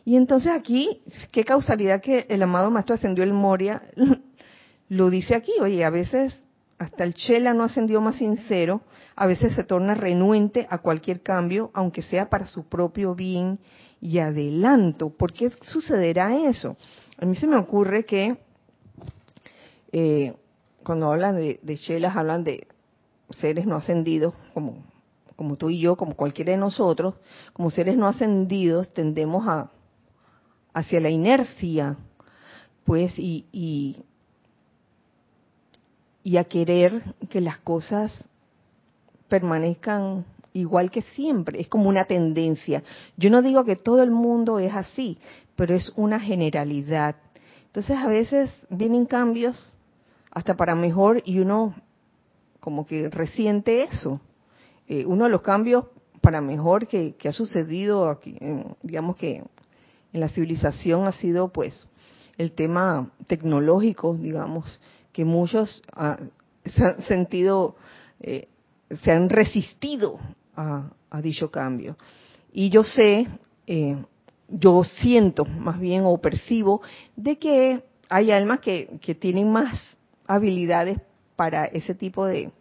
Y 0.04 0.16
entonces 0.16 0.50
aquí, 0.52 1.02
qué 1.30 1.44
causalidad 1.44 2.00
que 2.00 2.26
el 2.28 2.42
amado 2.42 2.70
Maestro 2.70 2.94
ascendió 2.94 3.24
el 3.24 3.32
Moria 3.32 3.82
lo 4.88 5.10
dice 5.10 5.34
aquí, 5.34 5.52
oye, 5.60 5.84
a 5.84 5.90
veces 5.90 6.38
hasta 6.78 7.04
el 7.04 7.14
Chela 7.14 7.54
no 7.54 7.62
ascendió 7.62 8.00
más 8.00 8.16
sincero, 8.16 8.82
a 9.14 9.26
veces 9.26 9.54
se 9.54 9.62
torna 9.62 9.94
renuente 9.94 10.66
a 10.68 10.78
cualquier 10.78 11.22
cambio, 11.22 11.70
aunque 11.74 12.02
sea 12.02 12.28
para 12.28 12.46
su 12.46 12.64
propio 12.64 13.14
bien 13.14 13.60
y 14.00 14.18
adelanto. 14.18 15.10
¿Por 15.10 15.32
qué 15.32 15.50
sucederá 15.60 16.36
eso? 16.36 16.76
A 17.22 17.24
mí 17.24 17.36
se 17.36 17.46
me 17.46 17.54
ocurre 17.54 18.04
que 18.04 18.36
eh, 19.92 20.34
cuando 20.82 21.12
hablan 21.12 21.36
de, 21.36 21.60
de 21.62 21.78
chelas, 21.78 22.16
hablan 22.16 22.42
de 22.42 22.66
seres 23.30 23.64
no 23.64 23.76
ascendidos, 23.76 24.34
como, 24.52 24.82
como 25.36 25.54
tú 25.54 25.70
y 25.70 25.78
yo, 25.78 25.94
como 25.94 26.16
cualquiera 26.16 26.50
de 26.50 26.58
nosotros, 26.58 27.14
como 27.52 27.70
seres 27.70 27.96
no 27.96 28.08
ascendidos, 28.08 28.92
tendemos 28.92 29.46
a 29.46 29.70
hacia 30.74 31.00
la 31.00 31.10
inercia, 31.10 31.96
pues, 32.82 33.16
y, 33.20 33.46
y, 33.52 34.02
y 36.24 36.38
a 36.38 36.44
querer 36.44 37.14
que 37.30 37.40
las 37.40 37.58
cosas 37.58 38.28
permanezcan 39.28 40.24
igual 40.54 40.90
que 40.90 41.02
siempre. 41.02 41.60
Es 41.60 41.68
como 41.68 41.88
una 41.88 42.04
tendencia. 42.04 42.82
Yo 43.16 43.30
no 43.30 43.42
digo 43.42 43.64
que 43.64 43.76
todo 43.76 44.02
el 44.02 44.10
mundo 44.10 44.58
es 44.58 44.74
así, 44.74 45.18
pero 45.56 45.74
es 45.74 45.92
una 45.96 46.20
generalidad. 46.20 47.16
Entonces 47.66 47.96
a 47.96 48.06
veces 48.06 48.50
vienen 48.68 49.06
cambios 49.06 49.76
hasta 50.30 50.54
para 50.54 50.74
mejor 50.74 51.22
y 51.24 51.38
uno 51.38 51.74
como 52.60 52.86
que 52.86 53.08
resiente 53.08 53.82
eso. 53.84 54.20
Eh, 54.88 55.04
uno 55.06 55.24
de 55.24 55.30
los 55.30 55.42
cambios 55.42 55.86
para 56.20 56.40
mejor 56.40 56.86
que, 56.86 57.16
ha 57.24 57.32
sucedido 57.32 58.08
aquí, 58.08 58.38
digamos 58.82 59.16
que 59.16 59.42
en 60.12 60.20
la 60.20 60.28
civilización 60.28 61.06
ha 61.06 61.12
sido 61.12 61.48
pues 61.48 61.88
el 62.38 62.52
tema 62.52 63.10
tecnológico, 63.26 64.14
digamos, 64.14 64.80
que 65.12 65.24
muchos 65.24 65.82
ah, 65.92 66.18
se 66.64 66.84
han 66.84 67.02
sentido, 67.02 67.76
eh, 68.20 68.48
se 69.02 69.12
han 69.12 69.28
resistido 69.28 70.18
a, 70.56 70.90
dicho 71.22 71.50
cambio. 71.50 71.96
Y 72.52 72.70
yo 72.70 72.84
sé, 72.84 73.28
eh, 73.66 74.02
yo 74.52 74.84
siento 74.84 75.44
más 75.44 75.80
bien 75.80 76.02
o 76.04 76.16
percibo 76.18 76.82
de 77.16 77.38
que 77.38 77.82
hay 78.08 78.30
almas 78.30 78.60
que, 78.60 78.98
que 79.00 79.14
tienen 79.14 79.50
más 79.50 79.96
habilidades 80.26 81.00
para 81.36 81.64
ese 81.64 81.94
tipo 81.94 82.26
de, 82.26 82.52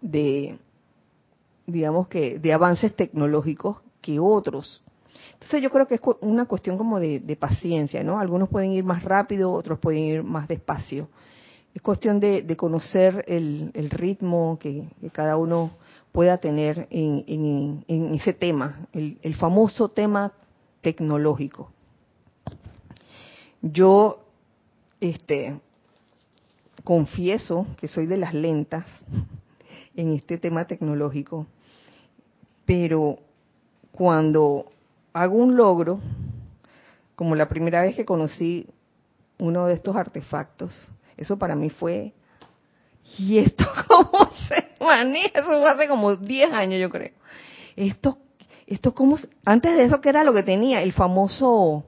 de 0.00 0.58
digamos 1.66 2.08
que 2.08 2.38
de 2.38 2.52
avances 2.52 2.94
tecnológicos 2.94 3.78
que 4.00 4.20
otros. 4.20 4.82
Entonces 5.34 5.62
yo 5.62 5.70
creo 5.70 5.86
que 5.86 5.96
es 5.96 6.00
una 6.20 6.46
cuestión 6.46 6.78
como 6.78 7.00
de, 7.00 7.36
paciencia, 7.38 8.02
¿no? 8.02 8.18
Algunos 8.18 8.48
pueden 8.48 8.72
ir 8.72 8.84
más 8.84 9.02
rápido, 9.02 9.52
otros 9.52 9.78
pueden 9.78 10.02
ir 10.02 10.22
más 10.22 10.48
despacio. 10.48 11.08
Es 11.74 11.82
cuestión 11.82 12.20
de, 12.20 12.56
conocer 12.56 13.24
el, 13.28 13.90
ritmo 13.90 14.58
que, 14.58 14.88
cada 15.12 15.36
uno 15.36 15.72
pueda 16.16 16.38
tener 16.38 16.88
en, 16.88 17.84
ese 18.14 18.32
tema, 18.32 18.88
el, 18.94 19.18
el, 19.20 19.34
famoso 19.34 19.90
tema 19.90 20.32
tecnológico. 20.80 21.70
Yo, 23.60 24.24
este, 24.98 25.60
confieso 26.84 27.66
que 27.78 27.86
soy 27.86 28.06
de 28.06 28.16
las 28.16 28.32
lentas 28.32 28.86
en 29.94 30.14
este 30.14 30.38
tema 30.38 30.66
tecnológico, 30.66 31.46
pero 32.64 33.18
cuando 33.92 34.72
hago 35.12 35.36
un 35.36 35.54
logro, 35.54 36.00
como 37.14 37.34
la 37.34 37.46
primera 37.46 37.82
vez 37.82 37.94
que 37.94 38.06
conocí 38.06 38.66
uno 39.38 39.66
de 39.66 39.74
estos 39.74 39.94
artefactos, 39.94 40.72
eso 41.18 41.38
para 41.38 41.54
mí 41.54 41.68
fue, 41.68 42.14
¿y 43.18 43.36
esto 43.36 43.66
cómo 43.86 44.30
se 44.48 44.65
maneja? 44.86 45.40
Eso 45.40 45.46
fue 45.60 45.68
hace 45.68 45.88
como 45.88 46.16
10 46.16 46.52
años 46.52 46.80
yo 46.80 46.90
creo. 46.90 47.12
Esto, 47.76 48.18
esto 48.66 48.94
cómo, 48.94 49.18
antes 49.44 49.76
de 49.76 49.84
eso, 49.84 50.00
¿qué 50.00 50.08
era 50.08 50.24
lo 50.24 50.32
que 50.32 50.42
tenía? 50.42 50.82
El 50.82 50.92
famoso, 50.92 51.84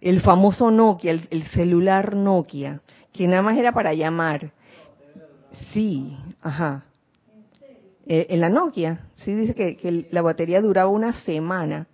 el 0.00 0.20
famoso 0.20 0.70
Nokia, 0.70 1.12
el, 1.12 1.42
celular 1.48 2.16
Nokia, 2.16 2.80
que 3.12 3.28
nada 3.28 3.42
más 3.42 3.58
era 3.58 3.72
para 3.72 3.92
llamar. 3.92 4.52
Sí, 5.72 6.16
ajá. 6.40 6.84
Eh, 8.06 8.26
en 8.30 8.40
la 8.40 8.48
Nokia, 8.48 9.06
sí 9.16 9.34
dice 9.34 9.54
que, 9.54 9.76
que 9.76 10.08
la 10.10 10.22
batería 10.22 10.60
duraba 10.62 10.88
una 10.88 11.12
semana 11.12 11.86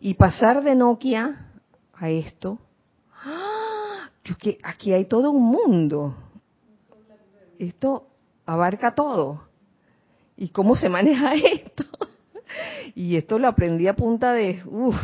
y 0.00 0.14
pasar 0.14 0.62
de 0.62 0.74
Nokia 0.74 1.46
a 1.94 2.10
esto, 2.10 2.58
¡ah! 3.24 4.10
yo 4.24 4.36
que 4.36 4.58
aquí 4.62 4.92
hay 4.92 5.06
todo 5.06 5.30
un 5.30 5.44
mundo. 5.44 6.14
Esto 7.58 8.06
abarca 8.46 8.92
todo. 8.92 9.42
¿Y 10.36 10.48
cómo 10.48 10.76
se 10.76 10.88
maneja 10.88 11.34
esto? 11.34 11.84
y 12.94 13.16
esto 13.16 13.38
lo 13.38 13.48
aprendí 13.48 13.88
a 13.88 13.96
punta 13.96 14.32
de, 14.32 14.62
uff, 14.64 14.96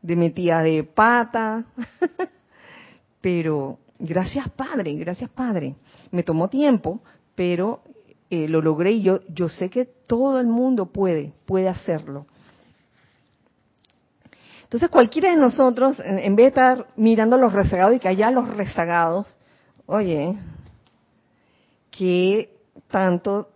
de 0.00 0.16
metida 0.16 0.62
de 0.62 0.84
pata. 0.84 1.64
pero 3.20 3.78
gracias 3.98 4.48
Padre, 4.50 4.94
gracias 4.94 5.30
Padre. 5.30 5.74
Me 6.10 6.22
tomó 6.22 6.48
tiempo, 6.48 7.00
pero 7.34 7.82
eh, 8.30 8.48
lo 8.48 8.62
logré 8.62 8.92
y 8.92 9.02
yo, 9.02 9.20
yo 9.28 9.48
sé 9.48 9.68
que 9.68 9.84
todo 9.84 10.40
el 10.40 10.46
mundo 10.46 10.86
puede, 10.86 11.32
puede 11.44 11.68
hacerlo. 11.68 12.26
Entonces 14.72 14.88
cualquiera 14.88 15.30
de 15.30 15.36
nosotros, 15.36 15.98
en, 16.02 16.34
vez 16.34 16.44
de 16.44 16.48
estar 16.48 16.86
mirando 16.96 17.36
los 17.36 17.52
rezagados 17.52 17.94
y 17.94 17.98
que 17.98 18.08
allá 18.08 18.30
los 18.30 18.48
rezagados, 18.48 19.36
oye, 19.84 20.34
¿qué 21.90 22.51
tanto 22.88 23.48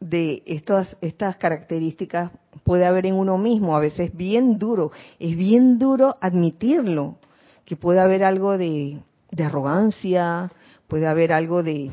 de 0.00 0.42
estas, 0.46 0.96
estas 1.00 1.36
características 1.36 2.30
puede 2.64 2.86
haber 2.86 3.06
en 3.06 3.14
uno 3.14 3.38
mismo? 3.38 3.76
A 3.76 3.80
veces 3.80 4.14
bien 4.14 4.58
duro, 4.58 4.92
es 5.18 5.36
bien 5.36 5.78
duro 5.78 6.16
admitirlo, 6.20 7.16
que 7.64 7.76
puede 7.76 8.00
haber 8.00 8.24
algo 8.24 8.58
de, 8.58 9.00
arrogancia, 9.38 10.50
puede 10.88 11.06
haber 11.06 11.32
algo 11.32 11.62
de 11.62 11.90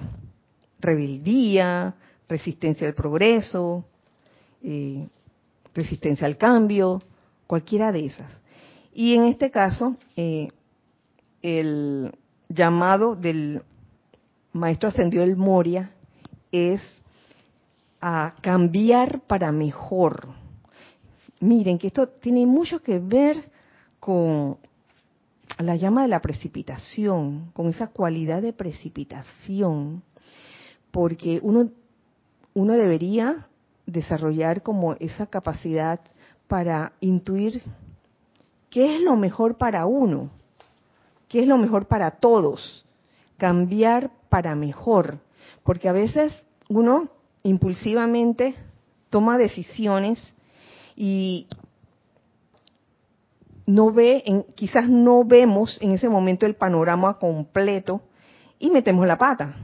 rebeldía, 0.79 1.93
resistencia 2.27 2.87
al 2.87 2.93
progreso, 2.93 3.85
eh, 4.63 5.07
resistencia 5.73 6.25
al 6.27 6.37
cambio, 6.37 7.01
cualquiera 7.47 7.91
de 7.91 8.05
esas. 8.07 8.39
Y 8.93 9.15
en 9.15 9.25
este 9.25 9.51
caso, 9.51 9.95
eh, 10.15 10.49
el 11.41 12.11
llamado 12.49 13.15
del 13.15 13.61
maestro 14.51 14.89
ascendido 14.89 15.23
del 15.23 15.37
Moria 15.37 15.91
es 16.51 16.81
a 18.01 18.35
cambiar 18.41 19.21
para 19.21 19.51
mejor. 19.51 20.29
Miren 21.39 21.77
que 21.77 21.87
esto 21.87 22.07
tiene 22.07 22.45
mucho 22.45 22.81
que 22.81 22.99
ver 22.99 23.49
con 23.99 24.57
la 25.57 25.75
llama 25.75 26.03
de 26.03 26.07
la 26.07 26.21
precipitación, 26.21 27.51
con 27.53 27.67
esa 27.67 27.87
cualidad 27.87 28.41
de 28.41 28.53
precipitación, 28.53 30.03
porque 30.91 31.39
uno, 31.43 31.69
uno 32.53 32.73
debería 32.73 33.47
desarrollar 33.85 34.63
como 34.63 34.93
esa 34.95 35.27
capacidad 35.27 35.99
para 36.47 36.93
intuir 36.99 37.61
qué 38.69 38.95
es 38.95 39.01
lo 39.01 39.15
mejor 39.15 39.57
para 39.57 39.85
uno, 39.85 40.29
qué 41.27 41.41
es 41.41 41.47
lo 41.47 41.57
mejor 41.57 41.87
para 41.87 42.11
todos, 42.11 42.85
cambiar 43.37 44.11
para 44.29 44.55
mejor, 44.55 45.19
porque 45.63 45.89
a 45.89 45.93
veces 45.93 46.33
uno 46.69 47.09
impulsivamente 47.43 48.55
toma 49.09 49.37
decisiones 49.37 50.33
y 50.95 51.47
no 53.65 53.91
ve, 53.91 54.23
en, 54.25 54.43
quizás 54.55 54.89
no 54.89 55.23
vemos 55.23 55.77
en 55.81 55.91
ese 55.91 56.09
momento 56.09 56.45
el 56.45 56.55
panorama 56.55 57.17
completo 57.19 58.01
y 58.57 58.71
metemos 58.71 59.05
la 59.05 59.17
pata. 59.17 59.55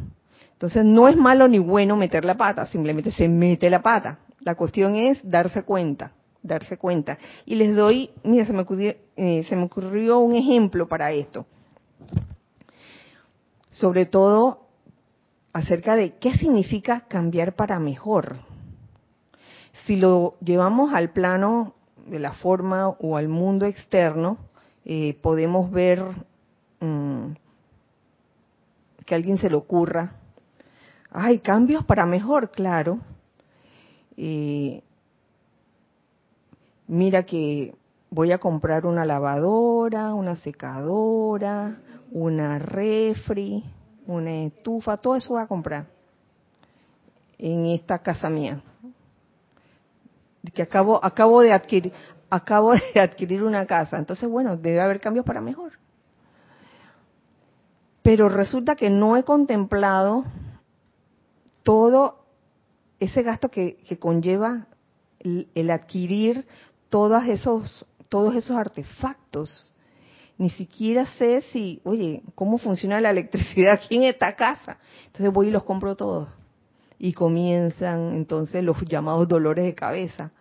Entonces 0.54 0.86
no 0.86 1.08
es 1.08 1.18
malo 1.18 1.48
ni 1.48 1.60
bueno 1.60 1.98
meter 1.98 2.24
la 2.24 2.36
pata, 2.36 2.66
simplemente 2.68 3.12
se 3.12 3.28
mete 3.28 3.70
la 3.70 3.82
pata. 3.82 4.20
La 4.40 4.56
cuestión 4.56 4.96
es 4.96 5.20
darse 5.30 5.64
cuenta, 5.64 6.12
darse 6.42 6.78
cuenta. 6.78 7.18
Y 7.46 7.56
les 7.56 7.76
doy, 7.76 8.12
mira, 8.24 8.46
se 8.46 8.54
me 8.54 8.62
ocurrió, 8.62 8.94
eh, 9.16 9.44
se 9.50 9.56
me 9.56 9.64
ocurrió 9.64 10.20
un 10.20 10.36
ejemplo 10.36 10.88
para 10.88 11.12
esto. 11.12 11.46
Sobre 13.70 14.06
todo 14.06 14.65
acerca 15.56 15.96
de 15.96 16.18
qué 16.18 16.34
significa 16.34 17.08
cambiar 17.08 17.56
para 17.56 17.80
mejor. 17.80 18.40
Si 19.86 19.96
lo 19.96 20.36
llevamos 20.42 20.94
al 20.94 21.12
plano 21.12 21.76
de 22.08 22.20
la 22.20 22.34
forma 22.34 22.90
o 22.90 23.16
al 23.16 23.30
mundo 23.30 23.66
externo, 23.66 24.38
eh, 24.84 25.18
podemos 25.22 25.72
ver 25.72 26.04
mm, 26.82 27.28
que 29.06 29.16
a 29.16 29.18
alguien 29.18 29.38
se 29.38 29.50
le 29.50 29.56
ocurra, 29.56 30.18
hay 31.10 31.40
cambios 31.40 31.86
para 31.86 32.06
mejor, 32.06 32.52
claro. 32.52 33.00
Eh, 34.18 34.84
mira 36.86 37.24
que 37.24 37.74
voy 38.10 38.34
a 38.34 38.40
comprar 38.40 38.86
una 38.86 39.06
lavadora, 39.06 40.16
una 40.16 40.36
secadora, 40.36 41.78
una 42.12 42.60
refri, 42.60 43.64
una 44.08 44.44
estufa, 44.44 44.98
todo 44.98 45.16
eso 45.16 45.34
voy 45.34 45.44
a 45.44 45.48
comprar 45.48 45.86
en 47.38 47.66
esta 47.68 48.00
casa 48.00 48.30
mía 48.30 48.62
que 50.52 50.62
acabo, 50.62 51.04
acabo 51.04 51.42
de 51.42 51.54
adquirir, 51.54 51.92
acabo 52.30 52.74
de 52.74 53.00
adquirir 53.00 53.44
una 53.44 53.66
casa. 53.66 53.98
Entonces, 53.98 54.30
bueno, 54.30 54.58
debe 54.58 54.82
haber 54.82 55.00
cambios 55.00 55.26
para 55.26 55.42
mejor. 55.42 55.74
Pero 58.02 58.30
resulta 58.30 58.76
que 58.76 58.90
no 58.90 59.18
he 59.18 59.24
contemplado 59.24 60.26
todo 61.64 62.26
ese 63.00 63.24
gasto 63.24 63.50
que, 63.50 63.78
conlleva 64.00 64.68
el, 65.20 65.72
adquirir 65.72 66.46
todos 66.90 67.26
esos, 67.26 67.88
todos 68.10 68.36
esos 68.36 68.56
artefactos. 68.56 69.74
Ni 70.38 70.50
siquiera 70.50 71.06
sé 71.18 71.42
si, 71.52 71.82
oye, 71.86 72.22
cómo 72.36 72.58
funciona 72.58 73.00
la 73.00 73.12
electricidad 73.12 73.74
aquí 73.74 73.96
en 73.96 74.04
esta 74.04 74.36
casa. 74.36 74.78
Entonces 75.08 75.32
voy 75.32 75.48
y 75.48 75.52
los 75.52 75.64
compro 75.64 75.96
todos 75.96 76.30
y 76.98 77.14
comienzan 77.14 78.14
entonces 78.14 78.64
los 78.64 78.80
llamados 78.86 79.28
dolores 79.28 79.66
de 79.66 79.76
cabeza. 79.76 80.32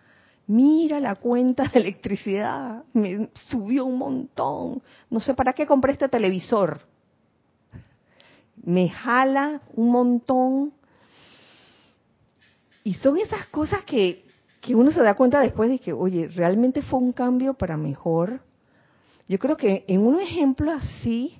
Mira 0.47 0.99
la 0.99 1.15
cuenta 1.15 1.63
de 1.73 1.79
electricidad, 1.79 2.83
me 2.93 3.29
subió 3.33 3.85
un 3.85 3.97
montón. 3.97 4.81
No 5.09 5.19
sé 5.19 5.33
para 5.33 5.53
qué 5.53 5.65
compré 5.65 5.93
este 5.93 6.07
televisor. 6.07 6.81
Me 8.63 8.89
jala 8.89 9.61
un 9.73 9.89
montón. 9.89 10.73
Y 12.83 12.93
son 12.95 13.17
esas 13.17 13.47
cosas 13.47 13.83
que, 13.83 14.23
que 14.61 14.75
uno 14.75 14.91
se 14.91 15.01
da 15.01 15.15
cuenta 15.15 15.39
después 15.39 15.69
de 15.69 15.79
que, 15.79 15.93
oye, 15.93 16.27
realmente 16.27 16.83
fue 16.83 16.99
un 16.99 17.11
cambio 17.11 17.55
para 17.55 17.75
mejor. 17.75 18.41
Yo 19.27 19.39
creo 19.39 19.57
que 19.57 19.85
en 19.87 20.01
un 20.01 20.19
ejemplo 20.19 20.71
así, 20.71 21.39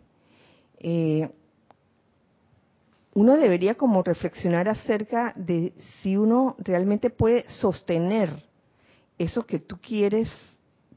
eh, 0.79 1.29
uno 3.13 3.37
debería 3.37 3.75
como 3.75 4.03
reflexionar 4.03 4.67
acerca 4.67 5.33
de 5.35 5.73
si 6.01 6.17
uno 6.17 6.55
realmente 6.59 7.09
puede 7.09 7.47
sostener 7.47 8.29
eso 9.17 9.45
que 9.45 9.59
tú 9.59 9.77
quieres 9.79 10.29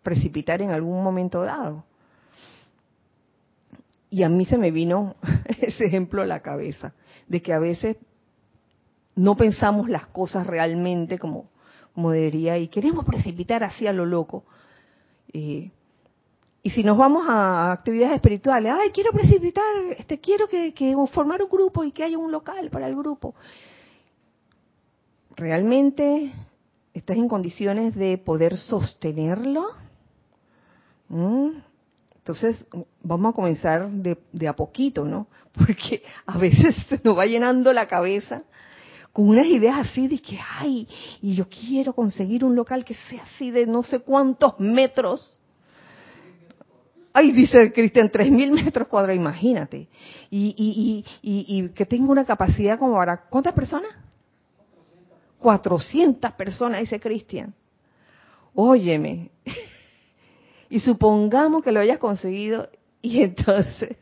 precipitar 0.02 0.62
en 0.62 0.70
algún 0.70 1.02
momento 1.04 1.42
dado. 1.42 1.84
Y 4.10 4.22
a 4.22 4.28
mí 4.28 4.46
se 4.46 4.58
me 4.58 4.70
vino 4.70 5.16
ese 5.60 5.84
ejemplo 5.84 6.22
a 6.22 6.26
la 6.26 6.40
cabeza, 6.40 6.94
de 7.28 7.42
que 7.42 7.52
a 7.52 7.58
veces 7.58 7.98
no 9.14 9.36
pensamos 9.36 9.88
las 9.88 10.06
cosas 10.06 10.46
realmente 10.46 11.18
como, 11.18 11.50
debería 11.94 12.56
y 12.58 12.68
queremos 12.68 13.04
precipitar 13.04 13.62
así 13.64 13.86
a 13.86 13.92
lo 13.92 14.06
loco. 14.06 14.44
Eh, 15.32 15.70
y 16.62 16.70
si 16.70 16.82
nos 16.82 16.98
vamos 16.98 17.24
a 17.28 17.72
actividades 17.72 18.16
espirituales, 18.16 18.72
ay, 18.78 18.90
quiero 18.90 19.12
precipitar, 19.12 19.64
este, 19.96 20.18
quiero 20.18 20.48
que, 20.48 20.72
formar 21.12 21.42
un 21.42 21.48
grupo 21.48 21.84
y 21.84 21.92
que 21.92 22.04
haya 22.04 22.18
un 22.18 22.32
local 22.32 22.68
para 22.70 22.88
el 22.88 22.96
grupo. 22.96 23.34
¿Realmente 25.36 26.32
estás 26.92 27.16
en 27.16 27.28
condiciones 27.28 27.94
de 27.94 28.18
poder 28.18 28.56
sostenerlo? 28.56 29.68
¿Mm? 31.08 31.50
Entonces, 32.16 32.66
vamos 33.02 33.32
a 33.32 33.36
comenzar 33.36 33.88
de, 33.88 34.18
de, 34.32 34.48
a 34.48 34.52
poquito, 34.54 35.04
¿no? 35.04 35.28
Porque 35.52 36.02
a 36.26 36.38
veces 36.38 36.74
se 36.88 37.00
nos 37.04 37.16
va 37.16 37.24
llenando 37.24 37.72
la 37.72 37.86
cabeza 37.86 38.42
con 39.12 39.28
unas 39.28 39.46
ideas 39.46 39.78
así 39.78 40.08
de 40.08 40.18
que, 40.20 40.38
ay, 40.58 40.88
y 41.22 41.36
yo 41.36 41.48
quiero 41.48 41.92
conseguir 41.94 42.44
un 42.44 42.56
local 42.56 42.84
que 42.84 42.94
sea 42.94 43.22
así 43.22 43.50
de 43.52 43.64
no 43.64 43.84
sé 43.84 44.00
cuántos 44.00 44.58
metros 44.58 45.37
Ay, 47.18 47.32
dice 47.32 47.72
Cristian, 47.72 48.10
tres 48.10 48.30
mil 48.30 48.52
metros 48.52 48.86
cuadrados, 48.86 49.16
imagínate. 49.16 49.88
Y, 50.30 51.04
y, 51.20 51.68
que 51.70 51.84
tenga 51.84 52.12
una 52.12 52.24
capacidad 52.24 52.78
como 52.78 52.94
para, 52.94 53.22
¿cuántas 53.22 53.54
personas? 53.54 53.90
400 55.40 56.30
personas, 56.34 56.78
dice 56.78 57.00
Cristian. 57.00 57.52
Óyeme. 58.54 59.30
Y 60.70 60.80
supongamos 60.80 61.64
que 61.64 61.72
lo 61.72 61.80
hayas 61.80 61.96
conseguido 61.96 62.68
y 63.00 63.22
entonces 63.22 63.96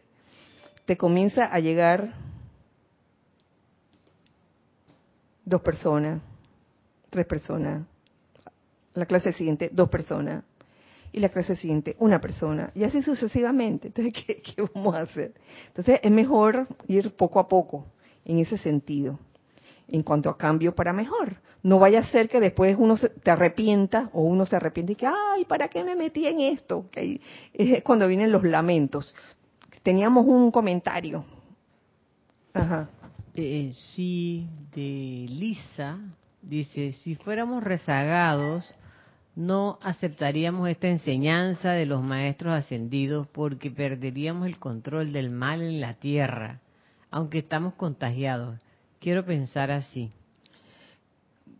te 0.84 0.96
comienza 0.96 1.44
a 1.44 1.60
llegar 1.60 2.12
dos 5.44 5.62
personas, 5.62 6.20
tres 7.08 7.24
personas. 7.24 7.86
La 8.94 9.06
clase 9.06 9.32
siguiente, 9.32 9.70
dos 9.72 9.88
personas. 9.88 10.42
Y 11.16 11.20
la 11.20 11.30
clase 11.30 11.56
siguiente 11.56 11.96
una 11.98 12.20
persona 12.20 12.70
y 12.74 12.84
así 12.84 13.02
sucesivamente. 13.02 13.88
Entonces, 13.88 14.12
¿qué, 14.26 14.42
¿qué, 14.42 14.62
vamos 14.74 14.94
a 14.94 15.00
hacer? 15.00 15.32
Entonces, 15.68 15.98
es 16.02 16.10
mejor 16.10 16.68
ir 16.86 17.10
poco 17.16 17.40
a 17.40 17.48
poco 17.48 17.86
en 18.24 18.38
ese 18.38 18.58
sentido, 18.58 19.18
en 19.88 20.02
cuanto 20.02 20.28
a 20.28 20.36
cambio 20.36 20.74
para 20.74 20.92
mejor. 20.92 21.36
No 21.62 21.78
vaya 21.78 22.00
a 22.00 22.04
ser 22.04 22.28
que 22.28 22.38
después 22.38 22.76
uno 22.78 22.98
se, 22.98 23.08
te 23.08 23.30
arrepienta 23.30 24.10
o 24.12 24.20
uno 24.20 24.44
se 24.44 24.56
arrepiente 24.56 24.92
y 24.92 24.96
que, 24.96 25.06
ay, 25.06 25.46
¿para 25.46 25.68
qué 25.68 25.82
me 25.82 25.96
metí 25.96 26.26
en 26.26 26.40
esto? 26.40 26.86
Que 26.92 27.00
ahí, 27.00 27.20
es 27.54 27.82
cuando 27.82 28.06
vienen 28.06 28.30
los 28.30 28.44
lamentos. 28.44 29.14
Teníamos 29.82 30.26
un 30.26 30.50
comentario. 30.50 31.24
Ajá. 32.52 32.90
Eh, 33.34 33.72
sí, 33.72 34.46
de 34.74 35.26
Lisa, 35.28 35.98
dice, 36.42 36.92
si 36.92 37.14
fuéramos 37.14 37.64
rezagados, 37.64 38.74
no 39.36 39.78
aceptaríamos 39.82 40.68
esta 40.68 40.88
enseñanza 40.88 41.72
de 41.72 41.84
los 41.84 42.02
maestros 42.02 42.54
ascendidos 42.54 43.28
porque 43.28 43.70
perderíamos 43.70 44.46
el 44.46 44.58
control 44.58 45.12
del 45.12 45.30
mal 45.30 45.60
en 45.60 45.80
la 45.80 45.94
tierra, 45.94 46.60
aunque 47.10 47.38
estamos 47.38 47.74
contagiados. 47.74 48.58
Quiero 48.98 49.26
pensar 49.26 49.70
así. 49.70 50.10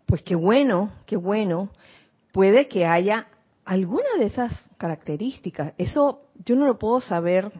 Pues 0.07 0.22
qué 0.22 0.35
bueno, 0.35 0.91
qué 1.05 1.16
bueno. 1.16 1.68
Puede 2.33 2.66
que 2.66 2.87
haya 2.87 3.29
alguna 3.66 4.09
de 4.18 4.24
esas 4.24 4.53
características. 4.79 5.74
Eso 5.77 6.22
yo 6.47 6.57
no 6.57 6.66
lo 6.66 6.79
puedo 6.79 7.03
saber 7.03 7.53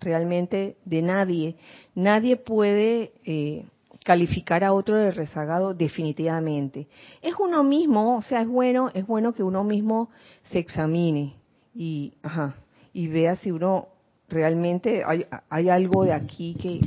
realmente 0.00 0.76
de 0.84 1.00
nadie. 1.00 1.56
Nadie 1.94 2.36
puede 2.36 3.12
eh, 3.24 3.64
calificar 4.04 4.64
a 4.64 4.72
otro 4.72 4.96
de 4.96 5.10
rezagado 5.10 5.74
definitivamente. 5.74 6.88
Es 7.20 7.34
uno 7.38 7.62
mismo, 7.62 8.16
o 8.16 8.22
sea, 8.22 8.40
es 8.42 8.48
bueno, 8.48 8.90
es 8.94 9.06
bueno 9.06 9.32
que 9.32 9.42
uno 9.42 9.64
mismo 9.64 10.10
se 10.50 10.58
examine 10.58 11.34
y, 11.74 12.14
ajá, 12.22 12.54
y 12.92 13.08
vea 13.08 13.36
si 13.36 13.50
uno 13.50 13.88
realmente 14.28 15.02
hay, 15.06 15.26
hay 15.48 15.68
algo 15.68 16.04
de 16.04 16.12
aquí 16.12 16.54
que, 16.54 16.80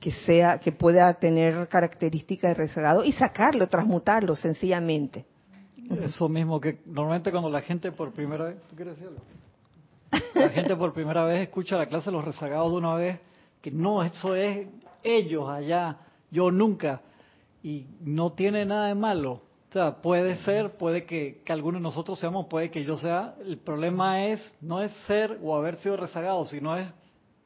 que 0.00 0.10
sea, 0.10 0.58
que 0.58 0.72
pueda 0.72 1.12
tener 1.14 1.68
características 1.68 2.50
de 2.50 2.54
rezagado 2.54 3.04
y 3.04 3.12
sacarlo, 3.12 3.66
transmutarlo 3.66 4.36
sencillamente. 4.36 5.24
Eso 6.02 6.28
mismo 6.28 6.60
que 6.60 6.80
normalmente 6.86 7.30
cuando 7.30 7.48
la 7.48 7.60
gente 7.60 7.92
por 7.92 8.12
primera 8.12 8.46
vez, 8.46 8.56
¿tú? 8.68 8.76
La 10.34 10.48
gente 10.48 10.76
por 10.76 10.92
primera 10.92 11.24
vez 11.24 11.42
escucha 11.42 11.76
la 11.76 11.86
clase 11.86 12.06
de 12.06 12.16
los 12.16 12.24
rezagados 12.24 12.72
de 12.72 12.78
una 12.78 12.94
vez, 12.94 13.20
que 13.60 13.70
no, 13.70 14.02
eso 14.02 14.34
es 14.34 14.66
ellos 15.02 15.48
allá, 15.48 15.96
yo 16.36 16.50
nunca. 16.50 17.00
Y 17.62 17.86
no 18.00 18.32
tiene 18.32 18.64
nada 18.64 18.88
de 18.88 18.94
malo. 18.94 19.42
O 19.70 19.72
sea, 19.72 20.00
puede 20.00 20.36
ser, 20.38 20.76
puede 20.76 21.04
que, 21.04 21.42
que 21.44 21.52
alguno 21.52 21.78
de 21.78 21.82
nosotros 21.82 22.18
seamos, 22.18 22.46
puede 22.46 22.70
que 22.70 22.84
yo 22.84 22.96
sea. 22.96 23.34
El 23.44 23.58
problema 23.58 24.26
es, 24.26 24.54
no 24.60 24.82
es 24.82 24.92
ser 25.06 25.38
o 25.42 25.56
haber 25.56 25.76
sido 25.76 25.96
rezagado, 25.96 26.44
sino 26.44 26.76
es 26.76 26.86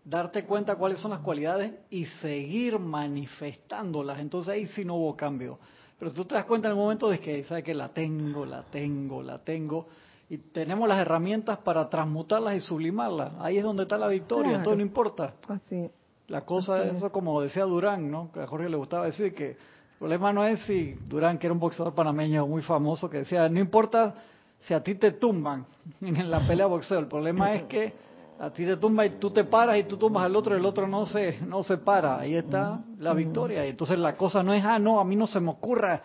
darte 0.05 0.45
cuenta 0.45 0.77
cuáles 0.77 1.01
son 1.01 1.13
las 1.13 1.21
cualidades 1.21 1.73
y 1.89 2.05
seguir 2.07 2.79
manifestándolas. 2.79 4.19
Entonces 4.19 4.53
ahí 4.53 4.67
sí 4.67 4.85
no 4.85 4.97
hubo 4.97 5.17
cambio. 5.17 5.59
Pero 5.99 6.11
si 6.11 6.17
tú 6.17 6.25
te 6.25 6.35
das 6.35 6.45
cuenta 6.45 6.69
en 6.69 6.73
el 6.73 6.79
momento 6.79 7.09
de 7.09 7.21
que, 7.21 7.45
¿sabes 7.45 7.65
que 7.65 7.75
La 7.75 7.89
tengo, 7.89 8.45
la 8.45 8.63
tengo, 8.65 9.23
la 9.23 9.39
tengo 9.39 9.87
y 10.29 10.39
tenemos 10.39 10.89
las 10.89 11.01
herramientas 11.01 11.59
para 11.59 11.89
transmutarlas 11.89 12.57
y 12.57 12.61
sublimarlas. 12.61 13.33
Ahí 13.41 13.59
es 13.59 13.65
donde 13.65 13.83
está 13.83 13.99
la 13.99 14.07
victoria, 14.07 14.51
claro. 14.51 14.65
todo 14.65 14.77
no 14.77 14.83
importa. 14.83 15.35
Así. 15.49 15.91
La 16.31 16.43
cosa 16.43 16.85
es 16.85 16.99
eso, 16.99 17.11
como 17.11 17.41
decía 17.41 17.65
Durán, 17.65 18.09
¿no? 18.09 18.31
Que 18.31 18.39
a 18.39 18.47
Jorge 18.47 18.69
le 18.69 18.77
gustaba 18.77 19.07
decir 19.07 19.35
que 19.35 19.49
el 19.49 19.57
problema 19.99 20.33
no 20.33 20.47
es 20.47 20.63
si 20.63 20.95
Durán, 21.09 21.39
que 21.39 21.49
era 21.49 21.55
un 21.55 21.59
boxeador 21.59 21.93
panameño 21.93 22.47
muy 22.47 22.63
famoso, 22.63 23.11
que 23.11 23.19
decía, 23.19 23.49
no 23.49 23.59
importa 23.59 24.15
si 24.61 24.73
a 24.73 24.81
ti 24.81 24.95
te 24.95 25.11
tumban 25.11 25.67
en 26.01 26.31
la 26.31 26.47
pelea 26.47 26.67
de 26.67 26.71
boxeo, 26.71 27.01
el 27.01 27.09
problema 27.09 27.53
es 27.55 27.65
que 27.65 27.93
a 28.39 28.49
ti 28.51 28.65
te 28.65 28.77
tumba 28.77 29.05
y 29.07 29.19
tú 29.19 29.33
te 29.33 29.43
paras 29.43 29.77
y 29.79 29.83
tú 29.83 29.97
tumbas 29.97 30.23
al 30.23 30.37
otro 30.37 30.55
y 30.55 30.61
el 30.61 30.67
otro 30.67 30.87
no 30.87 31.05
se, 31.05 31.41
no 31.41 31.65
se 31.65 31.79
para. 31.79 32.21
Ahí 32.21 32.37
está 32.37 32.79
la 32.99 33.13
victoria. 33.13 33.67
Y 33.67 33.71
entonces 33.71 33.99
la 33.99 34.17
cosa 34.17 34.45
no 34.45 34.55
es, 34.55 34.65
ah, 34.65 34.79
no, 34.79 35.01
a 35.01 35.05
mí 35.05 35.17
no 35.17 35.27
se 35.27 35.41
me 35.41 35.51
ocurra 35.51 36.01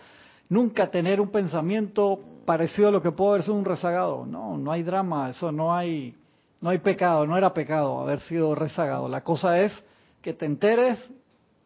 nunca 0.50 0.90
tener 0.90 1.22
un 1.22 1.30
pensamiento 1.30 2.20
parecido 2.46 2.88
a 2.88 2.92
lo 2.92 3.02
que 3.02 3.12
puede 3.12 3.30
haber 3.30 3.44
sido 3.44 3.56
un 3.58 3.64
rezagado. 3.64 4.26
No, 4.26 4.58
no 4.58 4.72
hay 4.72 4.82
drama, 4.82 5.30
eso 5.30 5.52
no 5.52 5.76
hay, 5.76 6.16
no 6.62 6.72
hay 6.72 6.80
pecado, 6.80 7.28
no 7.28 7.38
era 7.38 7.54
pecado 7.54 8.02
haber 8.02 8.20
sido 8.22 8.56
rezagado. 8.56 9.08
La 9.08 9.24
cosa 9.24 9.62
es 9.62 9.84
que 10.26 10.34
te 10.34 10.48
enteres, 10.48 10.98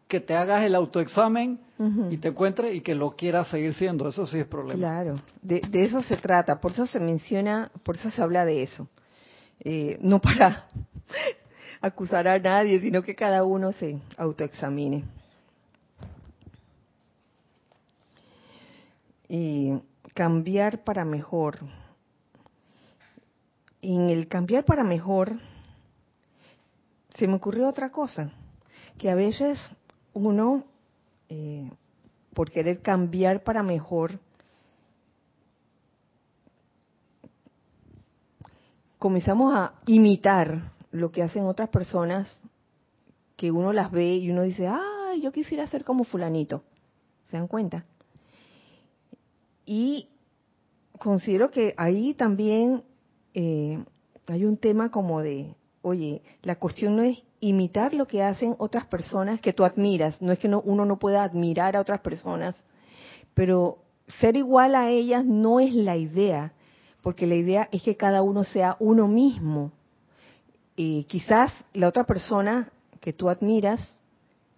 que 0.06 0.20
te 0.20 0.36
hagas 0.36 0.62
el 0.64 0.74
autoexamen 0.74 1.58
uh 1.78 1.82
-huh. 1.82 2.12
y 2.12 2.18
te 2.18 2.28
encuentres 2.28 2.74
y 2.74 2.82
que 2.82 2.94
lo 2.94 3.16
quieras 3.16 3.48
seguir 3.48 3.72
siendo. 3.72 4.06
Eso 4.06 4.26
sí 4.26 4.38
es 4.38 4.46
problema. 4.46 4.78
Claro, 4.78 5.14
de, 5.40 5.62
de, 5.62 5.84
eso 5.84 6.02
se 6.02 6.18
trata. 6.18 6.60
Por 6.60 6.72
eso 6.72 6.84
se 6.84 7.00
menciona, 7.00 7.70
por 7.84 7.96
eso 7.96 8.10
se 8.10 8.20
habla 8.20 8.44
de 8.44 8.62
eso. 8.62 8.86
Eh, 9.60 9.96
no 10.02 10.20
para 10.20 10.66
acusar 11.80 12.28
a 12.28 12.38
nadie, 12.38 12.78
sino 12.80 13.00
que 13.00 13.14
cada 13.14 13.44
uno 13.44 13.72
se 13.72 13.98
autoexamine. 14.18 15.04
Y 19.26 19.72
cambiar 20.12 20.84
para 20.84 21.06
mejor. 21.06 21.60
En 23.80 24.10
el 24.10 24.28
cambiar 24.28 24.66
para 24.66 24.84
mejor, 24.84 25.38
se 27.16 27.26
me 27.26 27.36
ocurrió 27.36 27.66
otra 27.66 27.90
cosa, 27.90 28.32
que 29.00 29.10
a 29.10 29.14
veces 29.14 29.58
uno, 30.12 30.62
eh, 31.30 31.70
por 32.34 32.50
querer 32.50 32.82
cambiar 32.82 33.42
para 33.42 33.62
mejor, 33.62 34.20
comenzamos 38.98 39.54
a 39.54 39.72
imitar 39.86 40.72
lo 40.90 41.10
que 41.10 41.22
hacen 41.22 41.46
otras 41.46 41.70
personas, 41.70 42.42
que 43.36 43.50
uno 43.50 43.72
las 43.72 43.90
ve 43.90 44.16
y 44.16 44.30
uno 44.30 44.42
dice, 44.42 44.66
ah, 44.66 45.14
yo 45.18 45.32
quisiera 45.32 45.66
ser 45.66 45.82
como 45.82 46.04
fulanito. 46.04 46.62
¿Se 47.30 47.38
dan 47.38 47.48
cuenta? 47.48 47.86
Y 49.64 50.08
considero 50.98 51.50
que 51.50 51.72
ahí 51.78 52.12
también 52.12 52.82
eh, 53.32 53.82
hay 54.26 54.44
un 54.44 54.58
tema 54.58 54.90
como 54.90 55.22
de, 55.22 55.54
oye, 55.80 56.20
la 56.42 56.56
cuestión 56.56 56.96
no 56.96 57.02
es 57.02 57.22
imitar 57.40 57.94
lo 57.94 58.06
que 58.06 58.22
hacen 58.22 58.54
otras 58.58 58.86
personas 58.86 59.40
que 59.40 59.52
tú 59.52 59.64
admiras, 59.64 60.20
no 60.20 60.32
es 60.32 60.38
que 60.38 60.48
no, 60.48 60.60
uno 60.60 60.84
no 60.84 60.98
pueda 60.98 61.22
admirar 61.22 61.76
a 61.76 61.80
otras 61.80 62.00
personas, 62.00 62.62
pero 63.34 63.78
ser 64.20 64.36
igual 64.36 64.74
a 64.74 64.90
ellas 64.90 65.24
no 65.24 65.60
es 65.60 65.74
la 65.74 65.96
idea, 65.96 66.52
porque 67.02 67.26
la 67.26 67.36
idea 67.36 67.68
es 67.72 67.82
que 67.82 67.96
cada 67.96 68.22
uno 68.22 68.44
sea 68.44 68.76
uno 68.78 69.08
mismo. 69.08 69.72
Eh, 70.76 71.04
quizás 71.08 71.52
la 71.72 71.88
otra 71.88 72.04
persona 72.04 72.70
que 73.00 73.12
tú 73.12 73.28
admiras 73.28 73.80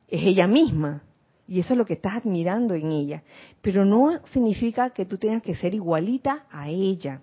es 0.08 0.22
ella 0.24 0.46
misma, 0.46 1.02
y 1.46 1.60
eso 1.60 1.74
es 1.74 1.78
lo 1.78 1.84
que 1.84 1.94
estás 1.94 2.16
admirando 2.16 2.74
en 2.74 2.90
ella. 2.90 3.22
Pero 3.60 3.84
no 3.84 4.20
significa 4.32 4.90
que 4.90 5.04
tú 5.04 5.18
tengas 5.18 5.42
que 5.42 5.54
ser 5.54 5.74
igualita 5.74 6.46
a 6.50 6.68
ella. 6.68 7.20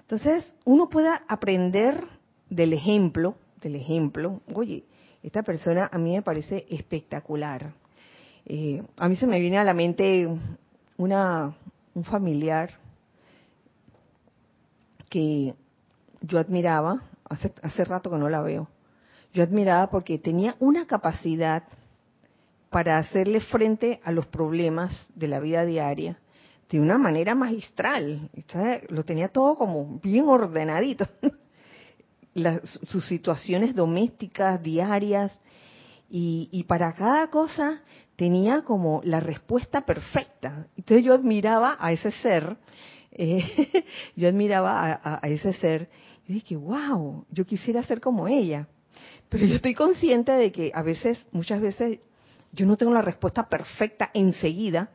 Entonces, 0.00 0.46
uno 0.64 0.88
puede 0.88 1.10
aprender 1.26 2.06
del 2.48 2.72
ejemplo, 2.72 3.34
del 3.60 3.76
ejemplo, 3.76 4.40
oye, 4.54 4.84
esta 5.22 5.42
persona 5.42 5.88
a 5.92 5.98
mí 5.98 6.14
me 6.14 6.22
parece 6.22 6.66
espectacular. 6.70 7.72
Eh, 8.44 8.82
a 8.96 9.08
mí 9.08 9.16
se 9.16 9.26
me 9.26 9.40
viene 9.40 9.58
a 9.58 9.64
la 9.64 9.74
mente 9.74 10.28
una, 10.96 11.54
un 11.94 12.04
familiar 12.04 12.70
que 15.08 15.54
yo 16.20 16.38
admiraba, 16.38 17.02
hace, 17.28 17.52
hace 17.62 17.84
rato 17.84 18.10
que 18.10 18.18
no 18.18 18.28
la 18.28 18.40
veo, 18.40 18.68
yo 19.32 19.42
admiraba 19.42 19.90
porque 19.90 20.18
tenía 20.18 20.56
una 20.60 20.86
capacidad 20.86 21.64
para 22.70 22.98
hacerle 22.98 23.40
frente 23.40 24.00
a 24.04 24.12
los 24.12 24.26
problemas 24.26 24.92
de 25.14 25.28
la 25.28 25.40
vida 25.40 25.64
diaria 25.64 26.18
de 26.70 26.80
una 26.80 26.98
manera 26.98 27.34
magistral. 27.34 28.30
Lo 28.88 29.04
tenía 29.04 29.28
todo 29.28 29.56
como 29.56 29.98
bien 30.02 30.28
ordenadito. 30.28 31.06
Las, 32.36 32.60
sus 32.84 33.06
situaciones 33.06 33.74
domésticas, 33.74 34.62
diarias, 34.62 35.40
y, 36.10 36.50
y, 36.52 36.64
para 36.64 36.92
cada 36.92 37.28
cosa 37.30 37.80
tenía 38.14 38.62
como 38.62 39.00
la 39.04 39.20
respuesta 39.20 39.86
perfecta. 39.86 40.68
Entonces 40.76 41.04
yo 41.04 41.14
admiraba 41.14 41.76
a 41.80 41.92
ese 41.92 42.12
ser, 42.12 42.58
eh, 43.10 43.84
yo 44.16 44.28
admiraba 44.28 44.92
a, 44.92 45.20
a, 45.22 45.28
ese 45.28 45.54
ser, 45.54 45.88
y 46.28 46.34
dije, 46.34 46.56
wow, 46.56 47.24
yo 47.30 47.46
quisiera 47.46 47.82
ser 47.82 48.00
como 48.00 48.28
ella. 48.28 48.68
Pero 49.30 49.46
yo 49.46 49.56
estoy 49.56 49.74
consciente 49.74 50.32
de 50.32 50.52
que 50.52 50.70
a 50.74 50.82
veces, 50.82 51.18
muchas 51.32 51.60
veces, 51.60 52.00
yo 52.52 52.66
no 52.66 52.76
tengo 52.76 52.92
la 52.92 53.02
respuesta 53.02 53.48
perfecta 53.48 54.10
enseguida 54.12 54.90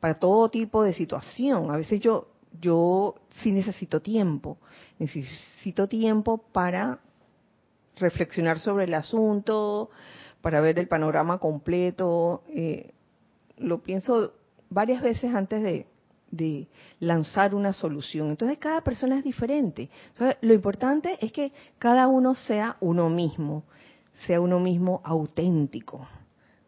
para 0.00 0.14
todo 0.14 0.48
tipo 0.48 0.82
de 0.82 0.94
situación. 0.94 1.70
A 1.70 1.76
veces 1.76 2.00
yo, 2.00 2.28
yo 2.58 3.16
sí 3.42 3.52
necesito 3.52 4.00
tiempo, 4.00 4.58
necesito 4.98 5.88
tiempo 5.88 6.38
para 6.52 7.00
reflexionar 7.96 8.58
sobre 8.58 8.84
el 8.84 8.94
asunto, 8.94 9.90
para 10.40 10.60
ver 10.60 10.78
el 10.78 10.88
panorama 10.88 11.38
completo. 11.38 12.42
Eh, 12.48 12.92
lo 13.58 13.82
pienso 13.82 14.32
varias 14.70 15.02
veces 15.02 15.34
antes 15.34 15.62
de, 15.62 15.86
de 16.30 16.68
lanzar 16.98 17.54
una 17.54 17.72
solución. 17.72 18.30
Entonces 18.30 18.58
cada 18.58 18.80
persona 18.80 19.18
es 19.18 19.24
diferente. 19.24 19.90
lo 20.40 20.54
importante 20.54 21.18
es 21.20 21.32
que 21.32 21.52
cada 21.78 22.08
uno 22.08 22.34
sea 22.34 22.76
uno 22.80 23.10
mismo, 23.10 23.64
sea 24.26 24.40
uno 24.40 24.60
mismo 24.60 25.00
auténtico, 25.04 26.06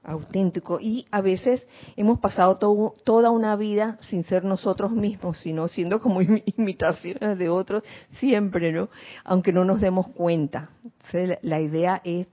auténtico. 0.04 0.80
Y 0.80 1.06
a 1.10 1.20
veces 1.20 1.66
hemos 1.96 2.18
pasado 2.18 2.58
toda 2.58 3.30
una 3.30 3.56
vida 3.56 3.98
sin 4.08 4.24
ser 4.24 4.44
nosotros 4.44 4.92
mismos, 4.92 5.38
sino 5.38 5.68
siendo 5.68 6.00
como 6.00 6.20
imitaciones 6.22 7.38
de 7.38 7.48
otros 7.48 7.82
siempre, 8.18 8.72
¿no? 8.72 8.88
Aunque 9.24 9.52
no 9.52 9.64
nos 9.64 9.80
demos 9.80 10.08
cuenta. 10.08 10.70
la 11.42 11.60
idea 11.60 12.00
es, 12.04 12.26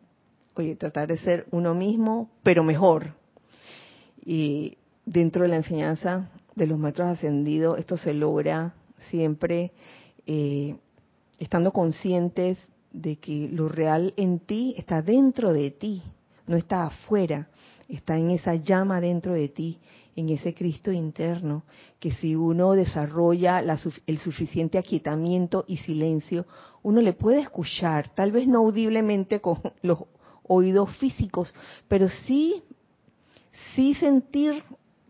oye, 0.56 0.76
tratar 0.76 1.08
de 1.08 1.18
ser 1.18 1.46
uno 1.52 1.74
mismo, 1.74 2.30
pero 2.44 2.64
mejor. 2.64 3.14
Y 4.26 4.78
dentro 5.06 5.44
de 5.44 5.50
la 5.50 5.58
enseñanza 5.58 6.30
de 6.56 6.68
los 6.68 6.78
maestros 6.78 7.10
ascendidos, 7.10 7.80
esto 7.80 7.98
se 7.98 8.14
logra 8.14 8.74
siempre 9.10 9.72
eh, 10.28 10.76
estando 11.40 11.72
conscientes 11.72 12.60
de 12.92 13.18
que 13.18 13.50
lo 13.52 13.70
real 13.70 14.14
en 14.18 14.40
ti 14.40 14.76
está 14.78 15.02
dentro 15.02 15.54
de 15.54 15.72
ti, 15.72 16.04
no 16.50 16.58
está 16.58 16.86
afuera, 16.86 17.48
está 17.88 18.18
en 18.18 18.32
esa 18.32 18.56
llama 18.56 19.00
dentro 19.00 19.34
de 19.34 19.50
ti, 19.50 19.78
en 20.16 20.30
ese 20.30 20.56
Cristo 20.56 20.92
interno, 20.92 21.64
que 22.00 22.12
si 22.12 22.36
uno 22.36 22.74
desarrolla 22.74 23.60
el 23.60 24.18
suficiente 24.18 24.80
aquietamiento 24.80 25.64
y 25.68 25.78
silencio, 25.78 26.48
uno 26.82 27.02
le 27.02 27.14
puede 27.14 27.42
escuchar, 27.42 28.10
tal 28.16 28.32
vez 28.32 28.48
no 28.48 28.58
audiblemente 28.60 29.40
con 29.42 29.60
los 29.84 30.00
oídos 30.48 30.98
físicos, 30.98 31.54
pero 31.88 32.10
sí, 32.10 32.64
sí 33.76 33.94
sentir 33.94 34.64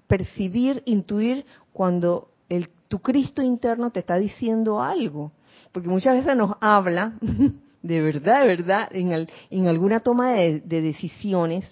percibir, 0.07 0.83
intuir 0.85 1.45
cuando 1.71 2.31
el, 2.49 2.67
tu 2.89 2.99
Cristo 2.99 3.41
interno 3.41 3.91
te 3.91 4.01
está 4.01 4.17
diciendo 4.17 4.81
algo. 4.81 5.31
Porque 5.71 5.87
muchas 5.87 6.17
veces 6.17 6.35
nos 6.35 6.57
habla, 6.59 7.13
de 7.81 8.01
verdad, 8.01 8.41
de 8.41 8.47
verdad, 8.47 8.89
en, 8.91 9.27
en 9.49 9.67
alguna 9.67 9.99
toma 10.01 10.31
de, 10.31 10.61
decisiones, 10.61 11.65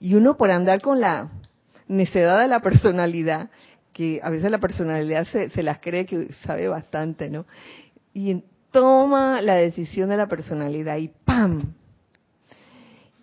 y 0.00 0.14
uno 0.14 0.36
por 0.36 0.50
andar 0.50 0.80
con 0.80 1.00
la 1.00 1.30
necedad 1.88 2.40
de 2.40 2.48
la 2.48 2.60
personalidad, 2.60 3.50
que 3.92 4.20
a 4.22 4.30
veces 4.30 4.50
la 4.50 4.58
personalidad 4.58 5.24
se, 5.26 5.50
se 5.50 5.62
las 5.62 5.78
cree 5.78 6.06
que 6.06 6.32
sabe 6.44 6.66
bastante, 6.66 7.30
¿no? 7.30 7.46
Y 8.12 8.42
toma 8.72 9.40
la 9.40 9.54
decisión 9.54 10.08
de 10.08 10.16
la 10.16 10.26
personalidad 10.26 10.96
y 10.96 11.08
¡pam! 11.24 11.74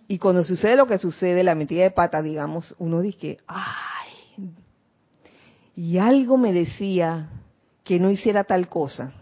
Y 0.07 0.17
cuando 0.17 0.43
sucede 0.43 0.75
lo 0.75 0.87
que 0.87 0.97
sucede, 0.97 1.43
la 1.43 1.55
metida 1.55 1.83
de 1.83 1.91
pata, 1.91 2.21
digamos, 2.21 2.75
uno 2.79 3.01
dice, 3.01 3.37
¡ah! 3.47 3.91
y 5.75 5.97
algo 5.97 6.37
me 6.37 6.53
decía 6.53 7.29
que 7.83 7.99
no 7.99 8.11
hiciera 8.11 8.43
tal 8.43 8.67
cosa, 8.67 9.13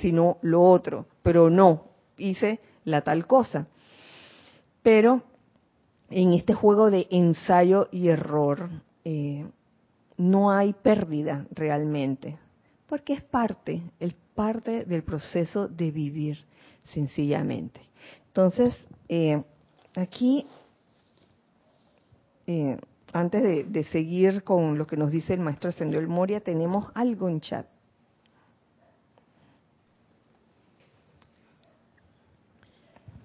sino 0.00 0.38
lo 0.42 0.62
otro, 0.62 1.06
pero 1.22 1.50
no, 1.50 1.84
hice 2.16 2.60
la 2.84 3.02
tal 3.02 3.26
cosa. 3.26 3.66
Pero 4.82 5.22
en 6.10 6.32
este 6.32 6.54
juego 6.54 6.90
de 6.90 7.06
ensayo 7.10 7.88
y 7.90 8.08
error 8.08 8.70
eh, 9.04 9.46
no 10.16 10.50
hay 10.50 10.72
pérdida 10.72 11.46
realmente, 11.50 12.38
porque 12.86 13.14
es 13.14 13.22
parte, 13.22 13.82
es 13.98 14.14
parte 14.34 14.84
del 14.84 15.02
proceso 15.02 15.68
de 15.68 15.90
vivir 15.90 16.38
sencillamente. 16.92 17.80
Entonces, 18.26 18.74
eh, 19.08 19.42
aquí 19.96 20.46
eh, 22.46 22.78
antes 23.12 23.72
de, 23.72 23.84
seguir 23.84 24.42
con 24.42 24.76
lo 24.76 24.86
que 24.86 24.96
nos 24.96 25.12
dice 25.12 25.34
el 25.34 25.40
maestro 25.40 25.70
Ascendió 25.70 26.02
Moria, 26.08 26.40
tenemos 26.40 26.86
algo 26.94 27.28
en 27.28 27.40
chat. 27.40 27.66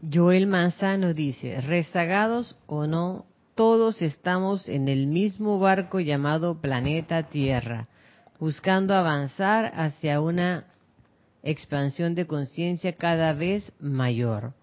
Joel 0.01 0.47
Manzano 0.47 1.13
dice, 1.13 1.59
rezagados 1.59 2.55
o 2.67 2.87
no, 2.87 3.25
todos 3.53 4.01
estamos 4.01 4.69
en 4.69 4.87
el 4.87 5.07
mismo 5.07 5.59
barco 5.59 5.99
llamado 5.99 6.61
planeta 6.61 7.23
Tierra, 7.23 7.89
buscando 8.39 8.95
avanzar 8.95 9.73
hacia 9.75 10.21
una 10.21 10.67
expansión 11.43 12.15
de 12.15 12.27
conciencia 12.27 12.93
cada 12.93 13.33
vez 13.33 13.73
mayor. 13.81 14.53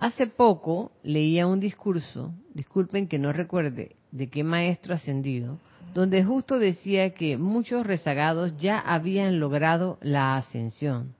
Hace 0.00 0.26
poco 0.26 0.92
leía 1.02 1.46
un 1.46 1.60
discurso, 1.60 2.32
disculpen 2.54 3.08
que 3.08 3.18
no 3.18 3.34
recuerde 3.34 3.96
de 4.12 4.28
qué 4.28 4.44
maestro 4.44 4.94
ascendido, 4.94 5.58
donde 5.92 6.24
justo 6.24 6.58
decía 6.58 7.12
que 7.12 7.36
muchos 7.36 7.86
rezagados 7.86 8.56
ya 8.56 8.78
habían 8.78 9.38
logrado 9.38 9.98
la 10.00 10.36
ascensión. 10.38 11.14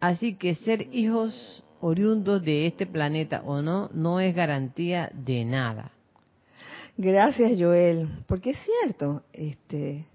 Así 0.00 0.34
que 0.34 0.54
ser 0.54 0.88
hijos 0.94 1.62
oriundos 1.82 2.42
de 2.42 2.66
este 2.66 2.86
planeta 2.86 3.42
o 3.44 3.60
no, 3.60 3.90
no 3.92 4.20
es 4.20 4.34
garantía 4.34 5.10
de 5.12 5.44
nada. 5.44 5.90
Gracias, 6.96 7.52
Joel, 7.58 8.08
porque 8.26 8.50
es 8.50 8.58
cierto, 8.64 9.22
este, 9.32 10.06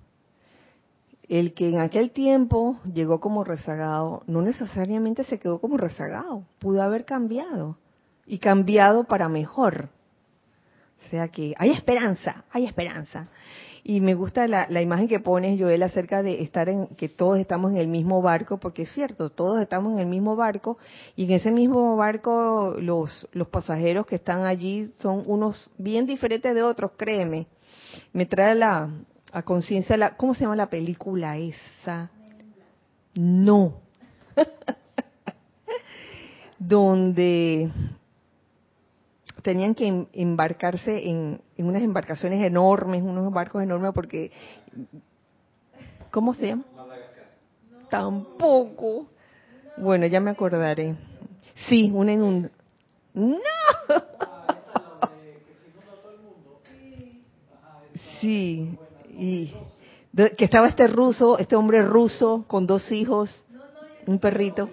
el 1.28 1.54
que 1.54 1.70
en 1.70 1.80
aquel 1.80 2.12
tiempo 2.12 2.80
llegó 2.92 3.20
como 3.20 3.44
rezagado, 3.44 4.24
no 4.28 4.42
necesariamente 4.42 5.26
se 5.26 5.40
quedó 5.40 5.60
como 5.60 5.78
rezagado, 5.78 6.44
pudo 6.60 6.82
haber 6.82 7.04
cambiado 7.04 7.78
y 8.26 8.40
cambiado 8.40 9.04
para 9.04 9.28
mejor. 9.28 9.90
O 11.06 11.10
sea 11.10 11.28
que 11.28 11.54
hay 11.58 11.72
esperanza, 11.72 12.46
hay 12.50 12.66
esperanza. 12.66 13.28
Y 13.90 14.02
me 14.02 14.16
gusta 14.16 14.50
la, 14.50 14.82
imagen 14.82 15.08
que 15.08 15.22
pones, 15.22 15.58
Joel, 15.58 15.82
acerca 15.82 16.22
de 16.22 16.42
estar 16.42 16.68
en, 16.68 16.88
que 16.88 17.08
todos 17.08 17.40
estamos 17.40 17.72
en 17.72 17.78
el 17.78 17.88
mismo 17.88 18.22
barco, 18.22 18.58
porque 18.58 18.82
es 18.82 18.92
cierto, 18.92 19.30
todos 19.30 19.62
estamos 19.62 19.94
en 19.94 20.00
el 20.00 20.08
mismo 20.08 20.36
barco, 20.36 20.78
y 21.16 21.24
en 21.24 21.32
ese 21.32 21.52
mismo 21.52 21.96
barco 21.96 22.76
los, 22.82 23.30
los 23.32 23.48
pasajeros 23.48 24.06
que 24.06 24.16
están 24.16 24.46
allí 24.46 24.92
son 25.00 25.24
unos 25.26 25.72
bien 25.78 26.06
diferentes 26.06 26.54
de 26.54 26.64
otros, 26.64 26.92
créeme. 26.98 27.48
Me 28.12 28.26
trae 28.26 28.56
la, 28.56 28.90
a 29.32 29.42
conciencia, 29.44 29.96
la, 29.96 30.18
¿cómo 30.18 30.36
se 30.36 30.42
llama 30.42 30.58
la 30.58 30.70
película 30.70 31.38
esa? 31.38 32.12
No. 33.16 33.76
Donde 36.60 37.72
tenían 39.48 39.76
que 39.76 40.08
embarcarse 40.12 41.08
en, 41.08 41.40
unas 41.58 41.82
embarcaciones 41.82 42.46
enormes, 42.46 43.02
unos 43.02 43.32
barcos 43.32 43.64
enormes, 43.64 43.94
porque... 43.94 44.30
¿Cómo 46.12 46.34
se 46.34 46.48
llama? 46.48 46.66
Tampoco. 47.90 49.08
Bueno, 49.78 50.06
ya 50.06 50.20
me 50.20 50.32
acordaré. 50.32 50.96
Sí, 51.70 51.90
una 51.94 52.12
en 52.12 52.24
un... 52.24 52.52
¡No! 53.14 53.38
Sí, 58.20 58.78
y 59.18 59.54
que 60.36 60.44
estaba 60.44 60.68
este 60.68 60.88
ruso, 60.88 61.40
este 61.40 61.56
hombre 61.56 61.84
ruso 61.84 62.44
con 62.48 62.68
dos 62.68 62.92
hijos, 62.92 63.46
un 64.08 64.20
perrito. 64.20 64.70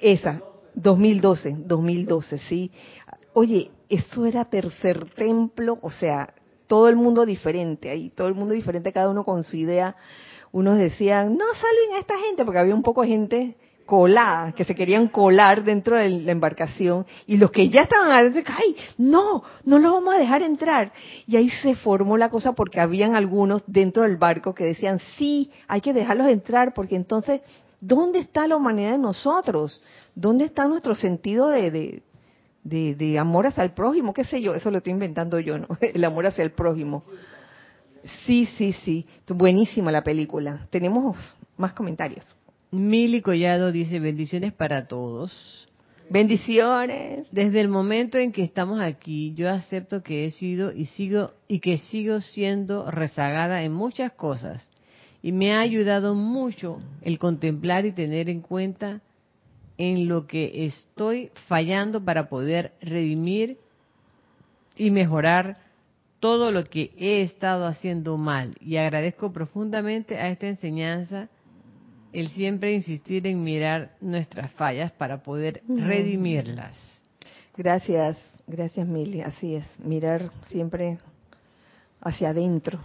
Esa, 0.00 0.42
2012, 0.76 1.56
2012, 1.58 2.38
sí. 2.38 2.70
Oye, 3.32 3.72
eso 3.88 4.26
era 4.26 4.44
tercer 4.44 5.10
templo, 5.14 5.78
o 5.82 5.90
sea, 5.90 6.34
todo 6.66 6.88
el 6.88 6.96
mundo 6.96 7.24
diferente, 7.24 7.90
ahí 7.90 8.10
todo 8.10 8.28
el 8.28 8.34
mundo 8.34 8.54
diferente, 8.54 8.92
cada 8.92 9.10
uno 9.10 9.24
con 9.24 9.44
su 9.44 9.56
idea. 9.56 9.96
Unos 10.52 10.78
decían, 10.78 11.36
no 11.36 11.44
salen 11.54 12.00
esta 12.00 12.18
gente, 12.18 12.44
porque 12.44 12.60
había 12.60 12.74
un 12.74 12.82
poco 12.82 13.02
de 13.02 13.08
gente 13.08 13.56
colada, 13.84 14.52
que 14.52 14.64
se 14.64 14.74
querían 14.74 15.06
colar 15.08 15.62
dentro 15.62 15.96
de 15.96 16.10
la 16.10 16.32
embarcación, 16.32 17.06
y 17.26 17.36
los 17.36 17.50
que 17.52 17.68
ya 17.68 17.82
estaban 17.82 18.10
adentro, 18.10 18.42
ay, 18.46 18.76
no, 18.98 19.42
no 19.64 19.78
los 19.78 19.92
vamos 19.92 20.14
a 20.14 20.18
dejar 20.18 20.42
entrar. 20.42 20.92
Y 21.26 21.36
ahí 21.36 21.48
se 21.48 21.76
formó 21.76 22.16
la 22.16 22.28
cosa 22.28 22.52
porque 22.52 22.80
habían 22.80 23.14
algunos 23.14 23.62
dentro 23.66 24.02
del 24.02 24.16
barco 24.16 24.54
que 24.54 24.64
decían, 24.64 24.98
sí, 25.16 25.50
hay 25.68 25.80
que 25.80 25.92
dejarlos 25.92 26.28
entrar, 26.28 26.74
porque 26.74 26.96
entonces, 26.96 27.40
¿dónde 27.80 28.18
está 28.18 28.48
la 28.48 28.56
humanidad 28.56 28.92
de 28.92 28.98
nosotros? 28.98 29.80
¿Dónde 30.14 30.46
está 30.46 30.66
nuestro 30.66 30.94
sentido 30.94 31.48
de, 31.48 31.70
de, 31.70 32.02
amor 33.18 33.46
hacia 33.46 33.64
el 33.64 33.72
prójimo, 33.72 34.12
qué 34.12 34.24
sé 34.24 34.40
yo, 34.40 34.54
eso 34.54 34.70
lo 34.70 34.78
estoy 34.78 34.92
inventando 34.92 35.38
yo, 35.40 35.58
¿no? 35.58 35.68
El 35.80 36.04
amor 36.04 36.26
hacia 36.26 36.44
el 36.44 36.52
prójimo. 36.52 37.04
Sí, 38.24 38.46
sí, 38.46 38.72
sí, 38.72 39.06
buenísima 39.28 39.90
la 39.90 40.02
película. 40.02 40.66
Tenemos 40.70 41.16
más 41.56 41.72
comentarios. 41.72 42.24
Mili 42.70 43.20
Collado 43.20 43.72
dice 43.72 43.98
bendiciones 43.98 44.52
para 44.52 44.86
todos. 44.86 45.68
Bendiciones. 46.08 47.26
Desde 47.32 47.60
el 47.60 47.68
momento 47.68 48.16
en 48.16 48.30
que 48.30 48.44
estamos 48.44 48.80
aquí, 48.80 49.34
yo 49.34 49.50
acepto 49.50 50.02
que 50.02 50.26
he 50.26 50.30
sido 50.30 50.72
y 50.72 50.84
sigo 50.86 51.32
y 51.48 51.58
que 51.58 51.78
sigo 51.78 52.20
siendo 52.20 52.88
rezagada 52.90 53.64
en 53.64 53.72
muchas 53.72 54.12
cosas 54.12 54.68
y 55.22 55.32
me 55.32 55.52
ha 55.52 55.60
ayudado 55.60 56.14
mucho 56.14 56.78
el 57.02 57.18
contemplar 57.18 57.84
y 57.86 57.90
tener 57.92 58.30
en 58.30 58.40
cuenta 58.40 59.00
en 59.78 60.08
lo 60.08 60.26
que 60.26 60.66
estoy 60.66 61.30
fallando 61.48 62.04
para 62.04 62.28
poder 62.28 62.72
redimir 62.80 63.58
y 64.76 64.90
mejorar 64.90 65.58
todo 66.20 66.50
lo 66.50 66.64
que 66.64 66.92
he 66.96 67.22
estado 67.22 67.66
haciendo 67.66 68.16
mal 68.16 68.54
y 68.60 68.76
agradezco 68.76 69.32
profundamente 69.32 70.18
a 70.18 70.28
esta 70.28 70.46
enseñanza 70.46 71.28
el 72.12 72.28
siempre 72.30 72.72
insistir 72.72 73.26
en 73.26 73.42
mirar 73.42 73.96
nuestras 74.00 74.50
fallas 74.52 74.90
para 74.92 75.22
poder 75.22 75.62
redimirlas. 75.68 76.78
Gracias, 77.56 78.18
gracias 78.46 78.86
Mili, 78.86 79.20
así 79.20 79.54
es, 79.54 79.78
mirar 79.80 80.30
siempre 80.48 80.98
hacia 82.00 82.30
adentro. 82.30 82.80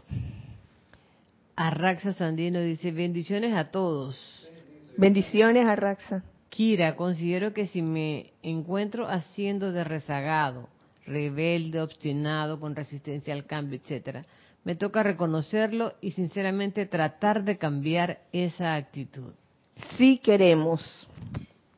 Arraxa 1.56 2.14
Sandino 2.14 2.60
dice, 2.62 2.92
bendiciones 2.92 3.56
a 3.56 3.72
todos. 3.72 4.52
Bendiciones, 4.98 5.66
Arraxa. 5.66 6.24
Kira, 6.52 6.98
considero 6.98 7.54
que 7.54 7.66
si 7.66 7.82
me 7.82 8.34
encuentro 8.44 9.08
haciendo 9.08 9.72
de 9.72 9.86
rezagado, 9.86 10.68
rebelde, 11.06 11.80
obstinado, 11.80 12.60
con 12.60 12.76
resistencia 12.76 13.34
al 13.34 13.46
cambio, 13.46 13.80
etcétera, 13.82 14.26
me 14.66 14.76
toca 14.76 15.02
reconocerlo 15.02 15.94
y 16.02 16.12
sinceramente 16.12 16.86
tratar 16.86 17.46
de 17.46 17.58
cambiar 17.58 18.20
esa 18.34 18.76
actitud. 18.76 19.32
Si 19.98 20.18
queremos, 20.18 21.08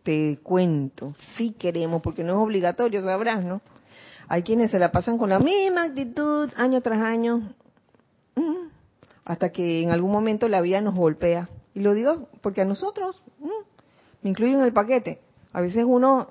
te 0.02 0.40
cuento, 0.42 1.14
si 1.38 1.52
queremos, 1.52 2.02
porque 2.02 2.24
no 2.24 2.32
es 2.32 2.40
obligatorio, 2.40 3.04
sabrás, 3.04 3.46
¿no? 3.46 3.62
Hay 4.28 4.42
quienes 4.42 4.72
se 4.72 4.80
la 4.80 4.92
pasan 4.92 5.20
con 5.20 5.30
la 5.30 5.38
misma 5.38 5.84
actitud 5.84 6.50
año 6.56 6.82
tras 6.82 7.00
año, 7.00 7.54
mm, 8.36 8.70
hasta 9.24 9.52
que 9.52 9.84
en 9.84 9.92
algún 9.92 10.12
momento 10.12 10.48
la 10.48 10.62
vida 10.62 10.82
nos 10.82 10.96
golpea. 10.96 11.48
Y 11.76 11.82
lo 11.82 11.94
digo 11.94 12.28
porque 12.42 12.62
a 12.62 12.66
nosotros, 12.66 13.22
mm, 13.38 13.63
me 14.24 14.30
incluyo 14.30 14.58
en 14.58 14.64
el 14.64 14.74
paquete, 14.74 15.20
a 15.52 15.62
veces 15.62 15.84
uno 15.86 16.28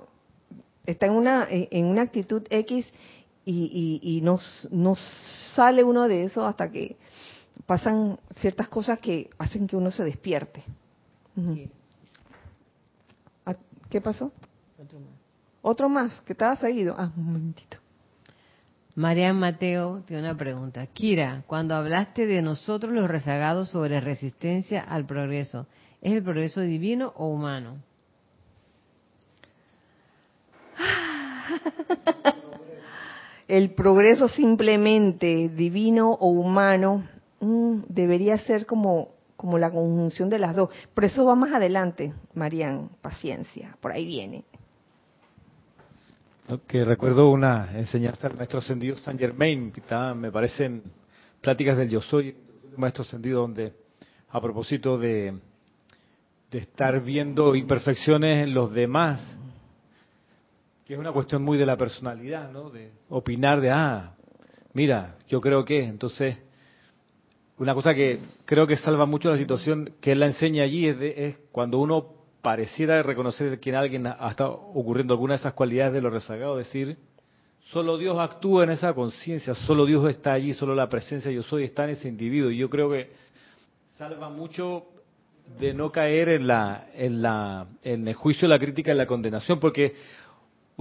está 0.84 1.06
en 1.06 1.12
una, 1.12 1.46
en 1.48 1.86
una 1.86 2.02
actitud 2.02 2.42
X 2.50 2.86
y, 3.44 4.00
y, 4.02 4.20
nos, 4.20 4.98
sale 5.54 5.82
uno 5.82 6.08
de 6.08 6.24
eso 6.24 6.44
hasta 6.46 6.70
que 6.70 6.96
pasan 7.66 8.18
ciertas 8.36 8.68
cosas 8.68 8.98
que 9.00 9.30
hacen 9.38 9.66
que 9.66 9.76
uno 9.76 9.90
se 9.90 10.04
despierte. 10.04 10.62
Ah, 13.46 13.56
¿Qué 13.90 14.00
pasó? 14.00 14.32
Otro 14.78 15.00
más. 15.00 15.10
Otro 15.62 15.88
más, 15.88 16.20
que 16.22 16.32
estaba 16.32 16.56
seguido. 16.56 16.94
Ah, 16.98 17.12
un 17.16 17.24
momentito. 17.24 17.78
Marian 18.94 19.38
Mateo 19.38 20.02
tiene 20.06 20.22
una 20.22 20.36
pregunta. 20.36 20.86
Kira, 20.86 21.44
cuando 21.46 21.74
hablaste 21.74 22.26
de 22.26 22.42
nosotros 22.42 22.92
los 22.92 23.08
rezagados 23.08 23.70
sobre 23.70 24.00
resistencia 24.00 24.82
al 24.82 25.06
progreso, 25.06 25.66
¿es 26.02 26.12
el 26.12 26.22
progreso 26.22 26.60
divino 26.60 27.12
o 27.16 27.28
humano? 27.28 27.78
el 33.48 33.70
progreso 33.70 34.28
simplemente 34.28 35.48
divino 35.48 36.10
o 36.10 36.28
humano 36.30 37.04
mm, 37.40 37.82
debería 37.88 38.36
ser 38.38 38.66
como, 38.66 39.10
como 39.36 39.58
la 39.58 39.70
conjunción 39.70 40.28
de 40.28 40.40
las 40.40 40.56
dos. 40.56 40.70
Por 40.92 41.04
eso 41.04 41.24
va 41.24 41.36
más 41.36 41.52
adelante, 41.52 42.12
Marian, 42.34 42.90
paciencia, 43.00 43.76
por 43.80 43.92
ahí 43.92 44.04
viene. 44.04 44.44
Que 46.66 46.84
recuerdo 46.84 47.30
una 47.30 47.78
enseñanza 47.78 48.28
del 48.28 48.36
maestro 48.36 48.58
ascendido 48.58 48.96
San 48.96 49.16
Germain, 49.16 49.70
que 49.70 49.80
está, 49.80 50.12
me 50.12 50.30
parecen 50.30 50.82
pláticas 51.40 51.78
del 51.78 51.88
yo 51.88 52.00
soy, 52.00 52.36
maestro 52.76 53.04
ascendido, 53.04 53.42
donde 53.42 53.72
a 54.28 54.40
propósito 54.40 54.98
de, 54.98 55.38
de 56.52 56.58
estar 56.58 57.00
viendo 57.00 57.54
imperfecciones 57.54 58.46
en 58.46 58.52
los 58.52 58.70
demás, 58.70 59.26
que 60.84 60.92
es 60.92 61.00
una 61.00 61.10
cuestión 61.10 61.42
muy 61.42 61.56
de 61.56 61.64
la 61.64 61.78
personalidad, 61.78 62.52
¿no? 62.52 62.68
De 62.68 62.92
opinar 63.08 63.62
de, 63.62 63.70
ah, 63.70 64.14
mira, 64.74 65.16
yo 65.28 65.40
creo 65.40 65.64
que, 65.64 65.82
entonces, 65.82 66.42
una 67.56 67.74
cosa 67.74 67.94
que 67.94 68.18
creo 68.44 68.66
que 68.66 68.76
salva 68.76 69.06
mucho 69.06 69.30
la 69.30 69.38
situación 69.38 69.94
que 70.02 70.12
él 70.12 70.20
la 70.20 70.26
enseña 70.26 70.64
allí 70.64 70.86
es, 70.86 70.96
es 71.00 71.38
cuando 71.52 71.78
uno 71.78 72.12
pareciera 72.42 73.02
reconocer 73.02 73.58
que 73.58 73.70
en 73.70 73.76
alguien 73.76 74.06
ha 74.06 74.28
estado 74.28 74.52
ocurriendo 74.52 75.14
alguna 75.14 75.34
de 75.34 75.40
esas 75.40 75.54
cualidades 75.54 75.94
de 75.94 76.02
lo 76.02 76.10
rezagado, 76.10 76.58
decir, 76.58 76.98
solo 77.70 77.96
Dios 77.96 78.18
actúa 78.18 78.64
en 78.64 78.70
esa 78.70 78.92
conciencia, 78.92 79.54
solo 79.54 79.86
Dios 79.86 80.06
está 80.10 80.34
allí, 80.34 80.52
solo 80.52 80.74
la 80.74 80.90
presencia 80.90 81.30
yo 81.30 81.42
soy 81.42 81.64
está 81.64 81.84
en 81.84 81.90
ese 81.90 82.08
individuo. 82.08 82.50
Y 82.50 82.58
yo 82.58 82.68
creo 82.68 82.90
que 82.90 83.10
salva 83.96 84.28
mucho 84.28 84.91
de 85.58 85.74
no 85.74 85.92
caer 85.92 86.28
en 86.28 86.46
la 86.46 86.86
en 86.94 87.22
la 87.22 87.66
en 87.82 88.08
el 88.08 88.14
juicio, 88.14 88.48
la 88.48 88.58
crítica 88.58 88.92
y 88.92 88.96
la 88.96 89.06
condenación, 89.06 89.60
porque 89.60 89.94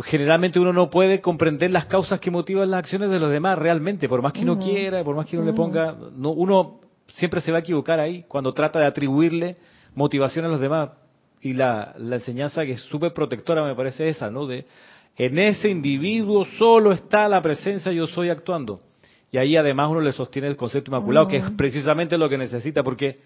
generalmente 0.04 0.60
uno 0.60 0.74
no 0.74 0.90
puede 0.90 1.22
comprender 1.22 1.70
las 1.70 1.86
causas 1.86 2.20
que 2.20 2.32
motivan 2.32 2.72
las 2.72 2.80
acciones 2.80 3.10
de 3.10 3.20
los 3.20 3.32
demás 3.32 3.58
realmente, 3.58 4.08
por 4.08 4.22
más 4.22 4.34
que 4.34 4.42
uno 4.42 4.58
quiera, 4.58 5.04
por 5.04 5.16
más 5.16 5.26
que 5.26 5.38
uno 5.38 5.46
le 5.46 5.54
ponga, 5.54 5.96
no, 6.16 6.32
uno 6.32 6.80
siempre 7.08 7.42
se 7.42 7.52
va 7.52 7.58
a 7.58 7.62
equivocar 7.62 8.00
ahí 8.00 8.24
cuando 8.28 8.54
trata 8.54 8.80
de 8.80 8.86
atribuirle 8.86 9.58
motivación 9.96 10.46
a 10.46 10.48
los 10.48 10.62
demás. 10.62 10.92
Y 11.42 11.54
la, 11.54 11.94
la 11.98 12.18
enseñanza 12.18 12.64
que 12.66 12.74
es 12.74 12.82
súper 12.82 13.14
protectora 13.14 13.64
me 13.64 13.76
parece 13.76 14.08
esa, 14.08 14.30
¿no? 14.30 14.46
De 14.46 14.66
en 15.18 15.40
ese 15.40 15.70
individuo 15.70 16.46
solo 16.58 16.92
está 16.92 17.28
la 17.28 17.42
presencia 17.42 17.92
yo 17.92 18.08
soy 18.08 18.30
actuando. 18.30 18.80
Y 19.32 19.38
ahí 19.38 19.56
además 19.56 19.90
uno 19.90 20.02
le 20.02 20.12
sostiene 20.12 20.48
el 20.48 20.56
concepto 20.56 20.92
inmaculado, 20.92 21.28
que 21.28 21.38
es 21.38 21.50
precisamente 21.52 22.18
lo 22.18 22.30
que 22.30 22.38
necesita, 22.38 22.84
porque 22.84 23.20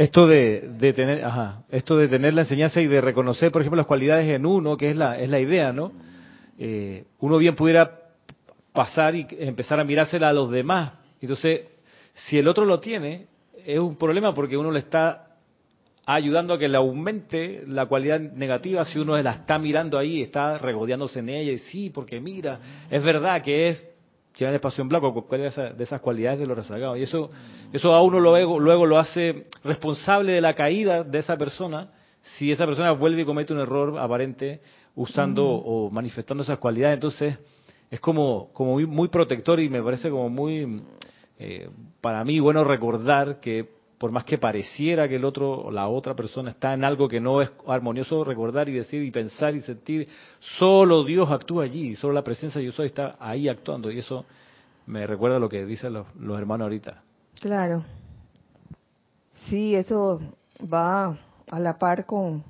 esto 0.00 0.26
de, 0.26 0.94
tener 0.94 1.22
ajá, 1.22 1.62
esto 1.68 1.98
de 1.98 2.08
tener 2.08 2.32
la 2.32 2.40
enseñanza 2.40 2.80
y 2.80 2.86
de 2.86 3.02
reconocer 3.02 3.52
por 3.52 3.60
ejemplo 3.60 3.76
las 3.76 3.86
cualidades 3.86 4.26
en 4.30 4.46
uno 4.46 4.78
que 4.78 4.88
es 4.88 4.96
la 4.96 5.18
es 5.18 5.28
la 5.28 5.38
idea 5.38 5.74
no 5.74 5.92
eh, 6.58 7.04
uno 7.18 7.36
bien 7.36 7.54
pudiera 7.54 7.98
pasar 8.72 9.14
y 9.14 9.26
empezar 9.30 9.78
a 9.78 9.84
mirársela 9.84 10.30
a 10.30 10.32
los 10.32 10.50
demás. 10.50 10.94
Entonces 11.20 11.66
si 12.14 12.38
el 12.38 12.48
otro 12.48 12.64
lo 12.64 12.80
tiene 12.80 13.26
es 13.66 13.78
un 13.78 13.96
problema 13.96 14.32
porque 14.32 14.56
uno 14.56 14.70
le 14.70 14.78
está 14.78 15.36
ayudando 16.06 16.54
a 16.54 16.58
que 16.58 16.68
le 16.68 16.78
aumente 16.78 17.64
la 17.66 17.84
cualidad 17.84 18.20
negativa 18.20 18.86
si 18.86 18.98
uno 18.98 19.18
la 19.18 19.32
está 19.32 19.58
mirando 19.58 19.98
ahí 19.98 20.22
está 20.22 20.56
regodeándose 20.56 21.18
en 21.18 21.28
ella 21.28 21.52
y 21.52 21.58
sí 21.58 21.90
porque 21.90 22.20
mira 22.20 22.58
es 22.90 23.02
verdad 23.02 23.42
que 23.42 23.68
es 23.68 23.86
llenar 24.44 24.54
espacio 24.54 24.82
en 24.82 24.88
blanco, 24.88 25.12
cuál 25.26 25.42
es 25.42 25.56
de 25.56 25.82
esas 25.82 26.00
cualidades 26.00 26.40
de 26.40 26.46
los 26.46 26.56
rezagados. 26.56 26.98
Y 26.98 27.02
eso, 27.02 27.30
eso 27.72 27.94
a 27.94 28.02
uno 28.02 28.20
luego, 28.20 28.58
luego 28.58 28.86
lo 28.86 28.98
hace 28.98 29.46
responsable 29.64 30.32
de 30.32 30.40
la 30.40 30.54
caída 30.54 31.04
de 31.04 31.18
esa 31.18 31.36
persona 31.36 31.90
si 32.22 32.52
esa 32.52 32.66
persona 32.66 32.92
vuelve 32.92 33.22
y 33.22 33.24
comete 33.24 33.52
un 33.52 33.60
error 33.60 33.98
aparente 33.98 34.60
usando 34.94 35.46
o 35.46 35.90
manifestando 35.90 36.42
esas 36.42 36.58
cualidades. 36.58 36.94
Entonces, 36.94 37.38
es 37.90 38.00
como, 38.00 38.50
como 38.52 38.78
muy, 38.78 39.08
protector 39.08 39.60
y 39.60 39.68
me 39.68 39.82
parece 39.82 40.10
como 40.10 40.28
muy, 40.28 40.82
eh, 41.38 41.68
para 42.00 42.24
mí, 42.24 42.38
bueno 42.38 42.62
recordar 42.64 43.40
que 43.40 43.79
por 44.00 44.12
más 44.12 44.24
que 44.24 44.38
pareciera 44.38 45.06
que 45.06 45.16
el 45.16 45.26
otro 45.26 45.70
la 45.70 45.86
otra 45.86 46.16
persona 46.16 46.52
está 46.52 46.72
en 46.72 46.84
algo 46.84 47.06
que 47.06 47.20
no 47.20 47.42
es 47.42 47.50
armonioso, 47.66 48.24
recordar 48.24 48.66
y 48.70 48.72
decir 48.72 49.02
y 49.02 49.10
pensar 49.10 49.54
y 49.54 49.60
sentir, 49.60 50.08
solo 50.58 51.04
Dios 51.04 51.30
actúa 51.30 51.64
allí, 51.64 51.94
solo 51.96 52.14
la 52.14 52.24
presencia 52.24 52.60
de 52.60 52.62
Dios 52.62 52.80
está 52.80 53.16
ahí 53.20 53.46
actuando 53.46 53.90
y 53.90 53.98
eso 53.98 54.24
me 54.86 55.06
recuerda 55.06 55.38
lo 55.38 55.50
que 55.50 55.66
dicen 55.66 55.92
los, 55.92 56.06
hermanos 56.38 56.64
ahorita. 56.64 57.02
Claro. 57.42 57.84
Sí, 59.34 59.74
eso 59.74 60.18
va 60.62 61.18
a 61.50 61.60
la 61.60 61.78
par 61.78 62.06
con, 62.06 62.42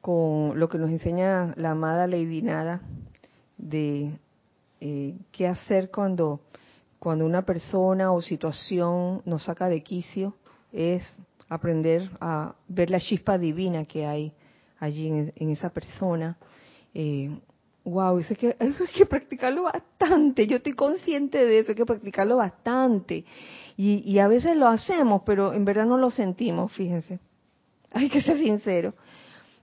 con 0.00 0.60
lo 0.60 0.68
que 0.68 0.78
nos 0.78 0.90
enseña 0.90 1.54
la 1.56 1.72
amada 1.72 2.06
Lady 2.06 2.40
Nada 2.40 2.82
de 3.58 4.12
eh, 4.80 5.16
qué 5.32 5.48
hacer 5.48 5.90
cuando 5.90 6.38
cuando 7.00 7.24
una 7.24 7.42
persona 7.42 8.12
o 8.12 8.20
situación 8.20 9.22
nos 9.24 9.44
saca 9.44 9.68
de 9.70 9.82
quicio 9.82 10.34
es 10.70 11.02
aprender 11.48 12.10
a 12.20 12.54
ver 12.68 12.90
la 12.90 13.00
chispa 13.00 13.38
divina 13.38 13.86
que 13.86 14.06
hay 14.06 14.32
allí 14.78 15.08
en, 15.08 15.50
esa 15.50 15.70
persona. 15.70 16.36
Eh, 16.92 17.30
wow, 17.84 18.18
eso 18.18 18.28
hay 18.30 18.36
que, 18.36 18.56
hay 18.60 18.74
que 18.94 19.06
practicarlo 19.06 19.62
bastante. 19.62 20.46
Yo 20.46 20.58
estoy 20.58 20.74
consciente 20.74 21.38
de 21.44 21.60
eso, 21.60 21.70
hay 21.70 21.76
que 21.76 21.86
practicarlo 21.86 22.36
bastante. 22.36 23.24
Y, 23.78 24.02
y 24.04 24.18
a 24.18 24.28
veces 24.28 24.54
lo 24.54 24.68
hacemos, 24.68 25.22
pero 25.24 25.54
en 25.54 25.64
verdad 25.64 25.86
no 25.86 25.96
lo 25.96 26.10
sentimos, 26.10 26.70
fíjense. 26.72 27.18
Hay 27.92 28.10
que 28.10 28.20
ser 28.20 28.38
sincero 28.38 28.94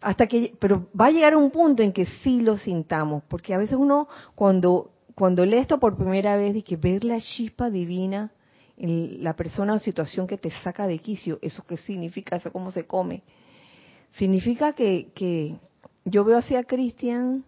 hasta 0.02 0.28
que 0.28 0.54
pero 0.60 0.88
va 1.00 1.08
a 1.08 1.12
llegar 1.12 1.36
un 1.36 1.50
punto 1.50 1.82
en 1.82 1.92
que 1.92 2.06
sí 2.06 2.42
lo 2.42 2.58
sintamos 2.58 3.24
porque 3.28 3.56
a 3.56 3.58
veces 3.58 3.78
uno 3.80 4.08
cuando 4.36 4.92
cuando 5.18 5.44
lee 5.48 5.58
esto 5.58 5.80
por 5.80 5.98
primera 5.98 6.38
vez 6.38 6.56
y 6.56 6.62
que 6.62 6.76
ver 6.76 7.04
la 7.04 7.20
chispa 7.20 7.72
divina 7.72 8.32
en 8.78 9.24
la 9.24 9.36
persona 9.36 9.74
o 9.74 9.80
situación 9.80 10.28
que 10.28 10.38
te 10.38 10.52
saca 10.62 10.86
de 10.86 11.00
quicio, 11.00 11.40
¿eso 11.42 11.66
qué 11.68 11.76
significa? 11.76 12.36
¿Eso 12.36 12.52
cómo 12.52 12.70
se 12.70 12.86
come? 12.86 13.24
Significa 14.12 14.74
que, 14.74 15.10
que 15.16 15.56
yo 16.06 16.24
veo 16.24 16.38
hacia 16.38 16.62
Cristian 16.62 17.44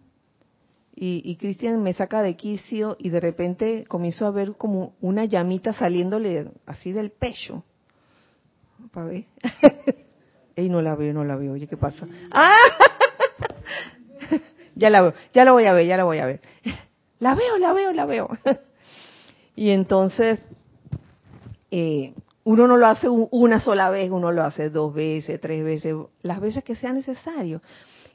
y, 0.96 1.36
Cristian 1.36 1.80
me 1.80 1.94
saca 1.94 2.22
de 2.22 2.34
quicio 2.34 2.96
y 2.98 3.10
de 3.10 3.20
repente 3.20 3.84
comienzo 3.86 4.26
a 4.26 4.32
ver 4.32 4.56
como 4.56 4.94
una 5.00 5.24
llamita 5.24 5.72
saliéndole 5.72 6.50
así 6.66 6.90
del 6.90 7.10
pecho. 7.10 7.62
¿Para 8.92 9.06
ver? 9.06 9.24
Ey, 10.56 10.68
no 10.68 10.82
la 10.82 10.96
veo, 10.96 11.14
no 11.14 11.24
la 11.24 11.36
veo. 11.36 11.52
Oye, 11.52 11.68
¿qué 11.68 11.76
pasa? 11.76 12.04
¡Ah! 12.32 12.56
ya 14.74 14.90
la 14.90 15.02
veo, 15.02 15.14
ya 15.32 15.44
la 15.44 15.52
voy 15.52 15.66
a 15.66 15.72
ver, 15.72 15.86
ya 15.86 15.96
la 15.96 16.04
voy 16.04 16.18
a 16.18 16.26
ver. 16.26 16.40
La 17.20 17.34
veo, 17.34 17.58
la 17.58 17.72
veo, 17.72 17.92
la 17.92 18.06
veo. 18.06 18.28
Y 19.56 19.70
entonces, 19.70 20.46
eh, 21.70 22.14
uno 22.44 22.66
no 22.66 22.78
lo 22.78 22.86
hace 22.86 23.08
una 23.10 23.60
sola 23.60 23.90
vez, 23.90 24.10
uno 24.10 24.32
lo 24.32 24.42
hace 24.42 24.70
dos 24.70 24.94
veces, 24.94 25.38
tres 25.38 25.62
veces, 25.62 25.94
las 26.22 26.40
veces 26.40 26.64
que 26.64 26.74
sea 26.74 26.94
necesario. 26.94 27.60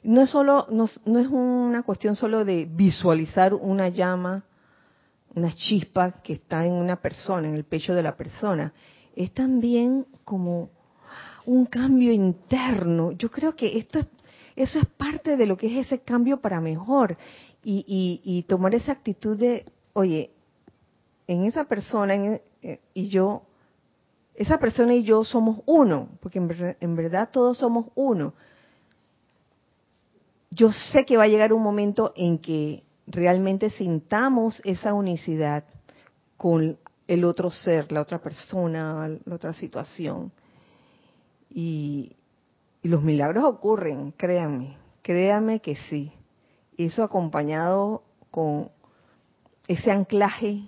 No 0.02 0.22
es 0.22 0.30
solo, 0.30 0.66
no, 0.70 0.86
no 1.04 1.18
es 1.20 1.28
una 1.28 1.82
cuestión 1.84 2.16
solo 2.16 2.44
de 2.44 2.66
visualizar 2.68 3.54
una 3.54 3.88
llama, 3.88 4.44
una 5.36 5.54
chispa 5.54 6.10
que 6.22 6.32
está 6.32 6.66
en 6.66 6.72
una 6.72 6.96
persona, 6.96 7.48
en 7.48 7.54
el 7.54 7.64
pecho 7.64 7.94
de 7.94 8.02
la 8.02 8.16
persona. 8.16 8.72
Es 9.14 9.32
también 9.32 10.06
como 10.24 10.70
un 11.44 11.66
cambio 11.66 12.12
interno. 12.12 13.12
Yo 13.12 13.30
creo 13.30 13.54
que 13.54 13.78
esto 13.78 14.00
es, 14.00 14.06
eso 14.56 14.80
es 14.80 14.86
parte 14.86 15.36
de 15.36 15.46
lo 15.46 15.56
que 15.56 15.66
es 15.66 15.86
ese 15.86 16.00
cambio 16.00 16.40
para 16.40 16.60
mejor. 16.60 17.16
Y, 17.68 17.84
y, 17.84 18.20
y 18.22 18.42
tomar 18.44 18.76
esa 18.76 18.92
actitud 18.92 19.36
de, 19.36 19.66
oye, 19.92 20.30
en 21.26 21.42
esa 21.42 21.64
persona 21.64 22.14
eh, 22.62 22.80
y 22.94 23.08
yo, 23.08 23.42
esa 24.36 24.58
persona 24.58 24.94
y 24.94 25.02
yo 25.02 25.24
somos 25.24 25.62
uno, 25.66 26.10
porque 26.20 26.38
en, 26.38 26.94
verdad 26.94 27.30
todos 27.32 27.58
somos 27.58 27.86
uno. 27.96 28.34
Yo 30.52 30.70
sé 30.70 31.04
que 31.04 31.16
va 31.16 31.24
a 31.24 31.28
llegar 31.28 31.52
un 31.52 31.64
momento 31.64 32.12
en 32.14 32.38
que 32.38 32.84
realmente 33.08 33.70
sintamos 33.70 34.62
esa 34.64 34.94
unicidad 34.94 35.64
con 36.36 36.78
el 37.08 37.24
otro 37.24 37.50
ser, 37.50 37.90
la 37.90 38.00
otra 38.00 38.20
persona, 38.20 39.08
la 39.24 39.34
otra 39.34 39.52
situación. 39.52 40.30
Y, 41.50 42.12
y 42.80 42.88
los 42.88 43.02
milagros 43.02 43.42
ocurren, 43.42 44.12
créanme, 44.12 44.76
créanme 45.02 45.58
que 45.58 45.74
sí. 45.74 46.12
Eso 46.76 47.02
acompañado 47.02 48.02
con 48.30 48.70
ese 49.66 49.90
anclaje 49.90 50.62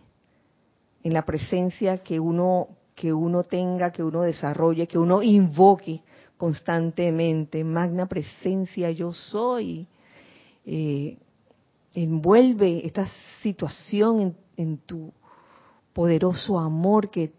en 1.02 1.12
la 1.12 1.24
presencia 1.24 1.98
que 1.98 2.18
uno 2.18 2.68
que 2.98 3.12
uno 3.12 3.44
tenga, 3.44 3.92
que 3.92 4.02
uno 4.02 4.22
desarrolle, 4.22 4.88
que 4.88 4.98
uno 4.98 5.22
invoque 5.22 6.02
constantemente, 6.36 7.62
magna 7.62 8.06
presencia 8.06 8.90
yo 8.90 9.12
soy, 9.12 9.86
eh, 10.66 11.16
envuelve 11.94 12.84
esta 12.84 13.08
situación 13.40 14.20
en, 14.20 14.36
en, 14.56 14.78
tu 14.78 15.12
poderoso 15.92 16.58
amor 16.58 17.08
que 17.08 17.32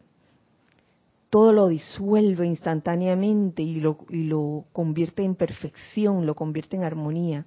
todo 1.30 1.52
lo 1.52 1.68
disuelve 1.68 2.48
instantáneamente 2.48 3.62
y 3.62 3.82
lo, 3.82 3.98
y 4.10 4.24
lo 4.24 4.64
convierte 4.72 5.24
en 5.24 5.36
perfección, 5.36 6.26
lo 6.26 6.36
convierte 6.36 6.78
en 6.78 6.86
armonía. 6.86 7.46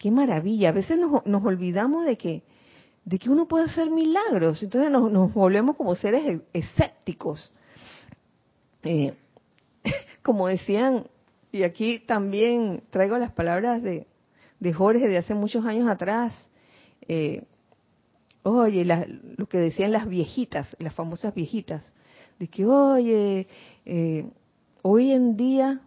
Qué 0.00 0.10
maravilla. 0.10 0.70
A 0.70 0.72
veces 0.72 0.98
nos, 0.98 1.44
olvidamos 1.44 2.06
de 2.06 2.16
que 2.16 2.42
de 3.04 3.18
que 3.18 3.28
uno 3.28 3.46
puede 3.46 3.66
hacer 3.66 3.90
milagros. 3.90 4.62
Entonces 4.62 4.90
nos, 4.90 5.34
volvemos 5.34 5.76
como 5.76 5.94
seres 5.94 6.24
e, 6.24 6.40
escépticos. 6.54 7.52
Eh, 8.82 9.12
como 10.22 10.48
decían, 10.48 11.04
y 11.52 11.64
aquí 11.64 11.98
también 11.98 12.82
traigo 12.88 13.18
las 13.18 13.32
palabras 13.32 13.82
de, 13.82 14.06
de 14.58 14.72
Jorge 14.72 15.06
de 15.06 15.18
hace 15.18 15.34
muchos 15.34 15.66
años 15.66 15.86
atrás, 15.86 16.34
eh, 17.06 17.44
oye, 18.42 18.86
lo 18.86 19.46
que 19.48 19.58
decían 19.58 19.92
las 19.92 20.08
viejitas, 20.08 20.74
las 20.78 20.94
famosas 20.94 21.34
viejitas, 21.34 21.82
de 22.38 22.48
que, 22.48 22.64
oye, 22.64 23.46
eh, 23.84 24.30
hoy 24.80 25.12
en 25.12 25.36
día 25.36 25.82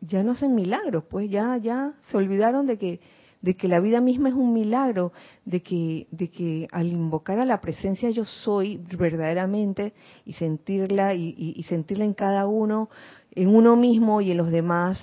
ya 0.00 0.22
no 0.22 0.32
hacen 0.32 0.54
milagros, 0.54 1.04
pues 1.08 1.30
ya, 1.30 1.56
ya 1.56 1.94
se 2.10 2.16
olvidaron 2.16 2.66
de 2.66 2.78
que 2.78 3.00
de 3.46 3.56
que 3.56 3.68
la 3.68 3.78
vida 3.78 4.00
misma 4.00 4.28
es 4.28 4.34
un 4.34 4.52
milagro, 4.52 5.12
de 5.44 5.62
que, 5.62 6.08
de 6.10 6.30
que 6.30 6.66
al 6.72 6.88
invocar 6.88 7.38
a 7.38 7.44
la 7.44 7.60
presencia 7.60 8.10
yo 8.10 8.24
soy 8.24 8.78
verdaderamente 8.98 9.94
y 10.24 10.32
sentirla 10.32 11.14
y, 11.14 11.62
sentirla 11.68 12.04
en 12.04 12.14
cada 12.14 12.46
uno, 12.46 12.88
en 13.30 13.54
uno 13.54 13.76
mismo 13.76 14.20
y 14.20 14.32
en 14.32 14.38
los 14.38 14.50
demás, 14.50 14.98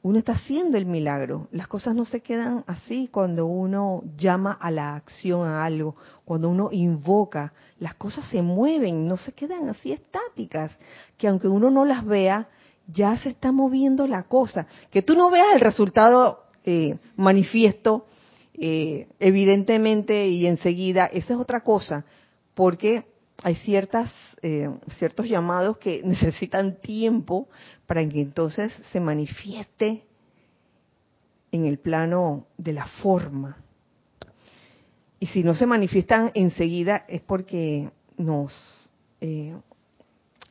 uno 0.00 0.18
está 0.18 0.32
haciendo 0.32 0.78
el 0.78 0.86
milagro. 0.86 1.48
Las 1.52 1.68
cosas 1.68 1.94
no 1.94 2.06
se 2.06 2.22
quedan 2.22 2.64
así 2.66 3.08
cuando 3.08 3.44
uno 3.44 4.02
llama 4.16 4.52
a 4.52 4.70
la 4.70 4.96
acción 4.96 5.46
a 5.46 5.64
algo, 5.64 5.94
cuando 6.24 6.48
uno 6.48 6.70
invoca, 6.72 7.52
las 7.78 7.94
cosas 7.94 8.24
se 8.30 8.40
mueven, 8.40 9.06
no 9.06 9.18
se 9.18 9.32
quedan 9.32 9.68
así 9.68 9.92
estáticas, 9.92 10.76
que 11.18 11.28
aunque 11.28 11.46
uno 11.46 11.70
no 11.70 11.84
las 11.84 12.06
vea, 12.06 12.48
ya 12.86 13.16
se 13.18 13.30
está 13.30 13.52
moviendo 13.52 14.06
la 14.06 14.24
cosa. 14.24 14.66
Que 14.90 15.02
tú 15.02 15.14
no 15.14 15.30
veas 15.30 15.54
el 15.54 15.60
resultado 15.60 16.44
eh, 16.64 16.98
manifiesto 17.16 18.06
eh, 18.54 19.08
evidentemente 19.18 20.28
y 20.28 20.46
enseguida, 20.46 21.06
esa 21.06 21.34
es 21.34 21.40
otra 21.40 21.60
cosa, 21.60 22.04
porque 22.54 23.04
hay 23.42 23.56
ciertas 23.56 24.12
eh, 24.42 24.70
ciertos 24.98 25.28
llamados 25.28 25.78
que 25.78 26.02
necesitan 26.04 26.76
tiempo 26.80 27.48
para 27.86 28.06
que 28.08 28.20
entonces 28.20 28.72
se 28.92 29.00
manifieste 29.00 30.04
en 31.50 31.66
el 31.66 31.78
plano 31.78 32.46
de 32.56 32.72
la 32.72 32.86
forma. 32.86 33.56
Y 35.18 35.26
si 35.26 35.42
no 35.44 35.54
se 35.54 35.66
manifiestan 35.66 36.32
enseguida 36.34 37.04
es 37.08 37.20
porque 37.20 37.90
nos, 38.16 38.90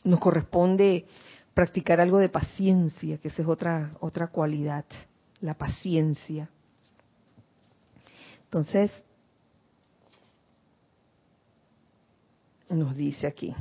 nos 0.04 0.20
corresponde 0.20 1.06
practicar 1.54 2.00
algo 2.00 2.20
de 2.20 2.30
paciencia, 2.30 3.18
que 3.18 3.28
esa 3.28 3.42
es 3.42 3.48
otra, 3.48 3.92
otra 4.00 4.28
cualidad 4.28 4.86
la 5.42 5.56
paciencia. 5.56 6.50
Entonces, 8.46 8.92
nos 12.70 12.96
dice 12.96 13.28
aquí, 13.28 13.54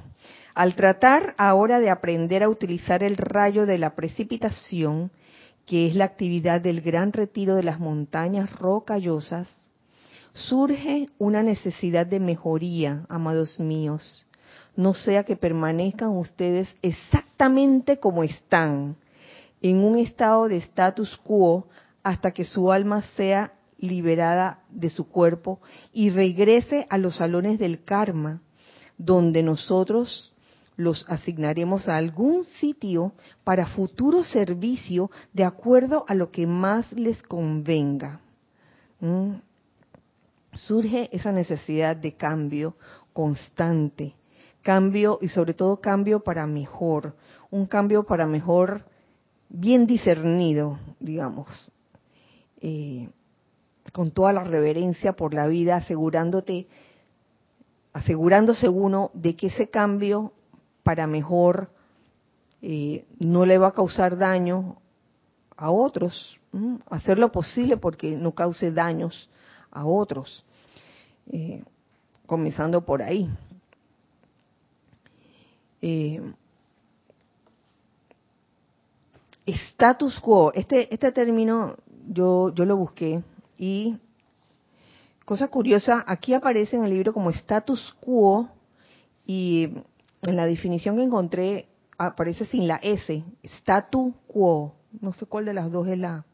al 0.54 0.74
tratar 0.76 1.34
ahora 1.36 1.80
de 1.80 1.90
aprender 1.90 2.42
a 2.42 2.48
utilizar 2.48 3.02
el 3.02 3.16
rayo 3.16 3.66
de 3.66 3.78
la 3.78 3.94
precipitación, 3.94 5.10
que 5.66 5.86
es 5.86 5.94
la 5.94 6.04
actividad 6.04 6.60
del 6.60 6.80
gran 6.80 7.12
retiro 7.12 7.54
de 7.54 7.62
las 7.62 7.80
montañas 7.80 8.50
rocallosas, 8.52 9.48
surge 10.32 11.08
una 11.18 11.42
necesidad 11.42 12.06
de 12.06 12.20
mejoría, 12.20 13.04
amados 13.08 13.58
míos. 13.58 14.26
No 14.76 14.94
sea 14.94 15.24
que 15.24 15.36
permanezcan 15.36 16.10
ustedes 16.10 16.74
exactamente 16.82 17.98
como 17.98 18.22
están, 18.22 18.96
en 19.62 19.84
un 19.84 19.98
estado 19.98 20.48
de 20.48 20.56
status 20.56 21.16
quo 21.18 21.68
hasta 22.02 22.30
que 22.30 22.44
su 22.44 22.72
alma 22.72 23.02
sea 23.16 23.52
liberada 23.78 24.60
de 24.70 24.90
su 24.90 25.08
cuerpo 25.08 25.60
y 25.92 26.10
regrese 26.10 26.86
a 26.90 26.98
los 26.98 27.16
salones 27.16 27.58
del 27.58 27.84
karma, 27.84 28.42
donde 28.96 29.42
nosotros 29.42 30.32
los 30.76 31.04
asignaremos 31.08 31.88
a 31.88 31.96
algún 31.96 32.44
sitio 32.44 33.12
para 33.44 33.66
futuro 33.66 34.24
servicio 34.24 35.10
de 35.32 35.44
acuerdo 35.44 36.04
a 36.08 36.14
lo 36.14 36.30
que 36.30 36.46
más 36.46 36.90
les 36.92 37.22
convenga. 37.22 38.20
¿Mm? 39.00 39.32
Surge 40.54 41.08
esa 41.12 41.32
necesidad 41.32 41.96
de 41.96 42.14
cambio 42.14 42.76
constante, 43.12 44.14
cambio 44.62 45.18
y 45.20 45.28
sobre 45.28 45.54
todo 45.54 45.80
cambio 45.80 46.20
para 46.20 46.46
mejor, 46.46 47.14
un 47.50 47.66
cambio 47.66 48.04
para 48.04 48.26
mejor 48.26 48.84
bien 49.48 49.86
discernido, 49.86 50.78
digamos, 51.00 51.48
eh, 52.60 53.08
con 53.92 54.12
toda 54.12 54.32
la 54.32 54.44
reverencia 54.44 55.14
por 55.14 55.34
la 55.34 55.46
vida, 55.46 55.76
asegurándote, 55.76 56.68
asegurándose 57.92 58.68
uno 58.68 59.10
de 59.14 59.34
que 59.34 59.48
ese 59.48 59.68
cambio 59.68 60.32
para 60.82 61.06
mejor 61.06 61.70
eh, 62.62 63.04
no 63.18 63.44
le 63.46 63.58
va 63.58 63.68
a 63.68 63.72
causar 63.72 64.16
daño 64.16 64.76
a 65.56 65.70
otros, 65.70 66.38
hacer 66.88 67.18
lo 67.18 67.32
posible 67.32 67.76
porque 67.76 68.12
no 68.12 68.32
cause 68.32 68.72
daños 68.72 69.28
a 69.70 69.84
otros, 69.84 70.44
eh, 71.30 71.62
comenzando 72.26 72.84
por 72.84 73.02
ahí. 73.02 73.28
Status 79.46 80.20
quo, 80.20 80.52
este, 80.54 80.92
este 80.92 81.12
término 81.12 81.76
yo, 82.08 82.52
lo 82.56 82.76
busqué 82.76 83.22
y 83.58 83.96
cosa 85.24 85.48
curiosa, 85.48 86.04
aquí 86.06 86.34
aparece 86.34 86.76
en 86.76 86.84
el 86.84 86.90
libro 86.90 87.12
como 87.12 87.30
status 87.30 87.94
quo 88.00 88.48
y 89.26 89.70
en 90.22 90.36
la 90.36 90.46
definición 90.46 90.96
que 90.96 91.02
encontré 91.02 91.66
aparece 91.98 92.46
sin 92.46 92.66
la 92.66 92.76
S, 92.76 93.22
statu 93.42 94.14
quo, 94.26 94.74
no 95.00 95.12
sé 95.12 95.26
cuál 95.26 95.44
de 95.44 95.54
las 95.54 95.70
dos 95.70 95.86
es 95.88 95.98
la, 95.98 96.24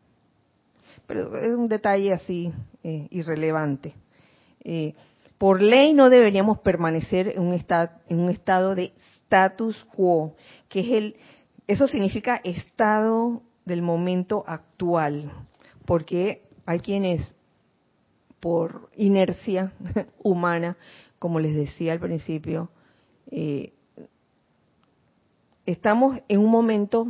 pero 1.06 1.36
es 1.36 1.48
un 1.48 1.68
detalle 1.68 2.12
así 2.12 2.52
eh, 2.82 3.06
irrelevante. 3.10 3.94
Eh, 4.64 4.94
por 5.38 5.60
ley 5.60 5.92
no 5.92 6.08
deberíamos 6.08 6.58
permanecer 6.60 7.28
en 7.28 7.42
un, 7.42 7.52
en 8.08 8.20
un 8.20 8.30
estado 8.30 8.74
de 8.74 8.92
status 9.26 9.84
quo, 9.94 10.34
que 10.68 10.80
es 10.80 10.90
el 10.90 11.16
eso 11.66 11.88
significa 11.88 12.40
estado 12.44 13.42
del 13.64 13.82
momento 13.82 14.44
actual, 14.46 15.32
porque 15.84 16.42
hay 16.64 16.78
quienes 16.78 17.34
por 18.38 18.88
inercia 18.96 19.72
humana, 20.22 20.76
como 21.18 21.40
les 21.40 21.56
decía 21.56 21.92
al 21.92 21.98
principio, 21.98 22.70
eh, 23.30 23.72
estamos 25.64 26.20
en 26.28 26.38
un 26.38 26.50
momento 26.50 27.08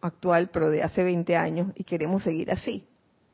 actual, 0.00 0.48
pero 0.50 0.70
de 0.70 0.82
hace 0.82 1.02
20 1.02 1.36
años, 1.36 1.72
y 1.74 1.84
queremos 1.84 2.22
seguir 2.22 2.50
así, 2.50 2.86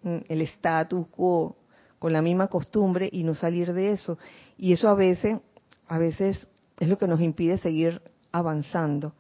el 0.03 0.41
status 0.43 1.07
quo, 1.09 1.57
con 2.01 2.13
la 2.13 2.21
misma 2.21 2.49
costumbre 2.49 3.09
y 3.11 3.23
no 3.23 3.35
salir 3.35 3.73
de 3.73 3.93
eso. 3.93 4.19
Y 4.59 4.73
eso 4.73 4.89
a 4.89 4.95
veces, 4.95 5.39
a 5.87 5.99
veces 5.99 6.49
es 6.81 6.89
lo 6.89 6.99
que 6.99 7.07
nos 7.07 7.21
impide 7.21 7.59
seguir 7.59 8.03
avanzando, 8.35 9.13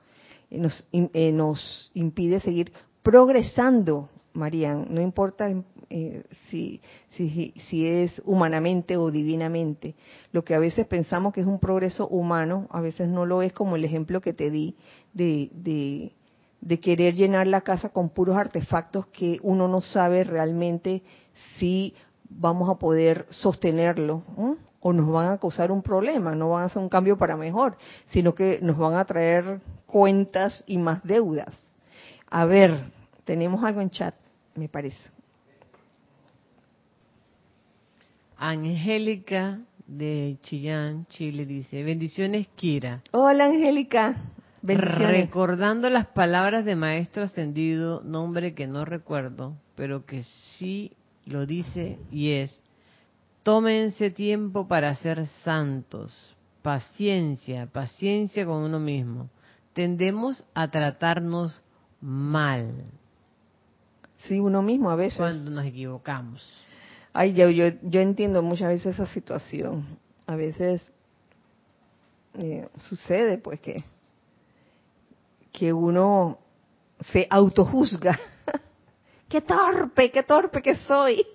nos, 0.51 0.89
eh, 0.93 1.33
nos 1.33 1.91
impide 1.95 2.41
seguir 2.41 2.73
progresando, 3.03 4.09
Marian, 4.33 4.89
no 4.91 5.01
importa 5.01 5.49
eh, 5.89 6.25
si, 6.51 6.81
si, 7.13 7.55
si 7.69 7.87
es 7.87 8.21
humanamente 8.25 8.97
o 8.97 9.13
divinamente. 9.13 9.95
Lo 10.33 10.45
que 10.45 10.57
a 10.57 10.59
veces 10.59 10.87
pensamos 10.89 11.33
que 11.33 11.43
es 11.43 11.47
un 11.47 11.61
progreso 11.61 12.09
humano, 12.09 12.67
a 12.71 12.81
veces 12.81 13.09
no 13.09 13.25
lo 13.25 13.43
es, 13.43 13.53
como 13.53 13.77
el 13.77 13.85
ejemplo 13.85 14.21
que 14.21 14.33
te 14.33 14.51
di 14.51 14.75
de, 15.13 15.49
de, 15.53 16.13
de 16.61 16.81
querer 16.81 17.15
llenar 17.15 17.47
la 17.47 17.61
casa 17.61 17.91
con 17.91 18.09
puros 18.09 18.37
artefactos 18.37 19.07
que 19.07 19.39
uno 19.43 19.69
no 19.69 19.81
sabe 19.81 20.25
realmente 20.25 21.05
si 21.59 21.95
vamos 22.29 22.69
a 22.69 22.79
poder 22.81 23.27
sostenerlo 23.29 24.25
o 24.87 24.93
nos 24.93 25.11
van 25.11 25.33
a 25.33 25.39
causar 25.39 25.73
un 25.73 25.81
problema, 25.81 26.35
no 26.35 26.51
van 26.51 26.65
a 26.65 26.67
hacer 26.67 26.83
un 26.83 26.91
cambio 26.91 27.17
para 27.17 27.39
mejor, 27.39 27.75
sino 28.09 28.35
que 28.35 28.59
nos 28.61 28.77
van 28.77 28.97
a 28.97 29.05
traer 29.07 29.63
cuentas 29.87 30.63
y 30.67 30.77
más 30.77 31.03
deudas. 31.03 31.55
A 32.31 32.45
ver, 32.45 32.79
tenemos 33.25 33.65
algo 33.65 33.81
en 33.81 33.89
chat, 33.89 34.15
me 34.55 34.69
parece. 34.69 34.99
Angélica 38.37 39.61
de 39.87 40.37
Chillán, 40.43 41.07
Chile, 41.07 41.47
dice, 41.47 41.83
bendiciones 41.83 42.49
Kira. 42.55 43.03
Hola 43.13 43.47
Angélica. 43.47 44.17
Recordando 44.63 45.89
las 45.89 46.09
palabras 46.09 46.67
de 46.67 46.77
Maestro 46.77 47.23
Ascendido, 47.23 48.03
nombre 48.03 48.55
que 48.55 48.67
no 48.67 48.85
recuerdo, 48.85 49.55
pero 49.77 50.05
que 50.05 50.25
sí 50.59 50.93
lo 51.25 51.47
dice 51.47 51.99
y 52.11 52.33
es, 52.33 52.64
tómense 53.45 54.11
tiempo 54.11 54.67
para 54.67 54.95
ser 54.97 55.27
santos, 55.45 56.35
paciencia, 56.63 57.67
paciencia 57.67 58.45
con 58.45 58.65
uno 58.65 58.81
mismo. 58.81 59.31
Tendemos 59.75 60.45
a 60.55 60.69
tratarnos 60.69 61.63
mal. 62.01 62.85
Sí, 64.19 64.41
uno 64.41 64.63
mismo 64.63 64.91
a 64.91 64.97
veces. 64.97 65.19
Cuando 65.19 65.51
nos 65.51 65.67
equivocamos. 65.67 66.43
Ay, 67.13 67.35
yo, 67.35 67.51
yo, 67.51 67.67
yo 67.83 68.01
entiendo 68.01 68.43
muchas 68.43 68.69
veces 68.69 68.95
esa 68.95 69.07
situación. 69.07 69.99
A 70.27 70.37
veces 70.37 70.91
eh, 72.39 72.67
sucede 72.77 73.39
pues 73.39 73.61
que, 73.61 73.85
que 75.53 75.73
uno 75.73 76.39
se 77.13 77.27
autojuzga. 77.29 78.19
qué 79.29 79.43
torpe, 79.43 80.11
qué 80.11 80.23
torpe 80.23 80.63
que 80.63 80.77
soy. 80.77 81.27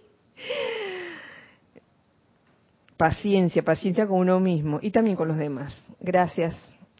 Paciencia, 2.99 3.63
paciencia 3.63 4.05
con 4.05 4.19
uno 4.19 4.41
mismo 4.41 4.79
y 4.81 4.91
también 4.91 5.15
con 5.15 5.29
los 5.29 5.37
demás. 5.37 5.73
Gracias, 6.01 6.53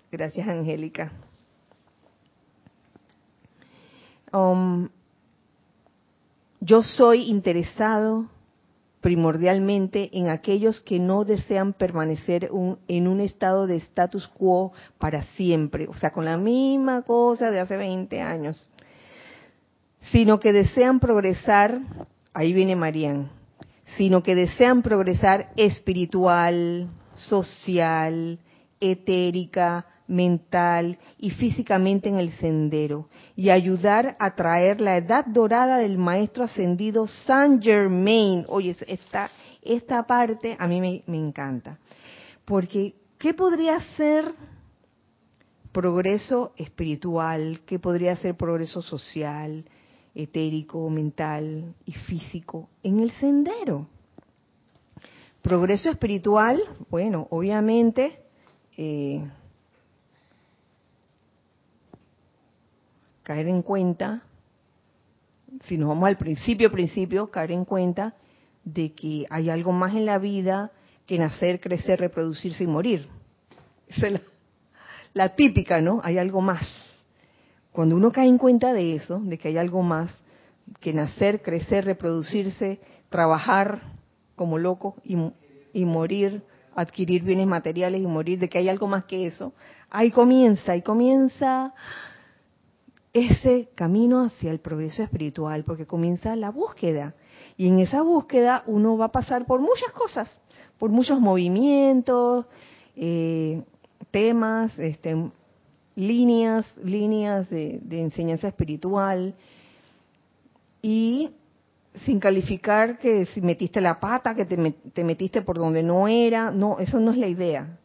gracias 0.10 0.48
Angélica. 0.48 1.12
Um, 4.32 4.88
yo 6.62 6.84
soy 6.84 7.24
interesado 7.24 8.30
primordialmente 9.02 10.10
en 10.18 10.30
aquellos 10.30 10.80
que 10.80 11.00
no 11.00 11.26
desean 11.26 11.74
permanecer 11.74 12.50
en 12.88 13.08
un 13.10 13.20
estado 13.20 13.68
de 13.68 13.76
status 13.76 14.26
quo 14.30 14.72
para 15.00 15.24
siempre, 15.36 15.90
o 15.90 15.96
sea, 15.96 16.12
con 16.12 16.24
la 16.24 16.38
misma 16.38 17.02
cosa 17.02 17.52
de 17.52 17.60
hace 17.60 17.76
20 17.76 18.22
años, 18.22 18.70
sino 20.14 20.40
que 20.40 20.54
desean 20.54 21.02
progresar, 21.02 21.82
ahí 22.34 22.54
viene 22.54 22.78
Marían, 22.78 23.38
sino 23.98 24.24
que 24.24 24.36
desean 24.36 24.82
progresar 24.82 25.52
espiritual, 25.56 26.90
social, 27.16 28.40
etérica, 28.80 29.86
mental 30.10 30.98
y 31.20 31.30
físicamente 31.30 32.10
en 32.10 32.18
el 32.18 32.32
sendero 32.34 33.08
y 33.36 33.52
ayudar 33.52 34.18
a 34.20 34.36
traer 34.36 34.82
la 34.82 34.98
edad 34.98 35.26
dorada 35.26 35.78
del 35.78 35.98
maestro 35.98 36.46
ascendido 36.46 37.08
Saint 37.08 37.64
Germain. 37.64 38.44
Oye, 38.48 38.76
esta, 38.88 39.30
esta 39.62 40.04
parte 40.04 40.58
a 40.60 40.68
mí 40.68 40.82
me, 40.82 41.04
me 41.06 41.18
encanta. 41.18 41.78
Porque, 42.44 42.96
¿qué 43.20 43.34
podría 43.34 43.80
ser 43.96 44.34
progreso 45.72 46.54
espiritual? 46.58 47.62
¿Qué 47.68 47.78
podría 47.78 48.16
ser 48.16 48.36
progreso 48.36 48.82
social, 48.82 49.64
etérico, 50.16 50.90
mental 50.90 51.74
y 51.86 51.92
físico 51.94 52.70
en 52.84 53.00
el 53.00 53.12
sendero? 53.12 53.88
Progreso 55.42 55.90
espiritual, 55.90 56.62
bueno, 56.90 57.28
obviamente, 57.32 58.20
eh, 58.78 59.24
caer 63.24 63.48
en 63.48 63.62
cuenta, 63.62 64.24
si 65.66 65.78
nos 65.78 65.90
vamos 65.90 66.08
al 66.08 66.18
principio, 66.18 66.72
principio, 66.72 67.30
caer 67.30 67.52
en 67.52 67.64
cuenta 67.64 68.16
de 68.64 68.94
que 68.94 69.26
hay 69.30 69.50
algo 69.50 69.72
más 69.72 69.94
en 69.96 70.06
la 70.06 70.18
vida 70.18 70.72
que 71.06 71.18
nacer, 71.18 71.60
crecer, 71.60 72.00
reproducirse 72.00 72.64
y 72.64 72.68
morir. 72.68 73.08
Esa 73.88 74.08
es 74.08 74.22
la, 75.14 75.36
típica, 75.36 75.82
¿no? 75.82 76.02
Hay 76.04 76.18
algo 76.18 76.42
más. 76.42 76.89
Cuando 77.80 77.96
uno 77.96 78.12
cae 78.12 78.28
en 78.28 78.38
cuenta 78.38 78.74
de 78.74 78.96
eso, 78.96 79.22
de 79.24 79.38
que 79.38 79.48
hay 79.48 79.58
algo 79.58 79.82
más 79.82 80.14
que 80.82 80.92
nacer, 80.92 81.42
crecer, 81.42 81.86
reproducirse, 81.86 82.82
trabajar 83.08 83.80
como 84.36 84.58
loco 84.58 84.98
y, 85.02 85.16
y 85.72 85.86
morir, 85.86 86.44
adquirir 86.76 87.24
bienes 87.24 87.48
materiales 87.48 88.02
y 88.02 88.06
morir, 88.06 88.38
de 88.38 88.50
que 88.50 88.58
hay 88.58 88.68
algo 88.68 88.88
más 88.88 89.06
que 89.06 89.26
eso, 89.26 89.54
ahí 89.90 90.12
comienza, 90.12 90.74
ahí 90.74 90.82
comienza 90.82 91.74
ese 93.14 93.70
camino 93.76 94.26
hacia 94.26 94.52
el 94.52 94.60
progreso 94.60 95.02
espiritual, 95.02 95.64
porque 95.64 95.86
comienza 95.86 96.36
la 96.36 96.50
búsqueda. 96.50 97.16
Y 97.56 97.70
en 97.70 97.80
esa 97.80 98.02
búsqueda 98.02 98.62
uno 98.68 98.98
va 98.98 99.06
a 99.06 99.12
pasar 99.14 99.46
por 99.46 99.62
muchas 99.62 99.94
cosas, 99.94 100.42
por 100.78 100.90
muchos 100.90 101.22
movimientos, 101.22 102.46
eh, 102.98 103.64
temas, 104.12 104.78
este, 104.80 105.16
líneas, 105.96 106.66
líneas 106.84 107.50
de, 107.50 107.82
enseñanza 107.92 108.48
espiritual. 108.48 109.36
Y 110.82 111.32
sin 112.06 112.20
calificar 112.20 113.00
que 113.00 113.26
si 113.28 113.42
metiste 113.42 113.82
la 113.82 114.00
pata, 114.00 114.36
que 114.36 114.46
te, 114.46 114.72
te 114.94 115.04
metiste 115.04 115.42
por 115.42 115.58
donde 115.58 115.84
no 115.84 116.08
era, 116.08 116.52
no, 116.52 116.80
eso 116.80 117.00
no 117.00 117.12
es 117.12 117.18
la 117.18 117.28
idea. 117.28 117.78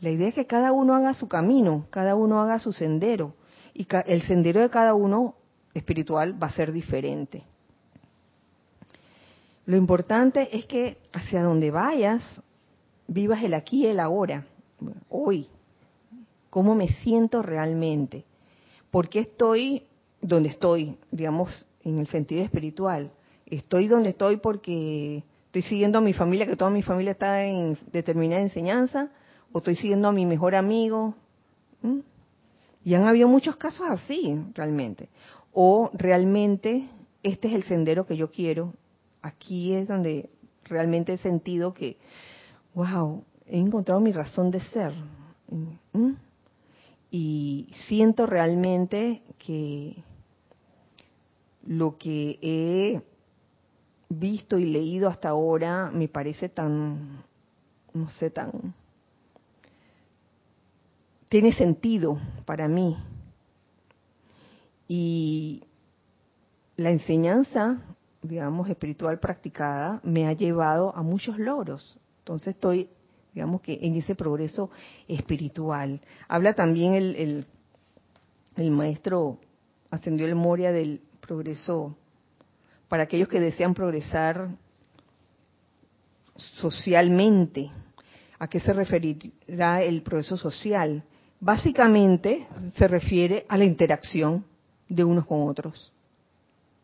La 0.00 0.10
idea 0.10 0.28
es 0.28 0.34
que 0.34 0.46
cada 0.46 0.72
uno 0.72 0.94
haga 0.94 1.14
su 1.14 1.28
camino, 1.28 1.86
cada 1.90 2.16
uno 2.16 2.40
haga 2.40 2.58
su 2.58 2.72
sendero 2.72 3.34
y 3.74 3.86
el 4.06 4.22
sendero 4.22 4.60
de 4.60 4.70
cada 4.70 4.94
uno 4.94 5.34
espiritual 5.74 6.40
va 6.42 6.48
a 6.48 6.52
ser 6.52 6.72
diferente. 6.72 7.44
Lo 9.64 9.76
importante 9.76 10.56
es 10.56 10.66
que 10.66 10.98
hacia 11.12 11.42
donde 11.42 11.70
vayas, 11.70 12.40
vivas 13.06 13.42
el 13.42 13.54
aquí 13.54 13.84
y 13.84 13.86
el 13.86 14.00
ahora, 14.00 14.44
hoy. 15.08 15.48
¿Cómo 16.52 16.74
me 16.74 16.88
siento 16.88 17.40
realmente? 17.40 18.26
¿Por 18.90 19.08
qué 19.08 19.20
estoy 19.20 19.84
donde 20.20 20.50
estoy, 20.50 20.98
digamos, 21.10 21.66
en 21.82 21.98
el 21.98 22.06
sentido 22.08 22.44
espiritual? 22.44 23.10
¿Estoy 23.46 23.88
donde 23.88 24.10
estoy 24.10 24.36
porque 24.36 25.24
estoy 25.46 25.62
siguiendo 25.62 25.96
a 25.96 26.02
mi 26.02 26.12
familia, 26.12 26.44
que 26.44 26.56
toda 26.56 26.70
mi 26.70 26.82
familia 26.82 27.12
está 27.12 27.42
en 27.42 27.78
determinada 27.90 28.42
enseñanza? 28.42 29.08
¿O 29.50 29.58
estoy 29.60 29.76
siguiendo 29.76 30.08
a 30.08 30.12
mi 30.12 30.26
mejor 30.26 30.54
amigo? 30.54 31.14
¿Mm? 31.80 32.00
Y 32.84 32.94
han 32.96 33.06
habido 33.06 33.28
muchos 33.28 33.56
casos 33.56 33.86
así, 33.88 34.38
realmente. 34.52 35.08
O 35.54 35.88
realmente 35.94 36.86
este 37.22 37.48
es 37.48 37.54
el 37.54 37.62
sendero 37.62 38.04
que 38.04 38.18
yo 38.18 38.30
quiero. 38.30 38.74
Aquí 39.22 39.72
es 39.72 39.88
donde 39.88 40.28
realmente 40.64 41.14
he 41.14 41.18
sentido 41.18 41.72
que, 41.72 41.96
wow, 42.74 43.24
he 43.46 43.58
encontrado 43.58 44.02
mi 44.02 44.12
razón 44.12 44.50
de 44.50 44.60
ser. 44.60 44.92
¿Mm? 45.94 46.12
Y 47.12 47.70
siento 47.86 48.26
realmente 48.26 49.22
que 49.38 50.02
lo 51.64 51.96
que 51.96 52.38
he 52.42 53.02
visto 54.08 54.58
y 54.58 54.64
leído 54.64 55.08
hasta 55.08 55.28
ahora 55.28 55.92
me 55.92 56.08
parece 56.08 56.48
tan, 56.48 57.22
no 57.92 58.10
sé, 58.10 58.30
tan 58.30 58.74
tiene 61.28 61.52
sentido 61.52 62.18
para 62.44 62.66
mí. 62.66 62.96
Y 64.88 65.62
la 66.76 66.90
enseñanza 66.90 67.80
digamos, 68.22 68.68
espiritual 68.70 69.18
practicada 69.18 70.00
me 70.04 70.26
ha 70.26 70.32
llevado 70.32 70.94
a 70.96 71.02
muchos 71.02 71.38
logros. 71.38 71.98
Entonces 72.18 72.54
estoy, 72.54 72.88
digamos 73.34 73.60
que 73.62 73.78
en 73.82 73.96
ese 73.96 74.14
progreso 74.14 74.70
espiritual. 75.08 76.00
Habla 76.28 76.54
también 76.54 76.94
el, 76.94 77.16
el, 77.16 77.46
el 78.56 78.70
maestro 78.70 79.38
ascendió 79.90 80.26
el 80.26 80.34
Moria 80.34 80.72
del 80.72 81.00
progreso 81.20 81.96
para 82.88 83.04
aquellos 83.04 83.28
que 83.28 83.40
desean 83.40 83.74
progresar 83.74 84.50
socialmente. 86.36 87.70
¿A 88.38 88.48
qué 88.48 88.60
se 88.60 88.72
referirá 88.72 89.82
el 89.82 90.02
progreso 90.02 90.36
social? 90.36 91.04
Básicamente 91.40 92.46
se 92.76 92.88
refiere 92.88 93.46
a 93.48 93.56
la 93.56 93.64
interacción 93.64 94.44
de 94.88 95.04
unos 95.04 95.26
con 95.26 95.48
otros. 95.48 95.92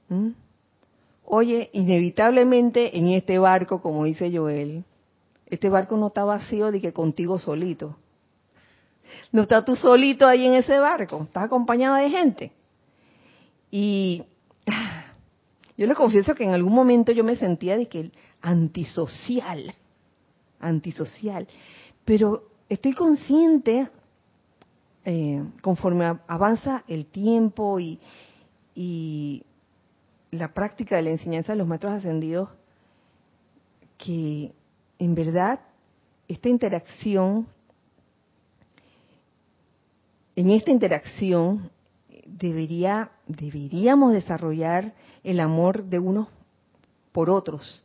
¿Mm? 0.09 0.31
Oye, 1.25 1.69
inevitablemente 1.73 2.97
en 2.97 3.09
este 3.09 3.39
barco, 3.39 3.83
como 3.83 4.05
dice 4.05 4.35
Joel, 4.35 4.85
este 5.51 5.69
barco 5.69 5.97
no 5.97 6.09
está 6.09 6.25
vacío 6.25 6.71
de 6.71 6.81
que 6.81 6.93
contigo 6.93 7.39
solito. 7.39 7.97
No 9.33 9.43
estás 9.43 9.65
tú 9.65 9.77
solito 9.77 10.27
ahí 10.27 10.47
en 10.47 10.55
ese 10.55 10.79
barco, 10.79 11.23
estás 11.23 11.45
acompañado 11.45 11.97
de 11.97 12.11
gente. 12.11 12.53
Y 13.71 14.25
yo 15.77 15.87
le 15.87 15.95
confieso 15.95 16.35
que 16.35 16.45
en 16.45 16.53
algún 16.53 16.75
momento 16.75 17.13
yo 17.13 17.25
me 17.25 17.37
sentía 17.37 17.77
de 17.77 17.89
que 17.89 18.11
antisocial, 18.43 19.75
antisocial, 20.61 21.49
pero 22.05 22.51
estoy 22.69 22.93
consciente 22.93 23.89
eh, 25.05 25.43
conforme 25.63 26.19
avanza 26.27 26.85
el 26.87 27.07
tiempo 27.07 27.81
y 27.81 27.99
la 30.31 30.53
práctica 30.53 30.97
de 30.97 31.03
la 31.03 31.11
enseñanza 31.11 31.53
de 31.53 31.59
los 31.59 31.67
maestros 31.67 31.95
ascendidos, 31.95 32.51
que 33.97 34.53
en 34.99 35.15
verdad 35.15 35.61
esta 36.27 36.49
interacción, 36.49 37.47
en 40.37 40.51
esta 40.51 40.71
interacción 40.71 41.71
debería, 42.27 43.11
deberíamos 43.27 44.13
desarrollar 44.13 44.93
el 45.25 45.41
amor 45.41 45.85
de 45.85 45.99
unos 45.99 46.29
por 47.13 47.31
otros. 47.31 47.83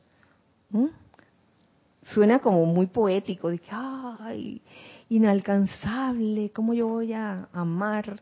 Suena 2.03 2.39
como 2.39 2.65
muy 2.65 2.87
poético, 2.87 3.49
de 3.49 3.59
que, 3.59 3.69
ay, 3.71 4.61
inalcanzable, 5.09 6.51
¿cómo 6.51 6.73
yo 6.73 6.87
voy 6.87 7.13
a 7.13 7.47
amar 7.53 8.21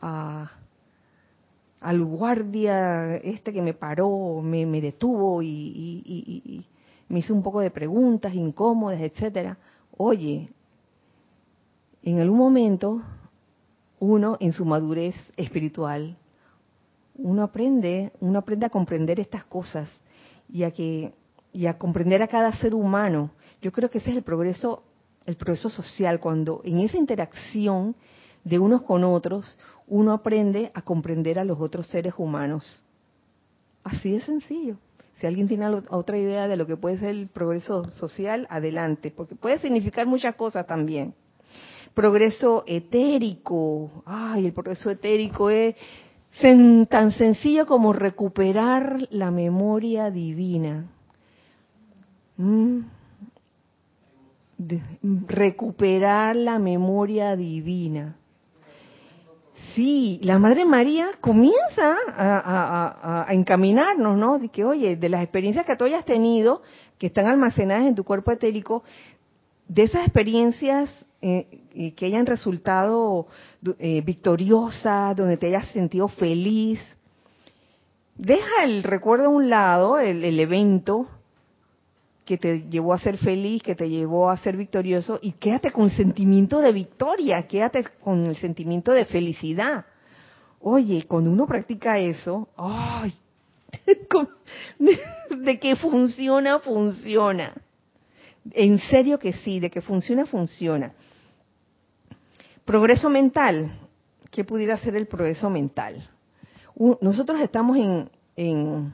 a, 0.00 0.50
al 1.80 2.04
guardia 2.04 3.16
este 3.16 3.52
que 3.52 3.60
me 3.60 3.74
paró, 3.74 4.40
me, 4.42 4.64
me 4.64 4.80
detuvo 4.80 5.42
y, 5.42 5.48
y, 5.48 6.66
me 7.10 7.18
hizo 7.18 7.34
un 7.34 7.42
poco 7.42 7.60
de 7.60 7.70
preguntas 7.70 8.32
incómodas, 8.34 9.00
etcétera? 9.00 9.58
Oye, 9.96 10.48
en 12.02 12.20
algún 12.20 12.38
momento 12.38 13.02
uno 13.98 14.36
en 14.40 14.52
su 14.52 14.64
madurez 14.64 15.16
espiritual, 15.36 16.16
uno 17.16 17.42
aprende, 17.42 18.12
uno 18.20 18.38
aprende 18.38 18.64
a 18.64 18.70
comprender 18.70 19.18
estas 19.18 19.44
cosas 19.44 19.90
y 20.48 20.62
a 20.62 20.70
que 20.70 21.12
y 21.52 21.66
a 21.66 21.76
comprender 21.76 22.22
a 22.22 22.28
cada 22.28 22.52
ser 22.52 22.74
humano. 22.74 23.32
Yo 23.60 23.72
creo 23.72 23.90
que 23.90 23.98
ese 23.98 24.10
es 24.10 24.16
el 24.16 24.22
progreso, 24.22 24.84
el 25.26 25.34
progreso 25.34 25.68
social 25.68 26.20
cuando 26.20 26.60
en 26.64 26.78
esa 26.78 26.96
interacción 26.96 27.96
de 28.44 28.60
unos 28.60 28.82
con 28.82 29.02
otros 29.02 29.58
uno 29.88 30.12
aprende 30.12 30.70
a 30.74 30.82
comprender 30.82 31.40
a 31.40 31.44
los 31.44 31.60
otros 31.60 31.88
seres 31.88 32.14
humanos. 32.16 32.84
Así 33.82 34.12
de 34.12 34.20
sencillo. 34.20 34.76
Si 35.20 35.26
alguien 35.26 35.46
tiene 35.46 35.66
otra 35.68 36.18
idea 36.18 36.48
de 36.48 36.56
lo 36.56 36.66
que 36.66 36.76
puede 36.76 36.98
ser 36.98 37.10
el 37.10 37.28
progreso 37.28 37.84
social, 37.92 38.46
adelante, 38.50 39.12
porque 39.14 39.34
puede 39.34 39.58
significar 39.58 40.06
muchas 40.06 40.34
cosas 40.34 40.66
también 40.66 41.14
progreso 41.94 42.64
etérico. 42.66 44.02
Ay, 44.06 44.46
el 44.46 44.52
progreso 44.52 44.90
etérico 44.90 45.50
es 45.50 45.74
tan 46.88 47.10
sencillo 47.12 47.66
como 47.66 47.92
recuperar 47.92 49.08
la 49.10 49.30
memoria 49.30 50.10
divina. 50.10 50.86
¿Mm? 52.36 52.80
recuperar 55.26 56.36
la 56.36 56.58
memoria 56.58 57.34
divina. 57.34 58.16
Sí, 59.74 60.18
la 60.22 60.38
Madre 60.38 60.64
María 60.64 61.10
comienza 61.20 61.96
a, 62.16 63.26
encaminarnos, 63.30 64.16
¿no? 64.16 64.38
De 64.38 64.48
que, 64.48 64.64
oye, 64.64 64.96
de 64.96 65.08
las 65.08 65.22
experiencias 65.22 65.66
que 65.66 65.76
tú 65.76 65.84
hayas 65.84 66.04
tenido, 66.04 66.62
que 66.98 67.06
están 67.08 67.26
almacenadas 67.26 67.86
en 67.86 67.94
tu 67.94 68.04
cuerpo 68.04 68.32
etérico, 68.32 68.82
de 69.68 69.84
esas 69.84 70.02
experiencias 70.04 70.90
eh, 71.22 71.92
que 71.96 72.06
hayan 72.06 72.26
resultado 72.26 73.26
eh, 73.78 74.00
victoriosas, 74.00 75.16
donde 75.16 75.36
te 75.36 75.46
hayas 75.46 75.68
sentido 75.68 76.08
feliz. 76.08 76.80
Deja 78.16 78.64
el 78.64 78.82
recuerdo 78.82 79.26
a 79.26 79.28
un 79.28 79.48
lado, 79.48 79.98
el 79.98 80.38
evento 80.40 81.06
que 82.30 82.38
te 82.38 82.70
llevó 82.70 82.94
a 82.94 82.98
ser 82.98 83.16
feliz, 83.16 83.60
que 83.60 83.74
te 83.74 83.88
llevó 83.88 84.30
a 84.30 84.36
ser 84.36 84.56
victorioso, 84.56 85.18
y 85.20 85.32
quédate 85.32 85.72
con 85.72 85.86
el 85.86 85.90
sentimiento 85.90 86.60
de 86.60 86.70
victoria, 86.70 87.42
quédate 87.48 87.84
con 88.04 88.24
el 88.24 88.36
sentimiento 88.36 88.92
de 88.92 89.04
felicidad. 89.04 89.84
Oye, 90.60 91.06
cuando 91.08 91.32
uno 91.32 91.44
practica 91.44 91.98
eso, 91.98 92.48
¡ay! 92.56 93.12
de 95.30 95.58
que 95.58 95.74
funciona, 95.74 96.60
funciona. 96.60 97.52
En 98.52 98.78
serio 98.78 99.18
que 99.18 99.32
sí, 99.32 99.58
de 99.58 99.68
que 99.68 99.80
funciona, 99.80 100.24
funciona. 100.24 100.92
Progreso 102.64 103.10
mental. 103.10 103.72
¿Qué 104.30 104.44
pudiera 104.44 104.76
ser 104.76 104.94
el 104.94 105.08
progreso 105.08 105.50
mental? 105.50 106.08
nosotros 107.00 107.40
estamos 107.40 107.76
en, 108.36 108.92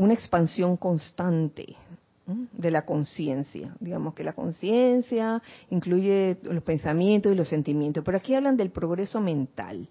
una 0.00 0.14
expansión 0.14 0.78
constante 0.78 1.76
de 2.24 2.70
la 2.70 2.86
conciencia. 2.86 3.76
Digamos 3.80 4.14
que 4.14 4.24
la 4.24 4.32
conciencia 4.32 5.42
incluye 5.68 6.38
los 6.42 6.62
pensamientos 6.62 7.30
y 7.30 7.34
los 7.34 7.48
sentimientos, 7.48 8.02
pero 8.02 8.16
aquí 8.16 8.34
hablan 8.34 8.56
del 8.56 8.70
progreso 8.70 9.20
mental. 9.20 9.88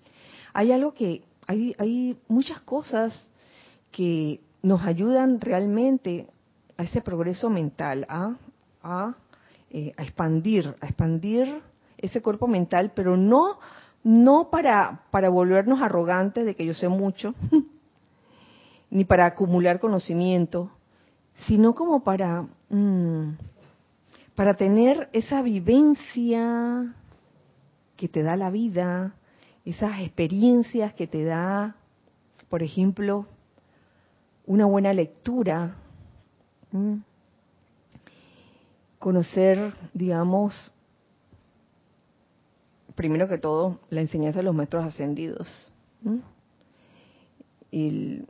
Hay 0.53 0.71
algo 0.71 0.95
que, 0.95 1.21
hay, 1.45 1.75
hay 1.77 2.17
muchas 2.27 2.59
cosas 2.61 3.13
que 3.91 4.41
nos 4.63 4.81
ayudan 4.81 5.39
realmente 5.39 6.25
a 6.75 6.83
ese 6.83 7.01
progreso 7.01 7.51
mental, 7.51 8.07
a, 8.09 8.35
a, 8.81 9.15
eh, 9.69 9.91
a 9.95 10.01
expandir, 10.01 10.75
a 10.81 10.87
expandir 10.87 11.61
ese 11.99 12.19
cuerpo 12.23 12.47
mental, 12.47 12.93
pero 12.95 13.15
no, 13.15 13.59
no 14.03 14.49
para, 14.49 15.03
para 15.11 15.29
volvernos 15.29 15.83
arrogantes 15.83 16.45
de 16.45 16.55
que 16.55 16.65
yo 16.65 16.73
sé 16.73 16.89
mucho, 16.89 17.35
ni 18.89 19.05
para 19.05 19.25
acumular 19.25 19.79
conocimiento, 19.79 20.71
sino 21.47 21.75
como 21.75 22.03
para, 22.03 22.47
mm, 22.69 23.37
para 24.35 24.55
tener 24.55 25.09
esa 25.13 25.41
vivencia 25.41 26.95
que 27.95 28.07
te 28.07 28.23
da 28.23 28.35
la 28.35 28.49
vida, 28.49 29.13
esas 29.65 29.99
experiencias 29.99 30.93
que 30.93 31.07
te 31.07 31.23
da, 31.23 31.75
por 32.49 32.63
ejemplo, 32.63 33.25
una 34.45 34.65
buena 34.65 34.93
lectura, 34.93 35.75
conocer, 38.97 39.73
digamos, 39.93 40.73
primero 42.95 43.27
que 43.27 43.37
todo, 43.37 43.79
la 43.89 44.01
enseñanza 44.01 44.39
de 44.39 44.43
los 44.43 44.55
maestros 44.55 44.85
ascendidos. 44.85 45.71
El, 47.71 48.27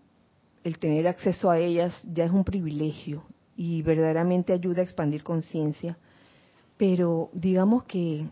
tener 0.79 1.07
acceso 1.07 1.49
a 1.49 1.59
ellas 1.59 1.93
ya 2.03 2.25
es 2.25 2.31
un 2.31 2.43
privilegio 2.43 3.23
y 3.55 3.81
verdaderamente 3.81 4.53
ayuda 4.53 4.81
a 4.81 4.83
expandir 4.83 5.23
conciencia. 5.23 5.97
Pero 6.77 7.29
digamos 7.33 7.83
que, 7.83 8.25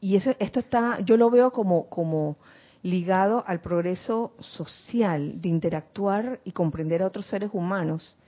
y 0.00 0.16
eso, 0.16 0.34
esto 0.38 0.60
está, 0.60 1.00
yo 1.00 1.16
lo 1.16 1.30
veo 1.30 1.52
como, 1.52 1.88
como 1.88 2.36
ligado 2.82 3.44
al 3.46 3.60
progreso 3.60 4.34
social, 4.40 5.40
de 5.40 5.48
interactuar 5.48 6.40
y 6.44 6.52
comprender 6.52 7.02
a 7.02 7.06
otros 7.06 7.26
seres 7.26 7.50
humanos. 7.52 8.18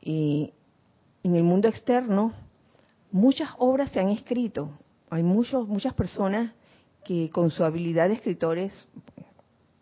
Y 0.00 0.52
en 1.22 1.34
el 1.34 1.42
mundo 1.42 1.68
externo, 1.68 2.32
muchas 3.10 3.50
obras 3.58 3.90
se 3.90 4.00
han 4.00 4.08
escrito, 4.08 4.70
hay 5.10 5.22
muchos, 5.22 5.68
muchas 5.68 5.94
personas 5.94 6.52
que 7.04 7.28
con 7.30 7.50
su 7.50 7.64
habilidad 7.64 8.08
de 8.08 8.14
escritores 8.14 8.72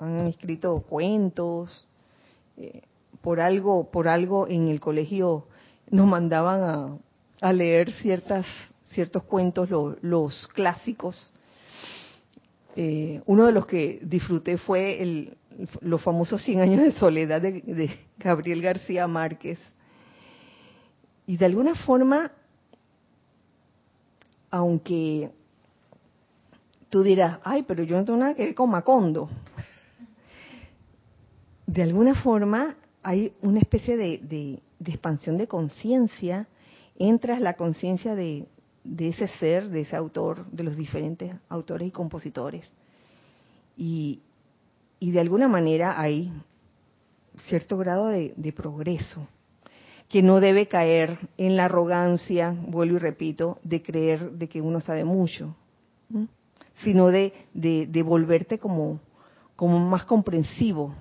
han 0.03 0.27
escrito 0.27 0.81
cuentos, 0.89 1.87
eh, 2.57 2.83
por 3.21 3.41
algo, 3.41 3.91
por 3.91 4.09
algo 4.09 4.49
en 4.49 4.69
el 4.69 4.81
colegio 4.81 5.47
nos 5.91 6.07
mandaban 6.07 6.99
a, 7.41 7.53
leer 7.53 7.91
ciertas, 7.93 8.47
ciertos 8.87 9.25
cuentos, 9.25 9.69
los 10.01 10.49
clásicos. 10.49 11.33
Eh, 12.77 13.21
uno 13.27 13.47
de 13.47 13.53
los 13.53 13.67
que 13.67 14.01
disfruté 14.03 14.59
fue 14.59 15.35
los 15.81 16.03
famosos 16.03 16.43
100 16.43 16.61
años 16.61 16.83
de 16.83 16.93
soledad 16.93 17.41
de, 17.41 17.61
de 17.61 17.91
Gabriel 18.19 18.63
García 18.63 19.07
Márquez. 19.07 19.59
Y 21.27 21.37
de 21.37 21.47
alguna 21.47 21.75
forma, 21.75 22.33
aunque 24.51 25.31
tú 26.89 27.03
dirás, 27.03 27.39
ay, 27.43 27.63
pero 27.63 27.83
yo 27.83 27.97
no 27.97 28.05
tengo 28.05 28.19
nada 28.19 28.35
que 28.35 28.45
ver 28.45 28.55
con 28.55 28.71
Macondo, 28.71 29.29
de 31.73 31.83
alguna 31.83 32.15
forma 32.15 32.77
hay 33.03 33.33
una 33.41 33.59
especie 33.59 33.97
de, 33.97 34.19
de, 34.19 34.91
expansión 34.91 35.39
de 35.39 35.49
conciencia, 35.49 36.47
entras 36.99 37.41
la 37.41 37.55
conciencia 37.55 38.15
de, 38.15 38.47
de 38.85 39.09
ese 39.09 39.27
ser, 39.27 39.71
de 39.71 39.81
ese 39.81 39.97
autor, 39.97 40.45
de 40.51 40.65
los 40.65 40.77
diferentes 40.77 41.35
autores 41.49 41.89
y 41.89 41.91
compositores. 41.91 42.71
Y, 43.75 44.21
y 45.01 45.13
de 45.13 45.21
alguna 45.21 45.49
manera 45.49 45.99
hay 45.99 46.31
cierto 47.49 47.79
grado 47.79 48.09
de, 48.09 48.53
progreso 48.55 49.27
que 50.11 50.23
no 50.23 50.41
debe 50.41 50.69
caer 50.69 51.31
en 51.39 51.57
la 51.57 51.65
arrogancia, 51.65 52.55
vuelvo 52.69 52.97
y 52.97 52.99
repito, 52.99 53.59
de 53.63 53.81
creer 53.81 54.33
de 54.33 54.47
que 54.47 54.61
uno 54.61 54.81
sabe 54.81 55.05
mucho, 55.05 55.57
sino 56.85 57.07
de, 57.09 57.33
de, 57.55 57.87
de, 57.87 58.03
volverte 58.03 58.59
como 58.59 59.01
más 59.59 60.05
comprensivo 60.05 60.95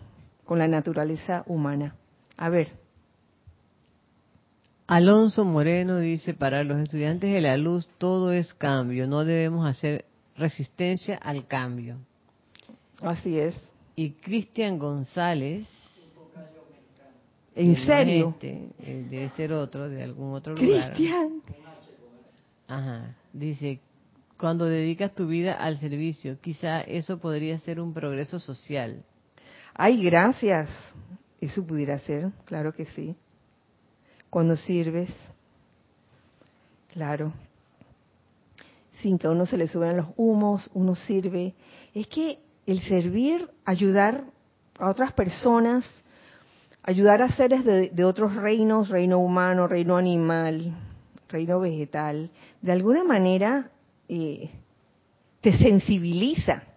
con 0.46 0.60
la 0.60 0.68
naturaleza 0.68 1.44
humana. 1.48 1.96
A 2.38 2.50
ver. 2.50 2.70
Alonso 4.88 5.46
Moreno 5.46 6.00
dice, 6.00 6.34
para 6.34 6.64
los 6.64 6.80
estudiantes 6.80 7.34
de 7.34 7.42
la 7.42 7.56
luz 7.56 7.88
todo 7.98 8.32
es 8.32 8.54
cambio, 8.54 9.08
no 9.08 9.24
debemos 9.24 9.66
hacer 9.66 10.06
resistencia 10.36 11.16
al 11.16 11.48
cambio. 11.48 11.98
Así 13.02 13.40
es. 13.40 13.56
Y 13.96 14.12
Cristian 14.12 14.78
González. 14.78 15.68
¿En 17.56 17.76
serio? 17.76 18.36
Este, 18.40 18.70
debe 19.10 19.30
ser 19.30 19.54
otro, 19.54 19.90
de 19.90 20.04
algún 20.04 20.34
otro 20.34 20.56
lugar. 20.56 20.94
Cristian. 20.94 21.42
Ajá. 22.68 23.16
Dice, 23.34 23.80
cuando 24.38 24.66
dedicas 24.66 25.14
tu 25.14 25.28
vida 25.28 25.54
al 25.54 25.80
servicio, 25.80 26.40
quizá 26.42 26.82
eso 26.82 27.20
podría 27.20 27.58
ser 27.60 27.80
un 27.80 27.94
progreso 27.94 28.40
social. 28.40 29.04
Ay, 29.84 30.00
gracias. 30.04 30.70
Eso 31.40 31.66
pudiera 31.66 31.98
ser, 31.98 32.30
claro 32.46 32.72
que 32.72 32.86
sí. 32.86 33.16
Cuando 34.30 34.56
sirves, 34.56 35.10
claro. 36.94 37.34
Sin 39.02 39.18
que 39.18 39.26
a 39.26 39.32
uno 39.32 39.48
se 39.48 39.58
le 39.58 39.68
suban 39.68 39.98
los 39.98 40.06
humos, 40.18 40.70
uno 40.76 40.96
sirve. 40.96 41.56
Es 41.96 42.06
que 42.06 42.38
el 42.68 42.80
servir, 42.84 43.50
ayudar 43.66 44.26
a 44.78 44.88
otras 44.88 45.14
personas, 45.14 45.84
ayudar 46.84 47.24
a 47.24 47.30
seres 47.30 47.66
de, 47.66 47.90
de, 47.90 48.04
otros 48.04 48.36
reinos, 48.36 48.90
reino 48.90 49.18
humano, 49.18 49.66
reino 49.66 49.98
animal, 49.98 50.76
reino 51.28 51.60
vegetal, 51.60 52.30
de 52.62 52.72
alguna 52.72 53.04
manera 53.04 53.72
eh, 54.08 54.52
te 55.42 55.58
sensibiliza. 55.58 56.71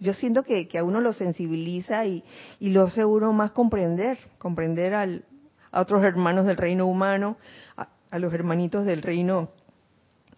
Yo 0.00 0.12
siento 0.12 0.42
que, 0.42 0.68
que, 0.68 0.78
a 0.78 0.84
uno 0.84 1.00
lo 1.00 1.12
sensibiliza 1.12 2.04
y, 2.04 2.22
y 2.60 2.70
lo 2.70 2.84
hace 2.84 3.04
uno 3.04 3.32
más 3.32 3.50
comprender, 3.50 4.18
comprender 4.38 4.94
al, 4.94 5.24
a 5.72 5.80
otros 5.80 6.04
hermanos 6.04 6.46
del 6.46 6.56
reino 6.56 6.86
humano, 6.86 7.36
a, 7.76 7.88
a, 8.10 8.18
los 8.18 8.32
hermanitos 8.32 8.84
del 8.84 9.02
reino 9.02 9.50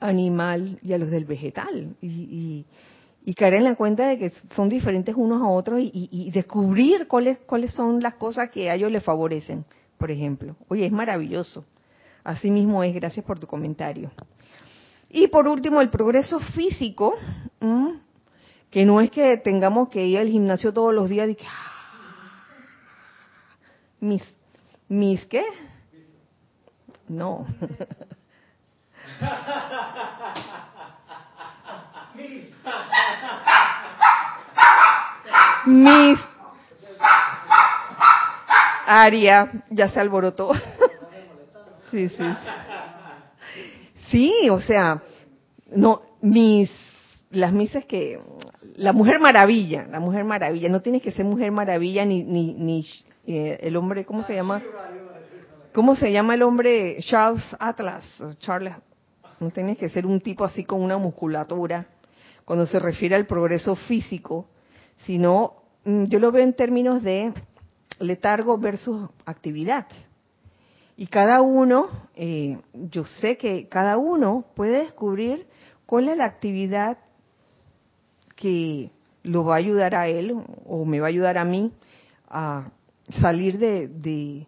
animal 0.01 0.79
y 0.83 0.93
a 0.93 0.99
los 0.99 1.11
del 1.11 1.27
vegetal. 1.27 1.95
Y, 2.01 2.07
y, 2.09 2.67
y 3.25 3.35
caer 3.35 3.55
en 3.55 3.65
la 3.65 3.75
cuenta 3.75 4.09
de 4.09 4.19
que 4.19 4.33
son 4.55 4.69
diferentes 4.69 5.15
unos 5.15 5.43
a 5.43 5.49
otros 5.49 5.81
y, 5.81 6.09
y, 6.11 6.31
descubrir 6.31 7.07
cuáles 7.07 7.39
cuáles 7.41 7.73
son 7.73 8.01
las 8.01 8.15
cosas 8.15 8.51
que 8.51 8.71
a 8.71 8.75
ellos 8.75 8.91
les 8.91 9.05
favorecen, 9.05 9.65
por 9.99 10.11
ejemplo. 10.11 10.57
Oye, 10.69 10.87
es 10.87 10.93
maravilloso. 10.93 11.67
Así 12.25 12.51
mismo 12.51 12.83
es, 12.83 12.95
gracias 12.95 13.25
por 13.25 13.39
tu 13.39 13.47
comentario. 13.47 14.11
Y 15.11 15.27
por 15.29 15.49
último, 15.49 15.81
el 15.81 15.91
progreso 15.91 16.39
físico, 16.39 17.15
¿m? 17.61 18.01
Que 18.71 18.85
no 18.85 19.01
es 19.01 19.11
que 19.11 19.37
tengamos 19.37 19.89
que 19.89 20.07
ir 20.07 20.18
al 20.18 20.29
gimnasio 20.29 20.73
todos 20.73 20.95
los 20.95 21.09
días 21.09 21.29
y 21.29 21.35
que 21.35 21.47
ah, 21.47 21.73
mis 24.01 24.37
mis 24.89 25.25
qué? 25.27 25.45
No. 27.09 27.47
Mis 35.66 36.18
Aria 38.87 39.64
ya 39.71 39.89
se 39.89 40.01
alborotó. 40.01 40.53
Sí, 41.91 42.09
sí. 42.09 42.25
Sí, 44.11 44.49
o 44.51 44.61
sea, 44.61 45.03
no 45.71 46.03
mis 46.21 46.71
las 47.31 47.53
misas 47.53 47.85
que 47.85 48.20
la 48.76 48.93
Mujer 48.93 49.20
Maravilla, 49.20 49.87
la 49.87 50.01
Mujer 50.01 50.24
Maravilla, 50.24 50.68
no 50.68 50.83
tienes 50.83 51.03
que 51.03 51.12
ser 51.12 51.24
Mujer 51.24 51.53
Maravilla 51.53 52.05
ni 52.05 52.24
ni 52.24 52.55
ni 52.55 52.87
eh, 53.26 53.59
el 53.62 53.76
hombre, 53.76 54.05
¿cómo 54.05 54.24
se 54.24 54.35
llama? 54.35 54.62
¿Cómo 55.72 55.95
se 55.95 56.11
llama 56.11 56.35
el 56.35 56.43
hombre 56.43 56.97
Charles 57.01 57.57
Atlas? 57.59 58.05
Charles 58.39 58.74
no 59.39 59.51
tienes 59.51 59.78
que 59.78 59.89
ser 59.89 60.05
un 60.05 60.20
tipo 60.20 60.45
así 60.45 60.64
con 60.64 60.83
una 60.83 60.99
musculatura 60.99 61.87
cuando 62.45 62.66
se 62.66 62.81
refiere 62.81 63.14
al 63.14 63.26
progreso 63.26 63.76
físico, 63.76 64.47
sino 65.07 65.55
yo 65.85 66.18
lo 66.18 66.33
veo 66.33 66.43
en 66.43 66.55
términos 66.55 67.03
de 67.03 67.33
letargo 68.01 68.59
versus 68.59 69.09
actividad. 69.24 69.87
Y 70.97 71.07
cada 71.07 71.41
uno, 71.41 71.89
eh, 72.14 72.59
yo 72.74 73.05
sé 73.05 73.39
que 73.39 73.68
cada 73.68 73.97
uno 73.97 74.45
puede 74.55 74.81
descubrir 74.81 75.47
cuál 75.87 76.09
es 76.09 76.16
la 76.16 76.26
actividad 76.26 76.99
que 78.41 78.91
lo 79.22 79.45
va 79.45 79.55
a 79.55 79.59
ayudar 79.59 79.95
a 79.95 80.09
él 80.09 80.34
o 80.66 80.84
me 80.84 80.99
va 80.99 81.07
a 81.07 81.11
ayudar 81.11 81.38
a 81.38 81.45
mí 81.45 81.70
a 82.28 82.70
salir 83.20 83.59
de, 83.59 83.86
de, 83.86 84.47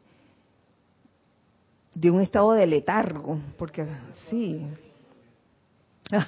de 1.95 2.11
un 2.11 2.21
estado 2.23 2.53
de 2.53 2.67
letargo, 2.67 3.39
porque 3.59 3.87
sí. 4.29 4.67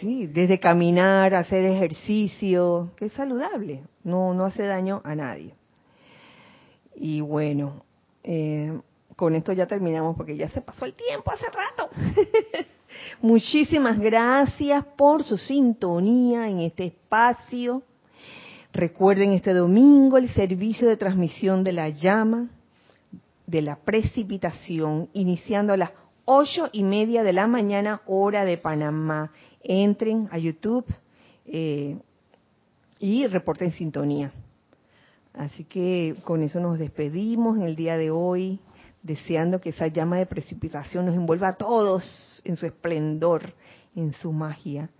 Sí, 0.00 0.26
desde 0.26 0.58
caminar, 0.58 1.34
hacer 1.34 1.64
ejercicio, 1.64 2.90
que 2.96 3.06
es 3.06 3.12
saludable, 3.12 3.84
no, 4.02 4.34
no 4.34 4.44
hace 4.44 4.64
daño 4.64 5.00
a 5.04 5.14
nadie. 5.14 5.54
Y 6.96 7.20
bueno, 7.20 7.84
eh, 8.24 8.80
con 9.14 9.36
esto 9.36 9.52
ya 9.52 9.66
terminamos 9.66 10.16
porque 10.16 10.36
ya 10.36 10.48
se 10.48 10.62
pasó 10.62 10.84
el 10.84 10.94
tiempo 10.94 11.30
hace 11.30 11.46
rato. 11.46 11.90
Muchísimas 13.20 13.98
gracias 13.98 14.84
por 14.96 15.24
su 15.24 15.38
sintonía 15.38 16.48
en 16.48 16.60
este 16.60 16.86
espacio. 16.86 17.82
Recuerden 18.72 19.32
este 19.32 19.54
domingo 19.54 20.18
el 20.18 20.28
servicio 20.30 20.88
de 20.88 20.96
transmisión 20.96 21.64
de 21.64 21.72
la 21.72 21.88
llama 21.88 22.50
de 23.48 23.62
la 23.62 23.76
precipitación, 23.76 25.08
iniciando 25.14 25.72
a 25.72 25.78
las 25.78 25.90
ocho 26.26 26.68
y 26.70 26.82
media 26.82 27.22
de 27.22 27.32
la 27.32 27.46
mañana, 27.46 28.02
hora 28.06 28.44
de 28.44 28.58
Panamá. 28.58 29.32
Entren 29.62 30.28
a 30.30 30.36
YouTube 30.36 30.84
eh, 31.46 31.96
y 32.98 33.26
reporten 33.26 33.72
sintonía. 33.72 34.32
Así 35.32 35.64
que 35.64 36.16
con 36.24 36.42
eso 36.42 36.60
nos 36.60 36.78
despedimos 36.78 37.56
en 37.56 37.62
el 37.62 37.74
día 37.74 37.96
de 37.96 38.10
hoy, 38.10 38.60
deseando 39.02 39.60
que 39.60 39.70
esa 39.70 39.86
llama 39.86 40.16
de 40.18 40.26
precipitación 40.26 41.06
nos 41.06 41.14
envuelva 41.14 41.48
a 41.48 41.52
todos 41.54 42.42
en 42.44 42.56
su 42.56 42.66
esplendor, 42.66 43.52
en 43.94 44.12
su 44.14 44.32
magia, 44.32 44.90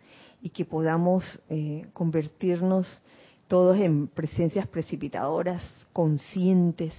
y 0.40 0.50
que 0.50 0.64
podamos 0.64 1.40
eh, 1.48 1.86
convertirnos 1.92 3.02
todos 3.48 3.78
en 3.78 4.08
presencias 4.08 4.66
precipitadoras, 4.68 5.62
conscientes, 5.92 6.94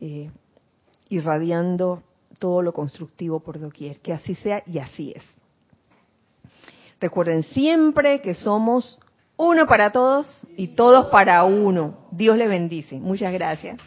eh, 0.00 0.30
irradiando 1.08 2.02
todo 2.38 2.62
lo 2.62 2.72
constructivo 2.72 3.40
por 3.40 3.58
doquier. 3.58 4.00
Que 4.00 4.12
así 4.12 4.34
sea 4.34 4.62
y 4.66 4.78
así 4.78 5.12
es. 5.16 5.24
Recuerden 7.00 7.42
siempre 7.42 8.20
que 8.20 8.34
somos 8.34 8.98
uno 9.36 9.66
para 9.66 9.90
todos 9.90 10.26
y 10.56 10.68
todos 10.68 11.06
para 11.06 11.44
uno. 11.44 12.06
Dios 12.10 12.36
le 12.36 12.46
bendice. 12.46 13.00
Muchas 13.00 13.32
gracias. 13.32 13.80